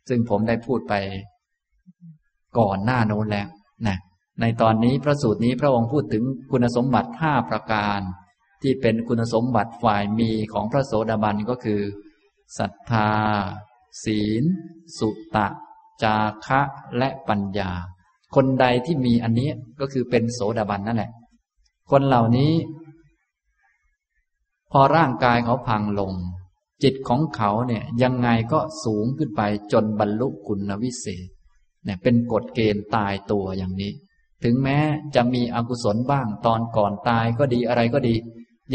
[0.08, 0.94] ซึ่งผมได้พูดไป
[2.58, 3.48] ก่อนหน้าโน้นแล้ว
[3.86, 3.98] นะ
[4.40, 8.00] ในตอนนี้พระสูตรนี้พระองค์พูดถึงคุณสมบัติห้าประการ
[8.62, 11.80] ที่เป็นคุณสมบัติฝ่ายมีของพระโสดาบันก็คือ
[12.58, 13.10] ศรัทธา
[14.04, 14.44] ศีล
[14.98, 15.46] สุตะ
[16.02, 16.16] จา
[16.46, 16.60] คะ
[16.98, 17.70] และปัญญา
[18.34, 19.50] คนใดที่มีอันนี้
[19.80, 21.10] ก็คือเป็นโสดาบันนั่นแหละ
[21.90, 22.52] คนเหล่านี้
[24.73, 26.12] พอร่างกายเขาพังลง
[26.82, 29.43] จิตของเขาเนี่ยยังไงก็สูงขึ้นไป
[29.73, 31.28] จนบรรลุคุณวิเศษ
[31.85, 33.93] เนี่ยเป็นกฎเกณฑ์ตายตัวอย่างนี้
[34.44, 34.78] ถึงแม้
[35.15, 38.15] จะมีอกุศลบ้างตอนก่อนตายก็ดีอะไรก็ดี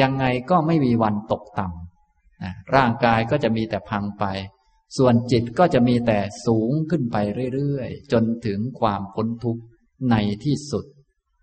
[0.02, 4.26] ยังไงก็ไม่มีวันตกต่ำนะร่างกายก็จะมีแต่พังไป
[4.98, 7.18] ส่วนจิตก็จะมีแต่สูงขึ้นไป
[7.53, 9.64] เรื่อยๆ จนถึงความพ้นทุกข์
[10.11, 10.85] ในที่สุด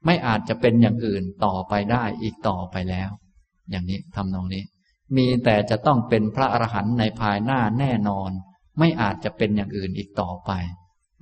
[0.07, 3.11] ไม่อาจจะเป็นอย่างอื่นต่อไปได้อีกต่อไปแล้ว
[3.71, 4.65] อย่างนี้ทำนองนี้
[5.17, 8.31] มีแต่จะต้องเป็นพระอรหันต์ในภายหน้าแน่นอน
[8.79, 10.51] ไม่อาจจะเป็นอย่างอื่นอีกต่อไป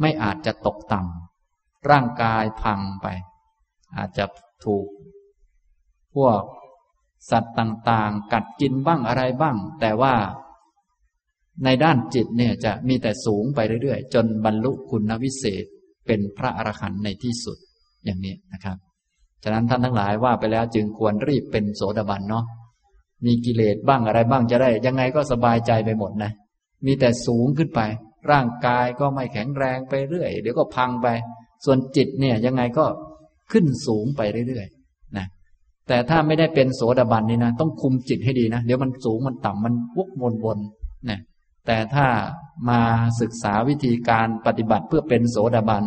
[0.01, 3.07] ไม่อาจจะตกต่ำร่างกายพังไป
[3.97, 4.25] อาจจะ
[4.65, 4.89] ถูก
[6.15, 6.43] พวก
[7.31, 10.15] สัตว์ต่างๆ กัดกินบ้างอะไรบ้าง แต่ว่า
[11.65, 15.65] ในด้านจิตเนี่ยจะมีแต่สูงไปเรื่อยๆ จนบรรลุคุณวิเศษ
[16.07, 17.59] เป็นพระอรหันต์ในที่สุด
[18.05, 18.77] อย่างนี้นะครับ
[19.43, 22.45] ฉะนั้นท่านทั้งหลายว่าไปแล้วจึงควรรีบเป็นโสดาบันเนาะ
[23.25, 26.33] มีกิเลสบ้างอะไรบ้างจะได้ ยังไงก็สบายใจไปหมดนะ
[26.87, 27.81] มีแต่สูงขึ้นไป
[28.31, 31.07] ร่างกายก็ไม่แข็งแรงไปเรื่อย เดี๋ยวก็พังไป
[31.65, 32.87] ส่วนจิตเนี่ยยังไงก็
[33.53, 35.27] ขึ้นสูงไปเรื่อยๆนะ
[35.89, 40.59] แต่ถ้าไม่ได้เป็นโสดาบันนี่นะ ต้องคุมจิตให้ดีนะ เดี๋ยวมันสูงมันต่ำมันวกวนวน
[41.11, 41.21] นะ
[41.67, 42.07] แต่ถ้า
[42.69, 42.81] มา
[43.21, 45.85] ศึกษาวิธีการปฏิบัติเพื่อเป็นโสดาบัน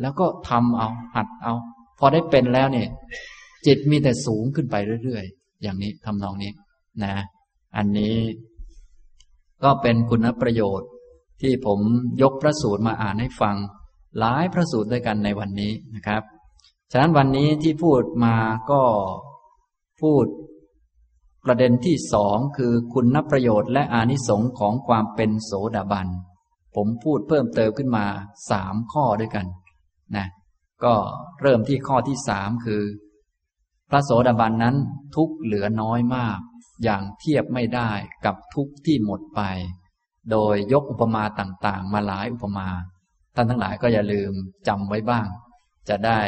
[0.00, 1.54] แล้วก็ทำเอา หัดเอา
[1.98, 2.88] พอได้เป็นแล้วเนี่ย
[3.66, 6.52] จิตมีแต่สูงขึ้นไปเรื่อยๆ อย่างนี้ทำนองนี้
[7.04, 7.14] นะ
[7.76, 8.16] อันนี้
[9.64, 10.90] ก็เป็นคุณประโยชน์
[11.42, 11.80] ที่ผม
[12.22, 13.56] ยกพระสูตรมาอ่านให้ฟัง
[14.18, 16.22] หลายพระสูตรด้วยกันในวันนี้นะครับ
[16.92, 18.36] ฉะนั้นวันนี้ที่พูดมา
[18.70, 18.82] ก็
[20.02, 20.24] พูด
[21.44, 26.08] ประเด็นที่สองคือคุณนประโยชน์และอานิสงส์ของความเป็นโสดาบัน
[26.74, 28.06] ผมพูดเพิ่มเติมขึ้นมา
[28.50, 29.46] สามข้อด้วยกัน
[30.16, 30.26] นะ
[30.84, 30.94] ก็
[31.40, 32.82] เริ่มที่ข้อที่สามคือ
[33.90, 34.76] พระโสดาบันนั้น
[35.16, 36.38] ทุกเหลือน้อยมาก
[36.82, 37.90] อย่างเทียบไม่ได้
[38.24, 39.40] กับทุกที่หมดไป
[40.30, 42.68] โดยยกอุปมาต่างๆ มาหลายอุปมา
[43.34, 44.32] ท่านทั้งหลายก็อย่าลืม
[44.68, 45.26] จำไว้บ้าง
[45.88, 46.20] จะได้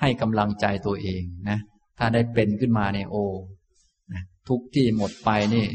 [0.00, 1.58] ให้กำลังใจตัวเองนะ
[1.98, 3.14] ถ้าได้เป็นขึ้นมาในโอ
[4.12, 5.66] นะทุกที่หมดไปนี่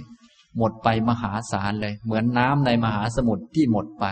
[0.58, 4.06] หมดไปมหาศาลเลย เหมือนน้ำในมหาสมุทรที่หมดไป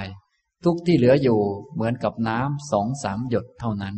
[0.65, 1.39] ทุกที่เหลืออยู่
[1.73, 3.95] เหมือนกับน้ำสองสามหยดเท่านั้น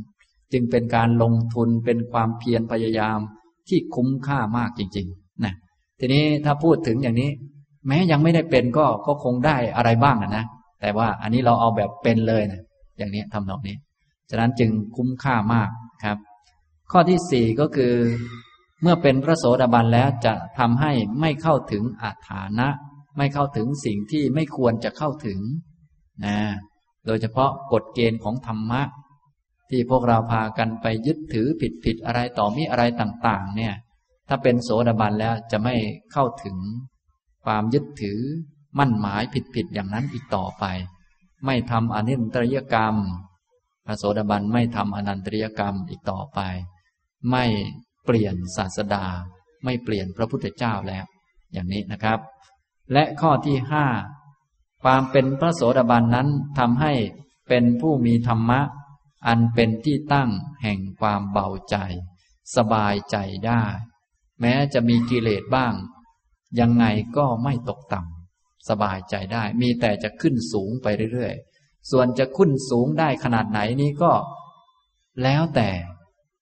[0.53, 3.19] จึงเป็นการลงทุนเป็นความเพียรพยายาม
[3.67, 5.53] ที่คุ้มค่ามากจริงๆนะ
[5.99, 7.29] ทีนี้ถ้าพูดถึงอย่างนี้
[7.87, 10.45] แม้ยังไม่ได้เป็นก็ก็คงได้อะไรบ้างนะ
[10.81, 12.61] แต่ว่าอันนี้เราเอาแบบเป็นเลยนะ
[12.97, 13.77] อย่างนี้ทำนองนี้
[14.29, 15.69] ฉะนั้นจึงคุ้มค่ามาก
[16.03, 16.17] ครับ
[16.91, 17.93] ข้อที่สี่ก็คือ
[18.81, 22.67] เมื่อเป็นพระโสดาบันแล้วจะทำให้ไม่เข้าถึงอาถานะ
[23.17, 25.39] ไม่เข้าถึงสิ่งที่ไม่ควรจะเข้าถึง
[26.25, 26.37] นะ
[27.05, 28.81] โดยเฉพาะกฎเกณฑ์ของธรรมะ
[29.69, 33.73] ที่พวกเราพากันไปยึดถือผิดผิดอะไรต่อมีอะไรต่าง ๆ เนี่ย
[34.27, 35.75] ถ้าเป็นโสดาบันแล้วจะไม่
[36.11, 36.57] เข้าถึง
[37.45, 38.19] ความยึดถือ
[38.79, 39.23] มั่นหมาย
[39.55, 40.65] ผิดๆอย่างนั้นอีกต่อไป
[41.45, 42.95] ไม่ทำอนินตริยกรรม
[43.85, 46.39] พระโสดาบันไม่ทำอนันตริยกรรมอีกต่อไป
[47.31, 47.45] ไม่
[48.05, 49.05] เปลี่ยนศาสดา
[49.63, 51.05] ไม่เปลี่ยนพระพุทธเจ้าแล้ว
[51.53, 52.19] อย่างนี้นะครับ
[52.93, 53.85] และข้อที่ห้า
[54.89, 56.27] ความเป็นพระโสดาบันนั้น
[56.57, 56.93] ทำให้
[57.49, 58.61] เป็นผู้มีธรรมะ
[59.27, 60.29] อันเป็นที่ตั้ง
[60.63, 61.75] แห่งความเบาใจ
[62.55, 63.63] สบายใจได้
[64.41, 65.73] แม้จะมีกิเลสบ้าง
[66.59, 66.85] ยังไง
[67.17, 74.13] ก็ไม่ตกต่ำสบายใจได้ มีแต่จะขึ้นสูงไปเรื่อยๆ ส่วนจะขึ้นสูงได้ขนาดไหนนี้ก็
[75.23, 75.69] แล้วแต่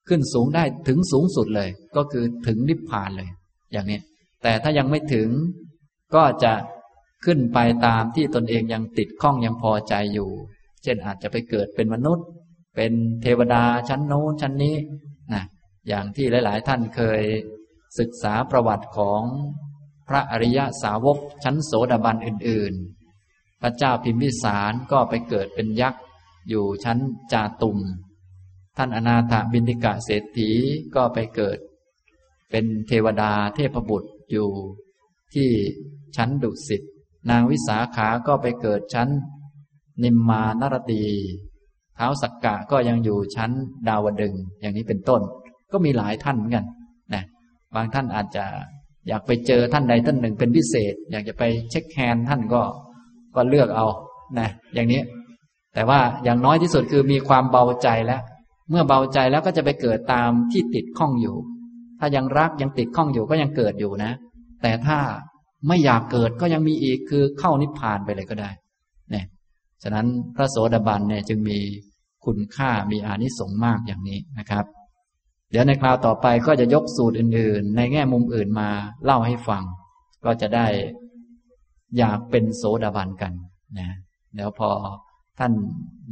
[0.08, 3.30] ขึ้นสูงได้ถึงสูงสุดเลย ก็คือถึงนิพพานเลย
[3.72, 4.00] อย่างนี้
[4.44, 5.30] แต่ถ้ายังไม่ถึง
[6.16, 6.54] ก็จะ
[7.26, 10.30] ขึ้นไปตามที่ตนเองยังติดข้องยังพอใจอยู่
[10.84, 12.26] เช่นอาจจะไปเกิดเป็นมนุษย์
[12.76, 14.76] เป็นเทวดาชั้นโน้นชั้นนี้
[15.34, 15.44] นะ
[15.88, 17.22] อย่างที่หลาย ๆ ท่านเคย
[18.00, 19.22] ศึกษาประวัติของ
[20.10, 22.74] พระอริยสาวกชั้นโสดาบันอื่น
[23.20, 26.04] ๆ พระเจ้าพิมพิสารก็ไปเกิดเป็นยักษ์
[26.50, 26.98] อยู่ชั้น
[27.34, 27.78] จาตุม
[28.78, 30.50] ท่านอนาถบินิกะเศรษฐี
[30.96, 31.58] ก็ไปเกิด
[32.52, 34.50] เป็นเทวดาเทพบุตรอยู่
[35.34, 35.50] ที่
[36.16, 36.82] ชั้นดุสิต
[37.30, 39.10] นางวิสาขาก็ไปเกิดชั้น
[40.04, 41.04] นิมมานรตี
[41.96, 43.52] เท้าสักกะก็ยังอยู่ชั้น
[43.88, 45.22] ดาวดึงอย่างนี้เป็นต้น
[45.72, 46.66] ก็มีหลายท่านเหมือนกัน
[47.14, 47.24] นะ
[47.76, 48.46] บางท่านอาจจะ
[49.08, 52.62] อยากไปเจอท่านใดท่านหนึ่งเป็นพิเศษ อยากจะไปเช็คแฮนท่านก็
[53.36, 53.86] ก็เลือกเอา
[54.40, 55.02] นะอย่างนี้
[55.74, 58.22] แต่ว่าอย่างน้อยที่สุดคือมีความเบาใจแล้ว
[58.70, 61.36] เมื่อเบาใจแล้วก็จะไปเกิดตามที่ติดข้องอยู่
[62.00, 64.12] ถ้ายังรักยังติดข้องอยู่ก็ยังเกิดอยู่นะ
[64.62, 64.98] แต่ถ้า
[65.68, 68.50] ไม่อยากเกิดก็ยังมีอีกคือเข้านิพพานไปเลยก็ได้
[69.12, 69.26] เนี่ย
[69.84, 71.60] ฉะนั้นพระโสดาบันเนี่ยจึงมี
[72.26, 74.66] คุณค่ามีอานิสงส์มากอย่างนี้นะครับ
[75.52, 78.70] เดี๋ยวในคราวต่อไปก็จะยกสูตรอื่น ๆ ในแง่มุมอื่นมา
[79.04, 79.64] เล่าให้ฟัง
[80.26, 80.68] ก็จะได้
[81.98, 83.34] อยากเป็นโสดาบันกัน
[83.80, 83.90] นะ
[84.36, 84.70] เดี๋ยวพอ
[85.40, 85.52] ท่าน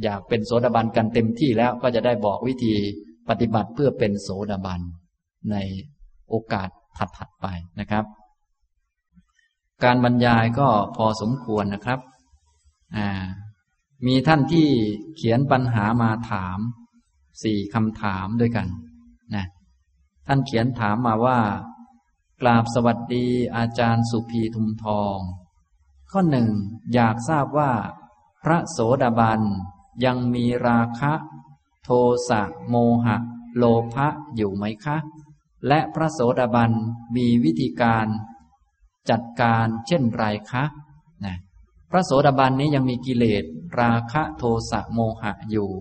[0.04, 2.74] อยากเป็นโสดาบันกันเต็มที่แล้วก็จะได้บอกวิธี
[3.28, 4.80] ปฏิบัติเพื่อเป็นโสดาบัน
[5.50, 5.56] ใน
[6.28, 6.68] โอกาส
[7.18, 7.46] ถัดๆไป
[7.80, 8.04] นะครับ
[9.84, 12.00] การบรรยายก็พอสมควรนะครับ
[12.96, 13.08] อ่า
[14.06, 14.68] มีท่านที่
[15.16, 16.58] เขียนปัญหามาถาม
[17.42, 18.68] สี่คำถามด้วยกัน
[19.34, 19.46] นะ
[20.26, 21.40] ท่านเขียนถามมาว่า
[22.40, 25.18] กราบสวัสดีอาจารย์สุภีทุมทอง
[26.10, 26.48] ข้อหนึ่ง
[26.94, 27.72] อยากทราบว่า
[28.42, 29.40] พระโสดาบัน
[30.04, 31.12] ยังมีราคะ
[31.84, 31.90] โท
[32.28, 32.74] สะโม
[33.04, 33.16] หะ
[33.56, 34.96] โลภะอยู่ไหมคะ
[35.68, 36.72] และพระโสดาบัน
[37.16, 38.06] มีวิธีการ
[39.10, 40.64] จัดการเช่นไรคะ
[41.24, 41.36] นะ
[41.90, 43.44] พระโสดาบันนี้ยังมีกิเลส
[43.80, 45.72] ราคะโทสะโมหะอยู่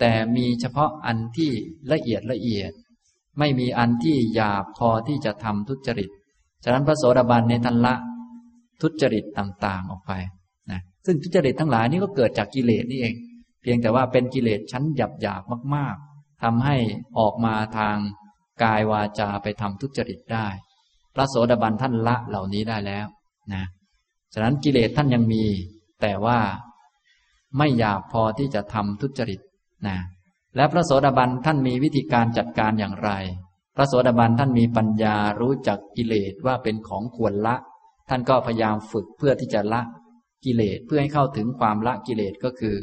[0.00, 1.50] แต่มีเฉพาะอันที่
[1.92, 2.72] ละเอียดละเอียด
[3.38, 6.10] ไม่มีอันที่หยาบพอที่จะทำทุจริต
[6.64, 7.94] ฉะนั้นพระโสดาบันในทันละ
[8.82, 10.12] ทุจริตต่างๆออกไป
[10.70, 13.14] นะซึ่งทุจริตทั้งหลายนี่ก็เกิดจากกิเลสนี่เอง
[13.62, 16.76] เพียงแต่ว่าเป็นกิเลสชั้นหยาบๆมาก ๆทำให้
[17.18, 17.96] ออกมาทาง
[18.62, 20.48] กายวาจาไปทำทุจริตได้
[21.14, 23.06] พระโสดาบันท่านละเหล่านี้ได้แล้ว
[23.52, 23.64] นะ
[24.32, 25.44] ฉะนั้นกิเลสท่านยังมี
[26.00, 26.38] แต่ว่า
[27.58, 29.40] ไม่หยาบพอที่จะทำทุจริต
[29.86, 29.96] นะ
[30.56, 33.10] และพระโสดาบันท่านมีวิธีการจัดการอย่างไร
[33.76, 37.56] พระโสดาบันท่านมีปัญญารู้จักกิเลสว่าเป็นของควรละ
[38.08, 39.80] ท่านก็พยายามฝึกเพื่อที่จะละ
[40.44, 42.76] กิเลสเพื่อให้เข้าถึงความละกิเลสก็คือ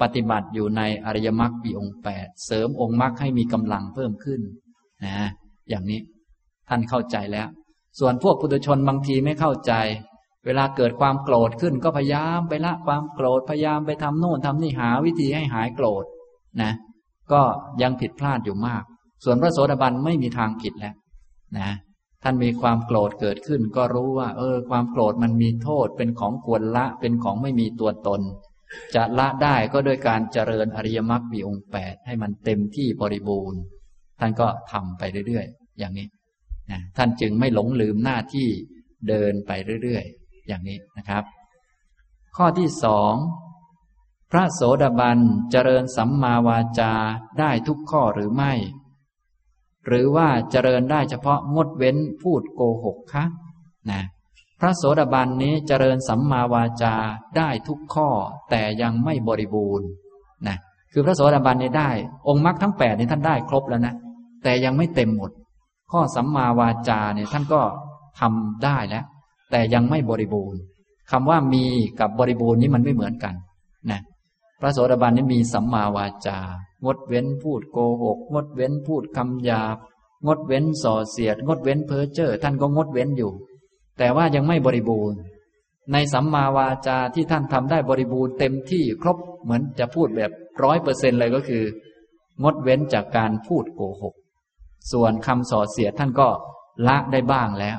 [0.00, 4.40] ปฏิบัติอยู่ในอริยมรรคปีองค์แปดเสริมองค์มรรคให้มีกำลังเพิ่มขึ้น
[5.04, 5.28] นะ
[5.68, 6.00] อย่างนี้
[6.68, 7.48] ท่านเข้าใจแล้ว
[7.98, 9.72] ส่วนพวกปุถุชนบางทีไม่เข้าใจ
[10.46, 16.04] เวลาเกิดความโกรธขึ้นก็พยายามไปละความโกรธพยายามไปทำโน่นทำนี่หาวิธีให้หายโกรธ
[16.62, 16.72] นะ
[17.32, 17.42] ก็
[17.82, 18.82] ยังผิดพลาดอยู่มาก
[19.24, 20.94] ส่วนพระโสดาบันไม่มีทางผิดแล้ว
[21.58, 21.70] นะ
[22.22, 28.20] ท่านมีความโกรธเกิดขึ้น ก็รู้ว่า เออ ความโกรธมันมีโทษเป็นของควรละเป็นของไม่มีตัวตน
[28.94, 33.60] จะละได้ก็โดยการเจริญอริยมรรคมีองค์แปดให้มันเต็มที่บริบูรณ์
[34.20, 36.06] ท่านก็ทำไปเรื่อยๆ อย่างนี้
[36.70, 38.48] นะท่านจึงไม่หลงลืมหน้าที่
[39.08, 39.50] เดินไป
[39.82, 41.24] เรื่อยๆ อย่างนี้นะครับ
[42.36, 43.14] ข้อที่สอง
[44.30, 45.18] พระโสดาบัน
[45.50, 46.92] เจริญสัมมาวาจา
[47.38, 48.52] ได้ทุกข้อหรือไม่
[49.86, 53.24] หรือว่าเจริญได้เฉพาะงดเว้นพูดโกหกคะ
[53.90, 54.02] นะ
[54.60, 56.94] พระโสดาบันนี้เจริญสัมมาวาจา
[57.36, 58.08] ได้ทุกข้อ
[58.50, 59.88] แต่ยังไม่บริบูรณ์
[60.46, 60.56] นะ
[60.92, 61.90] คือพระโสดาบันนี้ได้
[62.28, 63.94] องค์มรรคทั้งแปดนี้ท่านได้ครบแล้วนะ
[64.42, 65.30] แต่ยังไม่เต็มหมด
[65.92, 67.60] ข้อสัมมาวาจาเนี่ยท่านก็
[68.20, 69.04] ทำได้แล้ว
[69.50, 70.60] แต่ยังไม่บริบูรณ์
[71.10, 71.64] คำว่ามี
[72.00, 73.34] กับบริบูรณ์นี้มันไม่เหมือนกัน
[73.90, 74.00] นะ
[74.60, 76.38] พระโสดาบันนี่มีสัมมาวาจา
[76.84, 79.76] งดเว้นพูดโกหก งดเว้นพูดคำหยาบ
[80.26, 83.32] งดเว้นส่อเสียด งดเว้นเพ้อเจ้อท่านก็งดเว้นอยู่
[83.98, 85.18] แต่ว่ายังไม่บริบูรณ์
[85.92, 90.30] ในสัมมาวาจาที่ท่านทำได้บริบูรณ์เต็มที่ครบเหมือนจะพูดแบบ
[90.62, 91.64] ร้อยเปอร์เซ็นเลยก็คือ
[92.42, 94.14] งดเว้นจากการพูดโกหก
[94.92, 96.28] ส่วนคำส่อเสียดท่านก็
[96.88, 97.78] ละได้บ้างแล้ว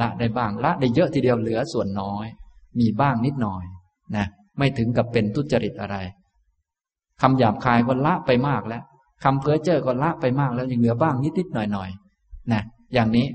[0.00, 2.26] ละได้บ้าง ละได้เยอะทีเดียวเหลือส่วนน้อย
[2.78, 3.64] มีบ้างนิดหน่อย
[4.16, 4.26] นะ
[4.58, 5.96] ไม่ถึงกับเป็นทุจริตอะไร
[7.20, 8.82] คำหยาบคายก็ละไปมากแล้ว
[9.24, 12.62] คำเพ้อเจ้อก็ละไปมากแล้วยังเหลือบ้างนิดๆหน่อยๆนะ
[12.94, 13.26] อย่างนี้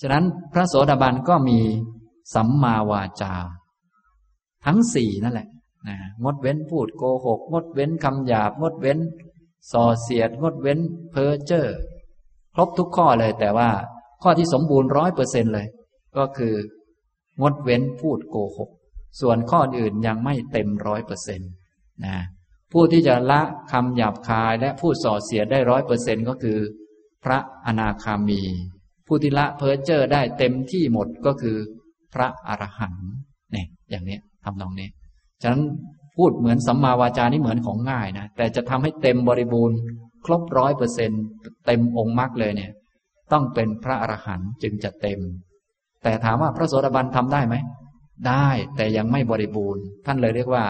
[0.00, 1.58] ฉะนั้นพระโสดาบันก็มี
[2.34, 3.34] สัมมาวาจา
[4.64, 5.48] ทั้งสี่นั่นแหละ
[5.88, 8.98] นะงดเว้นพูดโกหก งดเว้นคำหยาบ งดเว้น
[9.72, 10.78] ส่อเสียด งดเว้น
[11.10, 11.66] เพ้อเจ้อ
[12.54, 13.70] ครบทุกข้อเลย แต่ว่า
[14.22, 15.66] ข้อที่สมบูรณ์ร้อยเปอร์เซ็นเลย
[16.16, 16.54] ก็คือ
[17.40, 18.70] งดเว้นพูดโกหก
[19.20, 21.50] ส่วนข้ออื่นยังไม่เต็มร้อยเปอร์เซ็นต์
[22.04, 22.16] นะ
[22.72, 26.58] ผู้ที่จะละคำหยาบคายและพูดส่อเสียได้ร้อยเปอร์เซ็นก็คือ
[27.24, 28.42] พระอนาคามี
[29.06, 31.56] ผู้ที่ละเพ้อเจ้อได้เต็มที่หมดก็คือ
[32.14, 33.08] พระอรหันต์
[33.52, 34.88] เนี่ยอย่างนี้ทำนองนี้
[35.42, 35.64] ฉะนั้น
[36.16, 39.78] พูดเหมือนสัมมาวาจานี่เหมือนของง่ายนะแต่จะทำให้เต็มบริบูรณ์
[40.26, 41.10] ครบร้อยเปอร์เซ็น
[41.66, 42.72] เต็มองค์มรรคเลยเนี่ย
[43.32, 45.20] ต้องเป็นพระอรหันต์จึงจะเต็ม
[46.02, 47.56] แต่ถามว่าพระโสดาบันทำได้ไหม
[48.28, 50.64] ได้แต่ยังไม่บริบูรณ์ ท่านเลยเรียกว่า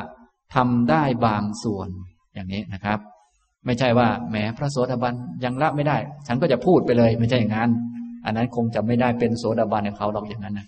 [0.55, 1.89] ทำได้บางส่วน
[2.35, 2.98] อย่างนี้นะครับ
[3.66, 5.14] ไม่ใช่ว่าแหมพระโสดาบัน
[5.44, 7.70] ยังละไม่ได้ ฉันก็จะพูดไปเลยไม่ใช่อย่างนั้น
[8.24, 10.66] อันนั้นคงจะไม่ได้เป็นโสดาบันของเขาหรอกอย่างนั้นนะ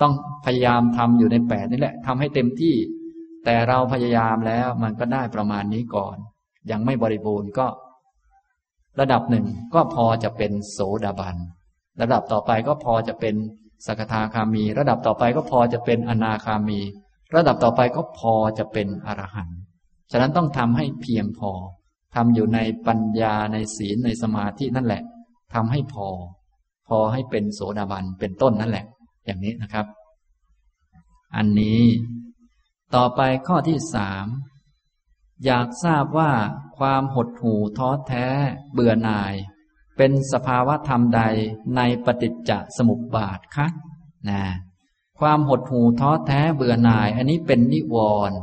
[0.00, 0.12] ต้อง
[0.46, 2.74] พยายามทำอยู่ในแปดนี่แหละทำให้เต็มที่
[3.44, 6.16] แต่เราพยายามแล้วมันก็ได้ประมาณนี้ก่อน
[6.70, 7.66] ยังไม่บริบูรณ์ก็
[9.00, 11.36] ระดับหนึ่งก็พอจะเป็นโสดาบัน
[12.00, 13.34] ระดับต่อไปก็พอจะเป็น
[13.86, 16.80] สกทาคามี ระดับต่อไปก็พอจะเป็นอนาคามี
[17.34, 19.58] ระดับต่อไปก็พอจะเป็นอรหันต์
[20.10, 21.50] ฉะนั้นต้องทำให้เพียงพอ
[22.14, 25.02] ทำอยู่ในปัญญาในศีลในสมาธินั่นแหละ
[25.54, 26.08] ทำให้พอ
[26.88, 28.86] พอให้เป็นโสดาบันเป็นต้นนั่นแหละ
[29.26, 29.86] อย่างนี้นะครับ
[31.36, 31.80] อันนี้
[32.94, 34.26] ต่อไปข้อที่สาม
[35.44, 36.30] อยากทราบว่า
[36.78, 38.26] ความหดหู่ท้อแท้
[38.72, 39.34] เบื่อหน่าย
[39.96, 41.22] เป็นสภาวะธรรมใด
[41.76, 43.66] ในปฏิจจสมุปบาทคะ
[44.30, 44.42] นะ
[45.20, 47.96] ความหดหู่ท้อแท้เบื่อหน่าย อันนี้เป็นนิว
[48.30, 48.38] รณ์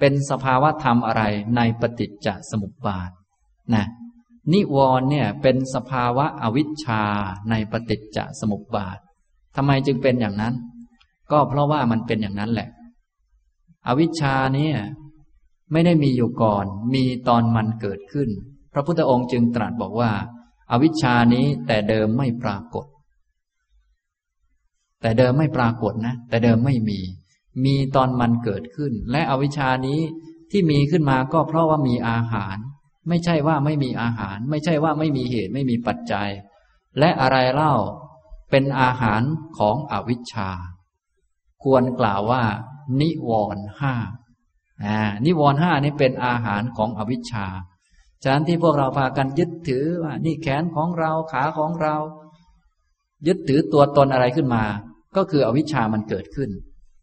[0.00, 1.22] เป็นสภาวะธรรมอะไร
[1.56, 3.10] ในปฏิจจสมุปบาท
[3.74, 3.84] นะ
[4.52, 7.04] นิวรณ์เนี่ยเป็นสภาวะอวิชชา
[7.50, 8.98] ในปฏิจจสมุปบาท
[9.56, 10.54] ทำไมจึงเป็นอย่างนั้น
[11.30, 12.68] ก็เพราะว่ามันเป็นอย่างนั้นแหละ
[13.86, 14.76] อวิชชาเนี่ย
[15.72, 16.64] ไม่ได้มีอยู่ก่อน
[16.94, 18.28] มีตอนมันเกิดขึ้น
[18.72, 20.12] พระพุทธองค์จึงตรัสบอกว่า
[20.70, 22.86] อาวิชชานี้แต่เดิมไม่ปรากฏ
[25.00, 27.00] แต่เดิมไม่ปรากฏนะ แต่เดิมไม่มี
[27.64, 30.00] มีตอนมันเกิดขึ้น และอวิชชานี้
[30.50, 32.56] ที่มีขึ้นมาก็เพราะว่ามีอาหาร
[33.08, 36.28] ไม่ใช่ว่าไม่มีอาหาร ไม่ใช่ว่าไม่มีเหตุไม่มีปัจจัย
[36.98, 37.74] และอะไรเล่า
[38.50, 39.22] เป็นอาหาร
[39.58, 40.50] ของอวิชชา
[41.62, 42.42] ควรกล่าวว่า
[43.00, 43.94] นิวรห้า
[45.24, 47.46] นิวรณ์ห้านี่เป็นอาหารของอวิชชา
[48.22, 51.96] ฉะนั้นที่พวกเราพากันยึดถือว่านี่แขนของเราขาของเรา
[53.26, 54.64] ยึดถือตัวตนอะไรขึ้นมา
[55.16, 56.50] ก็คืออวิชชามันเกิดขึ้น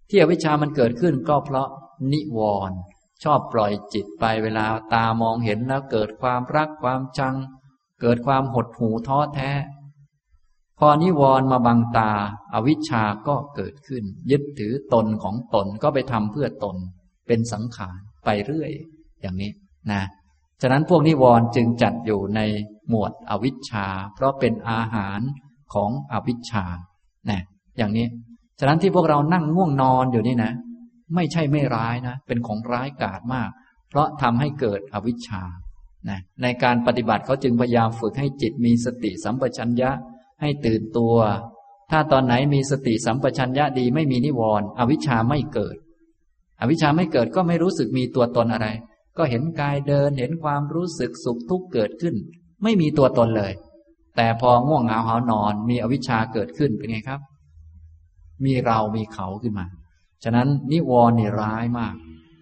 [0.09, 1.69] ที่อวิชชามันเกิดขึ้นก็เพราะ
[2.11, 2.39] นิว
[2.69, 2.77] รณ์
[3.23, 7.35] ชอบปล่อยจิตไปเวลาตามองเห็นแล้วเกิดความรักความจัง
[8.01, 9.51] เกิดความหดหู่ท้อแท้
[10.79, 12.11] พอนิวรณ์มาบังตา
[12.53, 16.77] อาวิชชาก็เกิดขึ้น ยึดถือตนของตนก็ไปทำเพื่อตน
[17.27, 18.71] เป็นสังขารไปเรื่อย
[19.21, 19.51] อย่างนี้
[19.91, 20.03] นะ
[20.61, 22.41] ฉะนั้นพวกนิวรณ์จึงจัดอยู่ใน
[22.89, 25.19] หมวดอวิชชา เพราะเป็นอาหาร
[25.73, 26.65] ของอวิชชา
[27.29, 27.41] นะ
[27.77, 28.07] อย่างนี้
[28.59, 30.53] ฉะนั้นที่พวกเรานั่งง่วงนอนอยู่นี่นะ
[31.15, 33.49] ไม่ใช่ไม่ร้ายนะ เป็นของร้ายกาจมาก
[33.89, 35.43] เพราะทำให้เกิดอวิชชา
[36.09, 39.91] นะในการปฏิบัติเขาจึงพยายามฝึกให้จิตมีสติสัมปชัญญะ
[40.41, 41.15] ให้ตื่นตัว
[41.91, 45.77] ถ้าตอนไหนมีสติสัมปชัญญะดีไม่มีนิวรณ์อวิชชาไม่เกิด
[46.59, 48.67] อวิชชาไม่เกิดก็ไม่รู้สึกมีตัวตนอะไร
[49.17, 52.15] ก็เห็นกายเดินเห็นความรู้สึกสุขทุกข์เกิดขึ้น
[52.63, 53.53] ไม่มีตัวตนเลย
[54.15, 57.21] แต่พอง่วงเหงาหานอน มีอวิชชาเกิดขึ้นเป็นไงครับ
[58.45, 59.65] มีเรามีเขาขึ้นมา
[60.23, 61.95] ฉะนั้นนิวรณ์นี่ร้ายมาก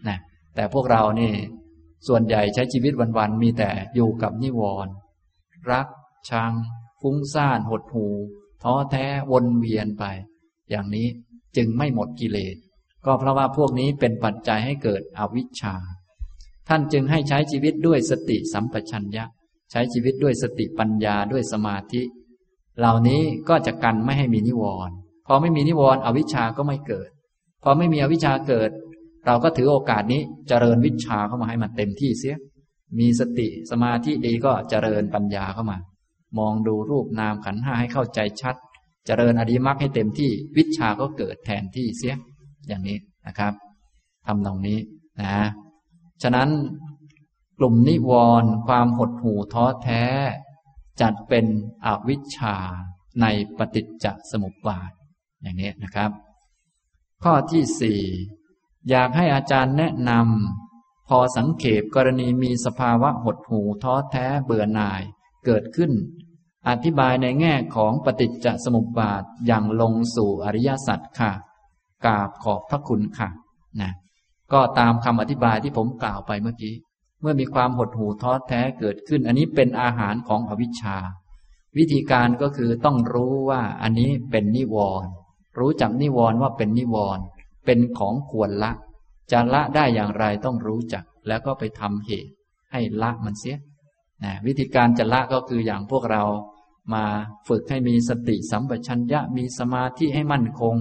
[0.08, 0.18] นะ
[0.56, 1.34] แต่พวกเรานี่
[2.08, 4.94] ส่วนใหญ่ใช้ชีวิตวันๆมีแต่อยู่กับนิวรณ์
[5.72, 5.88] รัก
[6.30, 6.52] ชัง
[7.02, 8.08] ฟุ้งซ่านหดหู
[8.64, 10.04] ท้อแท้วนเวียนไป
[10.70, 11.08] อย่างนี้
[11.58, 12.56] จึงไม่หมดกิเลส
[13.06, 15.76] ก็เพราะว่าพวกนี้เป็นปัจจัยให้เกิดอวิชชา
[16.68, 19.26] ท่านจึงให้ใช้ชีวิตด้วยสติสัมปชัญญะ
[19.72, 22.02] ใช้ชีวิตด้วยสติปัญญาด้วยสมาธิ
[22.80, 24.96] เหล่านี้ก็จะกันไม่ให้มีนิวรณ์
[25.28, 27.10] พอไม่มีนิวรณ์อวิชชาก็ไม่เกิด
[27.64, 28.70] พอไม่มีอวิชชาเกิด
[29.26, 32.36] เราก็ถือโอกาสนี้เจริญวิชาเข้ามาให้มันเต็มที่เสีย
[33.00, 35.78] มีสติสมาธิดีก็เจริญปัญญาเข้ามา
[36.38, 38.56] มองดูรูปนามขันห้าให้เข้าใจชัด
[39.06, 42.16] เจริญอริมักให้เต็มที่วิชาก็เกิดแทนที่เสีย
[42.68, 42.98] อย่างนี้
[43.28, 43.54] นะครับ
[44.26, 44.80] ทำตรงนี้
[45.22, 45.46] นะ
[46.24, 46.50] ฉะนั้น
[47.60, 48.12] กลุ่มนิว
[48.42, 50.04] รณ์ความหดหู่ท้อแท้
[51.02, 51.46] จัดเป็น
[51.86, 52.56] อวิชชา
[53.22, 53.26] ใน
[53.58, 54.92] ปฏิจจสมุปบาท
[55.42, 56.12] อย่างนี้นะครับ
[57.24, 58.02] ข้อที่สี่
[58.90, 65.02] อยากให้อาจารย์แนะนำพอสังเขปกรณีมีสภาวะหดหู่ท้อแท้เบื่อหน่าย
[65.46, 65.92] เกิดขึ้น
[66.70, 71.32] อธิบายในแง่ของปฏิจจสมุปบาทอย่างลงสู่อริยสัจค่ะ
[72.06, 73.30] กราบขอบพระคุณค่ะ
[73.82, 73.92] นะ
[74.54, 76.76] ก็ตามคำอธิบายที่ผมกล่าวไปเมื่อกี้
[77.22, 80.98] เมื่อมีความหดหู่ท้อแท้เกิดขึ้น อันนี้เป็นอาหารของอวิชชา
[81.78, 85.10] วิธีการก็คือต้องรู้ว่าอันนี้เป็นนิวรณ์
[85.60, 87.24] รู้จักนิวรณ์ว่าเป็นนิวรณ์
[87.66, 88.72] เป็นของควรละ
[89.32, 92.32] จะละได้อย่างไรต้องรู้จัก แล้วก็ไปทำเหตุ
[92.72, 93.58] ให้ละมันเสีย
[94.24, 96.24] นะวิธีการจะละก็คืออย่างพวกเรา
[96.94, 97.06] มา
[97.48, 100.76] ฝึกให้มีสติสัมปชัญญะมีสมาธิให้มั่นคง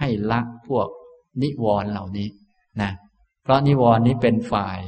[0.00, 0.88] ให้ละพวก
[1.42, 2.28] นิวรณ์เหล่านี้
[2.80, 2.90] นะ
[3.42, 4.80] เพราะนิวรณ์นี้เป็นฝ่าย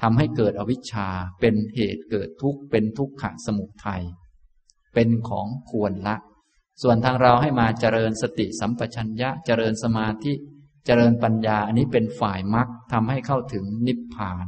[0.00, 1.08] ทำให้เกิดอวิชชา
[1.40, 4.02] เป็นเหตุเกิดทุกข์เป็นทุกขะสมุทัย
[4.94, 6.16] เป็นของควรละ
[6.82, 10.32] ส่วนทางเราให้มาเจริญสติสัมปชัญญะเจริญสมาธิ
[10.86, 14.44] เจริญปัญญา อันนี้เป็นฝ่ายมรรคทำให้เข้าถึงนิพพาน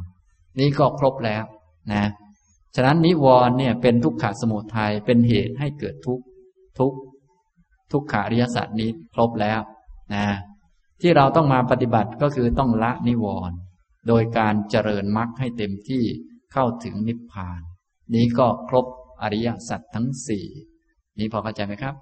[0.59, 1.43] นี่ก็ครบแล้ว
[1.93, 2.05] นะ
[2.75, 6.23] ฉะนั้นนิวรณ์เนี่ยเป็นทุกขะสมุทัยเป็นเหตุให้เกิดทุกข์
[6.79, 6.97] ทุกข์
[7.93, 9.59] ทุกขาริยสัจนี้ครบแล้ว
[10.13, 10.25] นะ
[11.01, 13.57] ที่เราต้องมาปฏิบัติก็คือต้องละนิวรณ์
[14.07, 16.03] โดยการเจริญมรรคให้เต็มที่
[16.53, 17.61] เข้าถึงนิพพาน
[18.15, 18.85] นี้ก็ครบ
[19.21, 20.45] อริยสัจทั้งสี่
[21.19, 21.95] นี้พอเข้าใจไหมครับ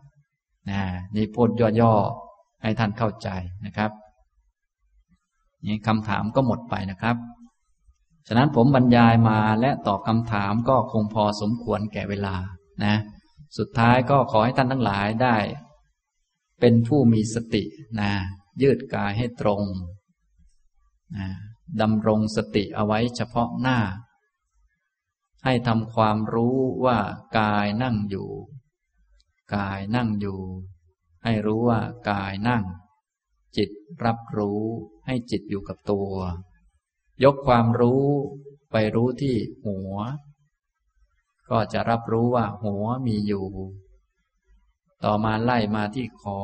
[0.70, 0.82] นะ
[1.16, 1.50] นี่พูด
[1.82, 3.30] ย่อๆให้ท่านเข้าใจ
[3.66, 3.92] นะครับ
[5.66, 7.16] นี่คำถามก็หมดไปนะครับ
[8.28, 12.36] ฉะนั้นผมบรรยายมาและตอบคำถามก็คงพอสมควรแก่เวลา
[12.84, 12.96] นะ
[13.58, 15.38] สุดท้ายก็ขอให้ท่านทั้งหลายได้
[16.62, 17.64] เป็นผู้มีสติ
[18.00, 18.12] นะ
[18.62, 19.64] ยืดกายให้ตรง
[21.18, 21.28] นะ
[21.82, 23.80] ดำรงสติเอาไว้เฉพาะหน้า
[25.46, 26.98] ให้ทำความรู้ว่า
[27.40, 28.30] กายนั่งอยู่
[29.56, 30.40] กายนั่งอยู่
[31.24, 31.80] ให้รู้ว่า
[32.10, 32.64] กายนั่ง
[33.58, 33.70] จิต
[34.06, 34.62] รับรู้
[35.06, 36.14] ให้จิตอยู่กับตัว
[37.24, 38.06] ยกความรู้
[38.72, 39.36] ไปรู้ที่
[39.66, 39.96] หัว
[41.50, 43.48] ก็จะรับรู้ว่าหัวมีอยู่
[45.04, 46.42] ต่อมาไล่มาที่คอ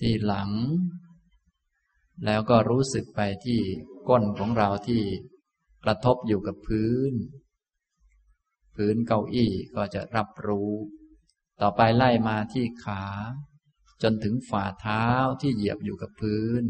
[0.00, 0.50] ที่หลัง
[2.24, 3.60] แล้วก็รู้สึกไปที่
[4.08, 5.02] ก้นของเราที่
[5.84, 7.12] กระทบอยู่กับพื้น
[8.74, 10.72] พื้นเก้าอี้ก็จะรับรู้
[11.60, 13.04] ต่อไปไล่มาที่ขา
[14.02, 15.06] จนถึงฝ่าเท้า
[15.40, 16.62] ที่เหยียบอยู่กับพื้น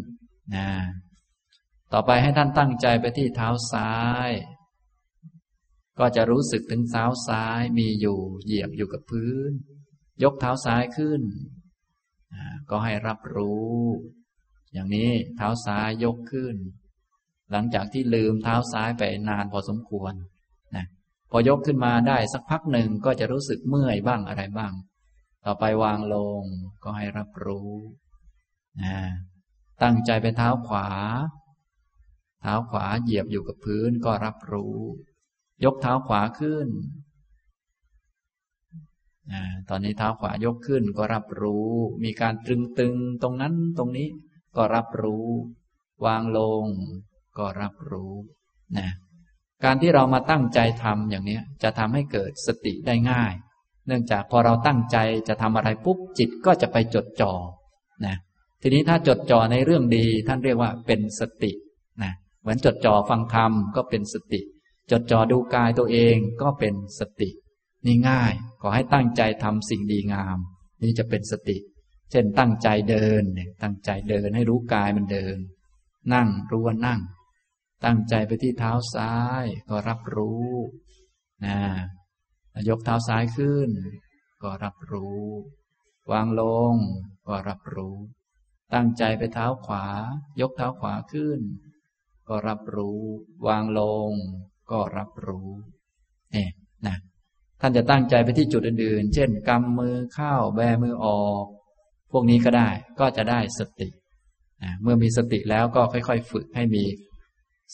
[0.55, 0.71] นะ
[1.93, 3.95] ต่อไปให้ท่านตั้งใจไปที่เท้าซ้า
[4.29, 4.31] ย
[5.99, 9.51] ก็จะรู้สึกถึงเท้าซ้ายมีอยู่เหยียบอยู่กับพื้น
[10.23, 11.23] ยกเท้าซ้ายขึ้น
[12.71, 13.79] ก็ให้รับรู้
[14.73, 16.57] อย่างนี้เท้าซ้ายยกขึ้น
[17.51, 20.15] หลังจากที่ลืมเท้าซ้ายไปนานพอสมควร
[20.77, 20.87] นะ
[21.31, 24.73] พอยกขึ้นมาได้สักพักหนึ่งก็จะรู้สึกเมื่อยบ้างอะไรบ้าง
[25.45, 26.43] ต่อไปวางลง
[26.85, 27.73] ก็ให้รับรู้
[28.83, 28.97] นะ
[29.83, 30.89] ตั้งใจไปเท้าขวา
[32.41, 34.79] เท้าขวาเหยียบอยู่กับพื้นก็รับรู้
[35.65, 36.69] ยกเท้าขวาขึ้น
[39.69, 41.69] ตอนนี้เท้าขวายกขึ้นก็รับรู้
[42.05, 44.09] มีการตรึงตึงตรงนั้นตรงนี้
[44.57, 45.27] ก็รับรู้
[46.07, 46.67] วางลง
[47.39, 48.13] ก็รับรู้
[48.79, 48.89] นะ
[49.65, 53.33] การที่เรามาตั้งใจทำอย่างนี้จะทำให้เกิดสติได้ง่าย
[53.87, 54.97] เนื่องจากพอเราตั้งใจ
[55.29, 57.33] จะทำอะไรปุ๊บจิตก็จะไปจดจ่อ
[58.07, 58.17] นะ
[58.63, 61.53] ทีนี้ถ้าจดจ่อในเรื่องดีท่านเรียกว่าเป็นสติ
[62.03, 64.41] นะเหมือนจดจ่อฟังธรรมก็เป็นสติ
[64.91, 67.31] จดจ่อดูกายตัวเองก็เป็นสติ
[67.87, 70.39] นี่ง่าย ขอให้ตั้งใจทำสิ่งดีงาม
[70.83, 71.59] นี่จะเป็นสติ
[72.11, 73.23] เช่นตั้งใจเดิน
[73.63, 75.37] ตั้งใจเดินให้รู้กายมันเดิน
[76.15, 77.01] นั่งรู้ว่านั่ง
[77.85, 80.51] ตั้งใจไปที่เท้าซ้ายก็รับรู้
[81.45, 81.59] นะ
[82.69, 83.71] ยกเท้าซ้ายขึ้น
[84.43, 85.25] ก็รับรู้
[86.13, 86.43] วางล
[86.73, 86.75] ง
[87.29, 87.97] ก็รับรู้
[88.75, 89.87] ตั้งใจไปเท้าขวา
[90.41, 91.41] ยกเท้าขวาขึ้น
[92.29, 93.01] ก็รับรู้
[93.47, 94.11] วางลง
[94.71, 95.51] ก็รับรู้
[96.33, 96.51] เนี่ย
[96.87, 96.97] นะ
[97.61, 101.45] ท่านจะตั้งใจไปที่จุดอื่นๆ เช่นกำมือเข้าแบมือออก
[102.13, 102.69] พวกนี้ก็ได้
[103.01, 103.89] ก็จะได้สติ
[104.83, 106.85] เมื่อมีสติแล้วก็ค่อยๆ ฝึกให้มี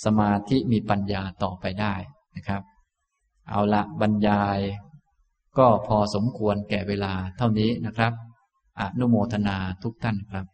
[0.04, 1.94] สมาธิมีปัญญาต่อไปได้
[2.36, 2.62] นะครับ
[3.50, 4.58] เอาละบรรยาย
[5.58, 8.12] ก็พอสมควรแก่เวลาเท่านี้นะครับ
[8.80, 10.46] อนุโมทนาทุกท่านครับ